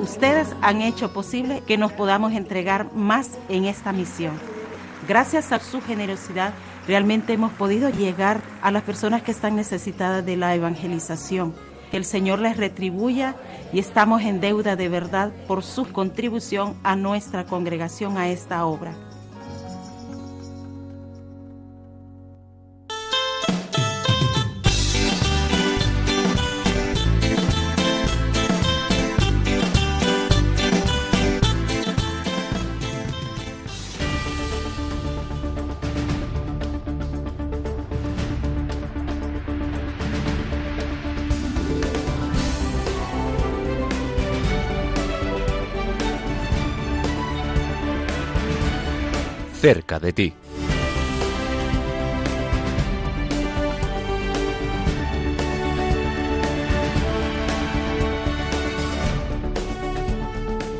Ustedes 0.00 0.48
han 0.62 0.82
hecho 0.82 1.12
posible 1.12 1.62
que 1.64 1.78
nos 1.78 1.92
podamos 1.92 2.32
entregar 2.32 2.92
más 2.92 3.38
en 3.48 3.66
esta 3.66 3.92
misión. 3.92 4.59
Gracias 5.10 5.50
a 5.50 5.58
su 5.58 5.82
generosidad, 5.82 6.54
realmente 6.86 7.32
hemos 7.32 7.50
podido 7.54 7.90
llegar 7.90 8.40
a 8.62 8.70
las 8.70 8.84
personas 8.84 9.24
que 9.24 9.32
están 9.32 9.56
necesitadas 9.56 10.24
de 10.24 10.36
la 10.36 10.54
evangelización. 10.54 11.52
Que 11.90 11.96
el 11.96 12.04
Señor 12.04 12.38
les 12.38 12.56
retribuya 12.56 13.34
y 13.72 13.80
estamos 13.80 14.22
en 14.22 14.40
deuda 14.40 14.76
de 14.76 14.88
verdad 14.88 15.32
por 15.48 15.64
su 15.64 15.90
contribución 15.90 16.76
a 16.84 16.94
nuestra 16.94 17.44
congregación 17.44 18.18
a 18.18 18.28
esta 18.28 18.64
obra. 18.64 18.94
Cerca 49.60 50.00
de 50.00 50.12
ti. 50.14 50.32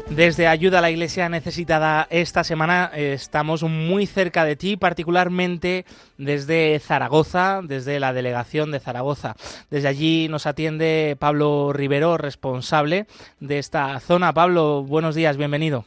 Desde 0.08 0.48
Ayuda 0.48 0.78
a 0.78 0.80
la 0.82 0.90
Iglesia 0.90 1.28
Necesitada 1.28 2.06
esta 2.10 2.42
semana 2.42 2.90
eh, 2.94 3.12
estamos 3.12 3.62
muy 3.62 4.06
cerca 4.06 4.44
de 4.44 4.56
ti, 4.56 4.76
particularmente 4.76 5.84
desde 6.18 6.78
Zaragoza, 6.80 7.60
desde 7.62 8.00
la 8.00 8.12
delegación 8.12 8.70
de 8.70 8.80
Zaragoza. 8.80 9.36
Desde 9.70 9.88
allí 9.88 10.28
nos 10.28 10.46
atiende 10.46 11.16
Pablo 11.18 11.72
Rivero, 11.72 12.16
responsable 12.16 13.06
de 13.40 13.58
esta 13.58 14.00
zona. 14.00 14.32
Pablo, 14.32 14.82
buenos 14.82 15.14
días, 15.14 15.36
bienvenido. 15.36 15.84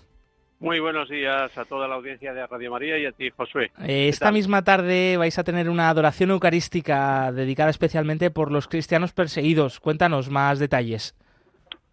Muy 0.64 0.80
buenos 0.80 1.10
días 1.10 1.58
a 1.58 1.66
toda 1.66 1.90
la 1.90 1.96
audiencia 1.96 2.34
de 2.34 2.48
Radio 2.48 2.72
María 2.72 2.98
y 2.98 3.06
a 3.06 3.12
ti, 3.12 3.30
Josué. 3.32 3.70
Eh, 3.86 4.08
esta 4.08 4.32
misma 4.32 4.64
tarde 4.64 5.18
vais 5.18 5.38
a 5.38 5.44
tener 5.44 5.70
una 5.70 5.90
adoración 5.90 6.32
eucarística 6.32 7.34
dedicada 7.34 7.70
especialmente 7.70 8.32
por 8.32 8.50
los 8.50 8.70
cristianos 8.70 9.12
perseguidos. 9.12 9.82
Cuéntanos 9.82 10.30
más 10.30 10.60
detalles. 10.60 11.18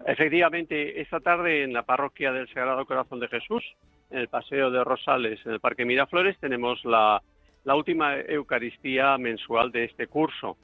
Efectivamente, 0.06 1.00
esta 1.00 1.18
tarde 1.18 1.64
en 1.64 1.72
la 1.72 1.82
parroquia 1.82 2.30
del 2.30 2.46
Sagrado 2.54 2.86
Corazón 2.86 3.18
de 3.18 3.26
Jesús, 3.26 3.64
en 4.08 4.18
el 4.18 4.28
Paseo 4.28 4.70
de 4.70 4.84
Rosales, 4.84 5.40
en 5.44 5.50
el 5.50 5.58
Parque 5.58 5.84
Miraflores, 5.84 6.38
tenemos 6.38 6.84
la, 6.84 7.20
última 7.64 8.20
Eucaristía 8.20 9.18
mensual 9.18 9.72
de 9.72 9.86
este 9.86 10.06
curso. 10.06 10.58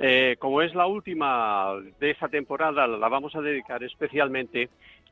Eh, 0.00 0.36
como 0.38 0.62
es 0.62 0.76
la 0.76 0.86
última 0.86 1.72
de 1.98 2.12
esta 2.12 2.28
temporada, 2.28 2.86
la 2.86 3.08
vamos 3.08 3.34
a 3.34 3.40
dedicar 3.40 3.82
especialmente 3.82 4.68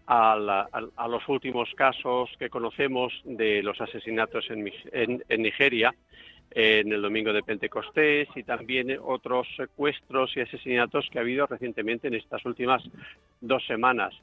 a, 0.06 1.08
los 1.08 1.28
últimos 1.28 1.68
casos 1.74 2.30
que 2.38 2.48
conocemos 2.48 3.12
de 3.24 3.62
los 3.62 3.80
asesinatos 3.80 4.48
en, 4.50 5.22
Nigeria 5.42 5.94
en 6.50 6.92
el 6.92 7.02
domingo 7.02 7.32
de 7.32 7.42
Pentecostés 7.42 8.28
y 8.34 8.44
también 8.44 8.96
otros 9.02 9.48
secuestros 9.56 10.36
y 10.36 10.40
asesinatos 10.40 11.08
que 11.10 11.18
ha 11.18 11.22
habido 11.22 11.46
recientemente 11.46 12.08
en 12.08 12.14
estas 12.14 12.44
últimas 12.44 12.82
dos 13.40 13.66
semanas. 13.66 14.14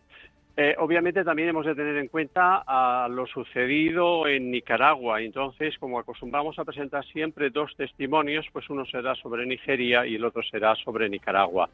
Eh, 0.55 0.75
obviamente 0.77 1.23
también 1.23 1.49
hemos 1.49 1.65
de 1.65 1.73
tener 1.73 1.97
en 1.97 2.07
cuenta 2.07 2.63
lo 3.09 3.25
sucedido 3.25 4.27
en 4.27 4.51
Nicaragua. 4.51 5.21
Entonces, 5.21 5.77
como 5.79 5.99
acostumbramos 5.99 6.57
a 6.59 6.65
presentar 6.65 7.03
siempre 7.05 7.49
dos 7.49 7.75
testimonios, 7.75 8.45
pues 8.53 8.69
uno 8.69 8.85
será 8.85 9.15
sobre 9.15 9.45
Nigeria 9.45 10.05
y 10.05 10.15
el 10.15 10.23
otro 10.23 10.43
será 10.43 10.75
sobre 10.75 11.09
Nicaragua. 11.09 11.69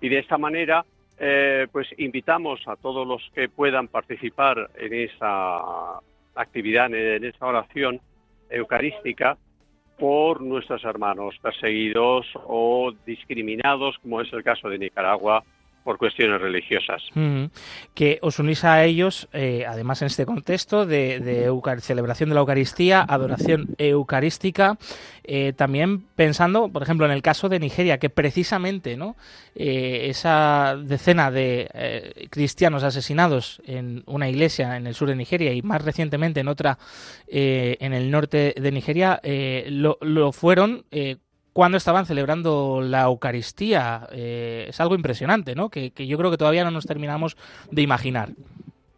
Y 0.00 0.08
de 0.08 0.18
esta 0.18 0.38
manera 0.38 0.84
eh, 1.18 1.66
pues 1.70 1.88
invitamos 1.98 2.60
a 2.66 2.76
todos 2.76 3.06
los 3.06 3.22
que 3.34 3.48
puedan 3.48 3.88
participar 3.88 4.70
en 4.76 4.94
esa 4.94 5.98
actividad, 6.34 6.92
en 6.92 7.24
esa 7.24 7.46
oración 7.46 8.00
eucarística, 8.50 9.36
por 9.98 10.42
nuestros 10.42 10.84
hermanos 10.84 11.36
perseguidos 11.40 12.26
o 12.46 12.92
discriminados, 13.06 13.96
como 13.98 14.20
es 14.20 14.32
el 14.32 14.42
caso 14.42 14.68
de 14.68 14.78
Nicaragua, 14.78 15.44
por 15.84 15.98
cuestiones 15.98 16.40
religiosas. 16.40 17.02
Que 17.94 18.18
os 18.22 18.38
unís 18.38 18.64
a 18.64 18.82
ellos, 18.82 19.28
eh, 19.32 19.64
además 19.68 20.00
en 20.02 20.06
este 20.06 20.24
contexto 20.24 20.86
de, 20.86 21.52
celebración 21.80 22.30
de 22.30 22.34
la 22.34 22.40
Eucaristía, 22.40 23.04
adoración 23.06 23.74
eucarística, 23.76 24.78
eh, 25.22 25.52
también 25.54 26.00
pensando, 26.16 26.68
por 26.70 26.82
ejemplo, 26.82 27.06
en 27.06 27.12
el 27.12 27.22
caso 27.22 27.48
de 27.48 27.60
Nigeria, 27.60 27.98
que 27.98 28.10
precisamente 28.10 28.96
¿no? 28.96 29.16
Eh, 29.54 30.06
esa 30.08 30.76
decena 30.82 31.30
de 31.30 32.28
cristianos 32.30 32.82
asesinados 32.82 33.62
en 33.66 34.02
una 34.06 34.28
iglesia 34.28 34.76
en 34.76 34.86
el 34.86 34.94
sur 34.94 35.08
de 35.08 35.16
Nigeria 35.16 35.52
y 35.52 35.62
más 35.62 35.84
recientemente 35.84 36.40
en 36.40 36.48
otra 36.48 36.78
en 37.28 37.92
el 37.92 38.10
norte 38.10 38.54
de 38.56 38.72
Nigeria, 38.72 39.20
lo, 39.68 39.98
lo, 40.00 40.32
fueron 40.32 40.84
cuando 41.54 41.78
estaban 41.78 42.04
celebrando 42.04 42.82
la 42.82 43.04
Eucaristía. 43.04 44.08
Eh, 44.12 44.66
es 44.68 44.80
algo 44.80 44.96
impresionante, 44.96 45.54
¿no? 45.54 45.70
Que, 45.70 45.90
yo 45.96 46.18
creo 46.18 46.30
que 46.30 46.36
todavía 46.36 46.64
no 46.64 46.72
nos 46.72 46.84
terminamos 46.84 47.36
de 47.70 47.80
imaginar. 47.80 48.30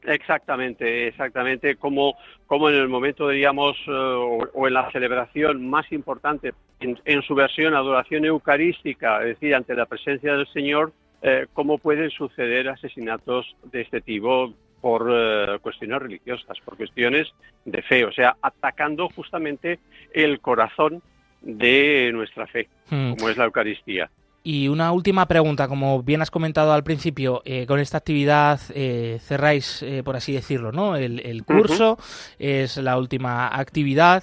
Exactamente, 0.02 1.08
exactamente, 1.08 1.76
como, 1.76 2.16
como 2.46 2.70
en 2.70 2.76
el 2.76 2.88
momento, 2.88 3.28
diríamos, 3.28 3.76
eh, 3.86 3.90
o, 3.90 4.66
en 4.66 4.72
la 4.72 4.90
celebración 4.90 5.68
más 5.68 5.92
importante, 5.92 6.54
en, 6.80 7.22
su 7.22 7.34
versión 7.34 7.74
adoración 7.74 8.24
eucarística, 8.24 9.20
es 9.20 9.34
decir, 9.34 9.54
ante 9.54 9.74
la 9.74 9.84
presencia 9.84 10.34
del 10.34 10.46
Señor, 10.48 10.92
eh, 11.22 11.46
cómo 11.52 11.76
pueden 11.76 12.10
suceder 12.10 12.68
asesinatos 12.68 13.54
de 13.64 13.82
este 13.82 14.00
tipo 14.00 14.54
por 14.80 15.60
cuestiones 15.60 16.00
religiosas, 16.00 16.58
por 16.64 16.76
cuestiones 16.76 17.28
de 17.64 17.82
fe, 17.82 18.04
o 18.04 18.12
sea, 18.12 18.36
atacando 18.40 19.08
justamente 19.08 19.80
el 20.14 20.38
corazón 20.40 21.02
de 21.42 22.10
nuestra 22.12 22.46
fe, 22.46 22.68
hmm. 22.90 23.14
como 23.14 23.28
es 23.28 23.36
la 23.36 23.44
Eucaristía. 23.44 24.10
Y 24.46 24.68
una 24.68 24.92
última 24.92 25.26
pregunta, 25.26 25.66
como 25.66 26.04
bien 26.04 26.22
has 26.22 26.30
comentado 26.30 26.72
al 26.72 26.84
principio, 26.84 27.42
eh, 27.44 27.66
con 27.66 27.80
esta 27.80 27.98
actividad 27.98 28.60
eh, 28.72 29.18
cerráis, 29.20 29.82
eh, 29.82 30.04
por 30.04 30.14
así 30.14 30.32
decirlo, 30.32 30.70
¿no? 30.70 30.94
El, 30.94 31.42
curso 31.44 31.98
es 32.38 32.76
la 32.76 32.96
última 32.96 33.48
actividad, 33.48 34.22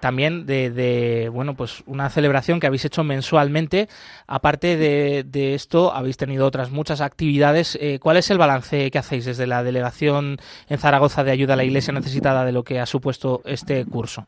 también 0.00 0.44
de, 0.44 1.30
bueno, 1.32 1.54
pues 1.54 1.84
una 1.86 2.10
celebración 2.10 2.58
que 2.58 2.66
habéis 2.66 2.84
hecho 2.84 3.04
mensualmente. 3.04 3.88
Aparte 4.26 4.76
de, 4.76 5.22
de 5.22 5.54
esto, 5.54 5.94
habéis 5.94 6.16
tenido 6.16 6.46
otras 6.46 6.72
muchas 6.72 7.00
actividades. 7.00 7.78
¿Cuál 8.00 8.16
es 8.16 8.32
el 8.32 8.38
balance 8.38 8.90
que 8.90 8.98
hacéis 8.98 9.24
desde 9.24 9.46
la 9.46 9.62
delegación 9.62 10.38
en 10.68 10.78
Zaragoza 10.78 11.22
de 11.22 11.30
ayuda 11.30 11.54
a 11.54 11.56
la 11.56 11.64
Iglesia 11.64 11.92
necesitada 11.92 12.44
de 12.44 12.50
lo 12.50 12.64
que 12.64 12.80
ha 12.80 12.86
supuesto 12.86 13.40
este 13.44 13.84
curso? 13.84 14.26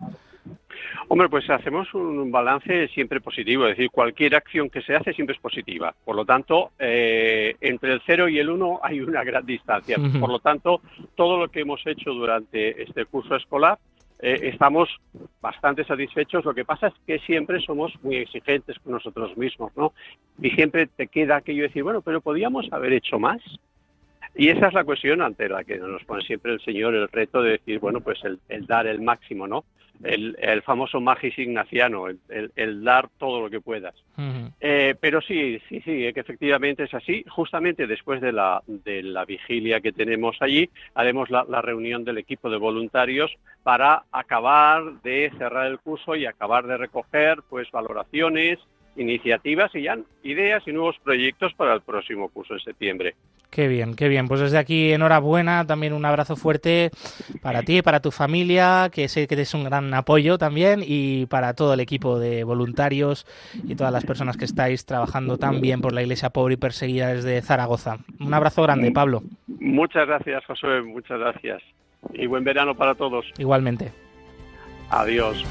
Hombre, 1.09 1.29
pues 1.29 1.49
hacemos 1.51 1.93
un 1.95 2.33
balance 2.33 2.89
siempre 2.89 3.21
positivo, 3.21 3.65
es 3.67 3.77
decir, 3.77 3.91
cualquier 3.91 4.35
acción 4.35 4.69
que 4.69 4.83
se 4.83 4.97
hace 4.97 5.13
siempre 5.13 5.37
es 5.37 5.41
positiva. 5.41 5.95
Por 6.05 6.17
lo 6.17 6.25
tanto, 6.25 6.73
eh, 6.79 7.55
entre 7.61 7.93
el 7.93 8.03
0 8.05 8.29
y 8.29 8.39
el 8.41 8.51
1 8.51 8.81
hay 8.83 9.01
una 9.01 9.23
gran 9.23 9.47
distancia. 9.47 9.99
Por 10.19 10.31
lo 10.31 10.41
tanto, 10.41 10.81
todo 11.15 11.39
lo 11.39 11.49
que 11.49 11.61
hemos 11.61 11.87
hecho 11.87 12.13
durante 12.13 12.83
este 12.83 13.05
curso 13.05 13.37
escolar 13.37 13.79
eh, 14.19 14.51
estamos 14.53 14.89
bastante 15.41 15.85
satisfechos. 15.85 16.45
Lo 16.45 16.55
que 16.55 16.65
pasa 16.65 16.89
es 16.89 16.95
que 17.07 17.19
siempre 17.21 17.61
somos 17.61 17.93
muy 18.03 18.17
exigentes 18.17 18.79
con 18.81 18.93
nosotros 18.93 19.37
mismos, 19.37 19.73
¿no? 19.77 19.93
Y 20.41 20.51
siempre 20.51 20.87
te 20.87 21.07
queda 21.07 21.37
aquello 21.37 21.63
de 21.63 21.69
decir, 21.69 21.83
bueno, 21.83 22.01
pero 22.01 22.21
podíamos 22.21 22.67
haber 22.73 22.93
hecho 22.95 23.19
más. 23.19 23.41
Y 24.37 24.49
esa 24.49 24.69
es 24.69 24.75
la 24.75 24.85
cuestión 24.85 25.23
ante 25.23 25.49
la 25.49 25.65
que 25.65 25.79
nos 25.79 26.05
pone 26.05 26.23
siempre 26.23 26.53
el 26.53 26.61
Señor 26.61 26.95
el 26.95 27.09
reto 27.09 27.43
de 27.43 27.53
decir, 27.53 27.79
bueno, 27.79 28.01
pues 28.01 28.21
el 28.25 28.67
dar 28.67 28.87
el 28.87 29.01
máximo, 29.01 29.47
¿no? 29.47 29.65
el, 30.03 30.63
famoso 30.63 31.01
magis 31.01 31.39
ignaciano, 31.39 32.07
el, 32.09 32.85
dar 32.85 33.09
todo 33.19 33.41
lo 33.41 33.51
que 33.51 33.61
puedas. 33.61 33.95
Eh, 34.61 34.95
pero 35.01 35.21
sí, 35.21 35.61
sí, 35.69 35.81
sí, 35.81 36.13
que 36.13 36.21
efectivamente 36.21 36.85
es 36.85 36.95
así. 36.95 37.25
Justamente 37.29 37.87
después 37.87 38.21
de 38.21 38.33
la, 38.33 38.63
de 38.67 39.03
la 39.03 39.25
vigilia 39.25 39.81
que 39.81 39.93
tenemos 39.93 40.37
allí, 40.41 40.71
haremos 40.95 41.31
la, 41.31 41.45
la 41.49 41.63
reunión 41.63 42.05
del 42.05 42.19
equipo 42.19 42.51
de 42.51 42.59
voluntarios 42.59 43.37
para 43.63 44.05
acabar 44.13 45.01
de 45.03 45.33
cerrar 45.39 45.67
el 45.67 45.79
curso 45.79 46.15
y 46.15 46.27
acabar 46.27 46.67
de 46.67 46.77
recoger 46.77 47.39
pues 47.49 47.71
valoraciones, 47.71 48.59
iniciativas 48.97 49.75
y 49.75 49.83
ya 49.83 49.99
ideas 50.23 50.63
y 50.67 50.73
nuevos 50.73 50.97
proyectos 51.03 51.53
para 51.55 51.75
el 51.75 51.81
próximo 51.83 52.29
curso 52.29 52.55
en 52.55 52.61
septiembre. 52.61 53.15
Qué 53.51 53.69
bien, 53.69 53.95
qué 53.95 54.09
bien. 54.09 54.29
Pues 54.29 54.41
desde 54.41 54.59
aquí 54.59 54.93
enhorabuena, 54.93 55.67
también 55.67 55.93
un 55.93 56.05
abrazo 56.05 56.37
fuerte 56.37 56.91
para 57.41 57.63
ti, 57.63 57.81
para 57.81 58.01
tu 58.01 58.11
familia, 58.11 58.91
que 58.93 59.09
sé 59.09 59.27
que 59.27 59.35
eres 59.35 59.55
un 59.55 59.65
gran 59.65 59.95
apoyo 59.95 60.37
también, 60.37 60.83
y 60.85 61.27
para 61.27 61.55
todo 61.55 61.75
el 61.75 61.81
equipo 61.81 62.19
de 62.19 62.45
voluntarios 62.45 63.27
y 63.65 63.77
todas 63.77 63.93
las 63.93 64.05
personas 64.05 64.37
que 64.37 64.45
estáis 64.45 64.85
trabajando 64.85 65.39
tan 65.39 65.61
bien 65.61 65.81
por 65.81 65.93
la 65.93 66.03
Iglesia 66.03 66.31
pobre 66.31 66.55
y 66.55 66.57
perseguida 66.59 67.15
desde 67.15 67.41
Zaragoza. 67.41 67.99
Un 68.21 68.35
abrazo 68.35 68.63
grande, 68.63 68.91
Pablo. 68.91 69.23
Muchas 69.47 70.07
gracias, 70.07 70.45
Josué, 70.45 70.83
muchas 70.83 71.19
gracias. 71.19 71.63
Y 72.13 72.27
buen 72.27 72.45
verano 72.45 72.75
para 72.75 72.95
todos. 72.95 73.25
Igualmente. 73.39 73.93
Adiós. 74.91 75.45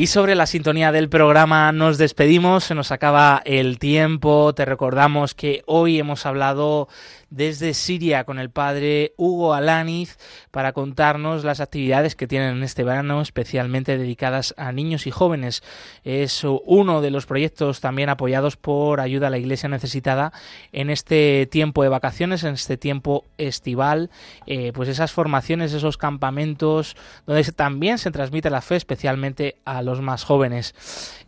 Y 0.00 0.06
sobre 0.06 0.34
la 0.34 0.46
sintonía 0.46 0.92
del 0.92 1.10
programa 1.10 1.72
nos 1.72 1.98
despedimos, 1.98 2.64
se 2.64 2.74
nos 2.74 2.90
acaba 2.90 3.42
el 3.44 3.78
tiempo, 3.78 4.54
te 4.54 4.64
recordamos 4.64 5.34
que 5.34 5.62
hoy 5.66 5.98
hemos 5.98 6.24
hablado 6.24 6.88
desde 7.30 7.74
Siria 7.74 8.24
con 8.24 8.38
el 8.38 8.50
padre 8.50 9.14
Hugo 9.16 9.54
Alaniz 9.54 10.18
para 10.50 10.72
contarnos 10.72 11.44
las 11.44 11.60
actividades 11.60 12.16
que 12.16 12.26
tienen 12.26 12.56
en 12.56 12.62
este 12.62 12.84
verano, 12.84 13.20
especialmente 13.22 13.96
dedicadas 13.96 14.54
a 14.56 14.72
niños 14.72 15.06
y 15.06 15.10
jóvenes. 15.10 15.62
Es 16.04 16.44
uno 16.44 17.00
de 17.00 17.10
los 17.10 17.26
proyectos 17.26 17.80
también 17.80 18.08
apoyados 18.08 18.56
por 18.56 19.00
Ayuda 19.00 19.28
a 19.28 19.30
la 19.30 19.38
Iglesia 19.38 19.68
Necesitada 19.68 20.32
en 20.72 20.90
este 20.90 21.48
tiempo 21.50 21.82
de 21.82 21.88
vacaciones, 21.88 22.44
en 22.44 22.54
este 22.54 22.76
tiempo 22.76 23.24
estival, 23.38 24.10
eh, 24.46 24.72
pues 24.74 24.88
esas 24.88 25.12
formaciones, 25.12 25.72
esos 25.72 25.96
campamentos 25.96 26.96
donde 27.26 27.44
también 27.52 27.98
se 27.98 28.10
transmite 28.10 28.50
la 28.50 28.60
fe, 28.60 28.76
especialmente 28.76 29.56
a 29.64 29.82
los 29.82 30.00
más 30.00 30.24
jóvenes. 30.24 30.74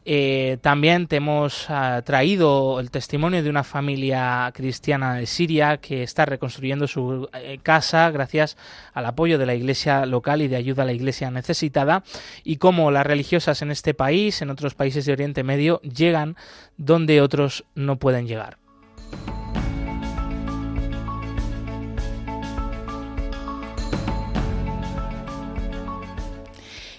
Eh, 0.05 0.59
también 0.61 1.07
te 1.07 1.17
hemos 1.17 1.67
ah, 1.69 2.03
traído 2.05 2.81
el 2.81 2.91
testimonio 2.91 3.43
de 3.43 3.51
una 3.51 3.63
familia 3.63 4.51
cristiana 4.53 5.15
de 5.15 5.27
Siria 5.27 5.77
que 5.77 6.03
está 6.03 6.25
reconstruyendo 6.25 6.89
su 6.89 7.29
eh, 7.35 7.59
casa 7.63 8.11
gracias 8.11 8.57
al 8.95 9.07
apoyo 9.07 9.39
de 9.39 9.47
la 9.47 9.55
iglesia 9.55 10.05
local 10.07 10.43
y 10.43 10.49
de 10.49 10.57
ayuda 10.57 10.83
a 10.83 10.87
la 10.87 10.93
iglesia 10.93 11.31
necesitada 11.31 12.03
y 12.43 12.57
cómo 12.57 12.91
las 12.91 13.07
religiosas 13.07 13.63
en 13.63 13.71
este 13.71 13.95
país, 13.95 14.43
en 14.43 14.51
otros 14.51 14.75
países 14.75 15.07
de 15.07 15.13
Oriente 15.13 15.45
Medio, 15.45 15.81
llegan 15.83 16.37
donde 16.77 17.21
otros 17.21 17.65
no 17.75 17.97
pueden 17.97 18.27
llegar. 18.27 18.59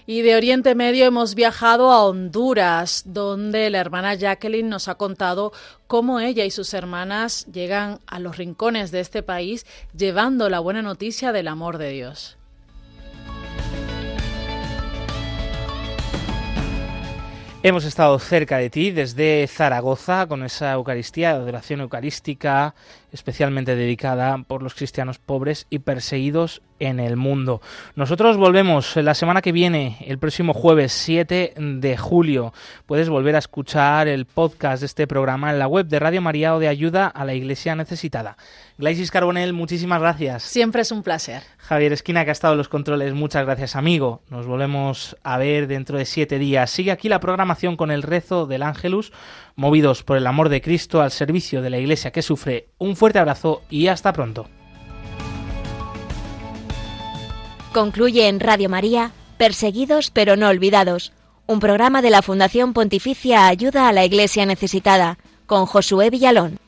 Y 0.05 0.21
de 0.21 0.35
Oriente 0.35 0.75
Medio 0.75 1.05
hemos 1.05 1.33
viajado 1.33 1.91
a 1.91 2.03
Honduras, 2.03 3.03
donde 3.05 3.69
la 3.69 3.79
hermana 3.79 4.15
Jacqueline 4.15 4.67
nos 4.67 4.89
ha 4.89 4.95
contado 4.95 5.53
cómo 5.87 6.19
ella 6.19 6.43
y 6.43 6.51
sus 6.51 6.73
hermanas 6.73 7.45
llegan 7.53 7.99
a 8.05 8.19
los 8.19 8.35
rincones 8.35 8.91
de 8.91 8.99
este 8.99 9.23
país 9.23 9.65
llevando 9.95 10.49
la 10.49 10.59
buena 10.59 10.81
noticia 10.81 11.31
del 11.31 11.47
amor 11.47 11.77
de 11.77 11.89
Dios. 11.91 12.37
Hemos 17.65 17.85
estado 17.85 18.19
cerca 18.19 18.57
de 18.57 18.69
ti 18.69 18.91
desde 18.91 19.47
Zaragoza 19.47 20.27
con 20.27 20.43
esa 20.43 20.73
Eucaristía, 20.73 21.31
adoración 21.31 21.79
eucarística, 21.79 22.75
especialmente 23.13 23.75
dedicada 23.75 24.37
por 24.39 24.61
los 24.61 24.73
cristianos 24.73 25.19
pobres 25.19 25.67
y 25.69 25.79
perseguidos 25.79 26.61
en 26.79 26.99
el 26.99 27.15
mundo. 27.15 27.61
Nosotros 27.95 28.35
volvemos 28.37 28.95
la 28.97 29.13
semana 29.13 29.41
que 29.41 29.51
viene, 29.51 29.97
el 30.05 30.17
próximo 30.17 30.53
jueves 30.53 30.91
7 30.91 31.53
de 31.55 31.97
julio. 31.97 32.53
Puedes 32.85 33.09
volver 33.09 33.35
a 33.35 33.39
escuchar 33.39 34.07
el 34.07 34.25
podcast 34.25 34.81
de 34.81 34.87
este 34.87 35.07
programa 35.07 35.51
en 35.51 35.59
la 35.59 35.67
web 35.67 35.85
de 35.85 35.99
Radio 35.99 36.21
María 36.21 36.55
o 36.55 36.59
de 36.59 36.67
Ayuda 36.67 37.07
a 37.07 37.23
la 37.23 37.33
Iglesia 37.33 37.75
Necesitada. 37.75 38.35
Glaisis 38.77 39.11
Carbonel, 39.11 39.53
muchísimas 39.53 40.01
gracias. 40.01 40.43
Siempre 40.43 40.81
es 40.81 40.91
un 40.91 41.03
placer. 41.03 41.43
Javier 41.57 41.93
Esquina, 41.93 42.23
que 42.25 42.31
ha 42.31 42.33
estado 42.33 42.55
en 42.55 42.57
los 42.57 42.69
controles, 42.69 43.13
muchas 43.13 43.45
gracias, 43.45 43.75
amigo. 43.75 44.21
Nos 44.29 44.47
volvemos 44.47 45.15
a 45.23 45.37
ver 45.37 45.67
dentro 45.67 45.97
de 45.97 46.05
siete 46.05 46.39
días. 46.39 46.71
Sigue 46.71 46.91
aquí 46.91 47.07
la 47.07 47.19
programación 47.19 47.77
con 47.77 47.91
el 47.91 48.01
rezo 48.01 48.47
del 48.47 48.63
Ángelus, 48.63 49.13
movidos 49.55 50.03
por 50.03 50.17
el 50.17 50.27
amor 50.27 50.49
de 50.49 50.61
Cristo 50.61 51.01
al 51.01 51.11
servicio 51.11 51.61
de 51.61 51.69
la 51.69 51.79
Iglesia 51.79 52.11
que 52.11 52.21
sufre. 52.21 52.69
Un 52.77 52.95
fuerte 52.95 53.19
abrazo 53.19 53.61
y 53.69 53.87
hasta 53.87 54.13
pronto. 54.13 54.47
Concluye 57.73 58.27
en 58.27 58.39
Radio 58.39 58.69
María, 58.69 59.11
Perseguidos 59.37 60.11
pero 60.11 60.35
no 60.35 60.47
olvidados, 60.47 61.11
un 61.47 61.59
programa 61.59 62.01
de 62.01 62.11
la 62.11 62.21
Fundación 62.21 62.73
Pontificia 62.73 63.47
Ayuda 63.47 63.89
a 63.89 63.93
la 63.93 64.05
Iglesia 64.05 64.45
Necesitada, 64.45 65.17
con 65.45 65.65
Josué 65.65 66.09
Villalón. 66.09 66.59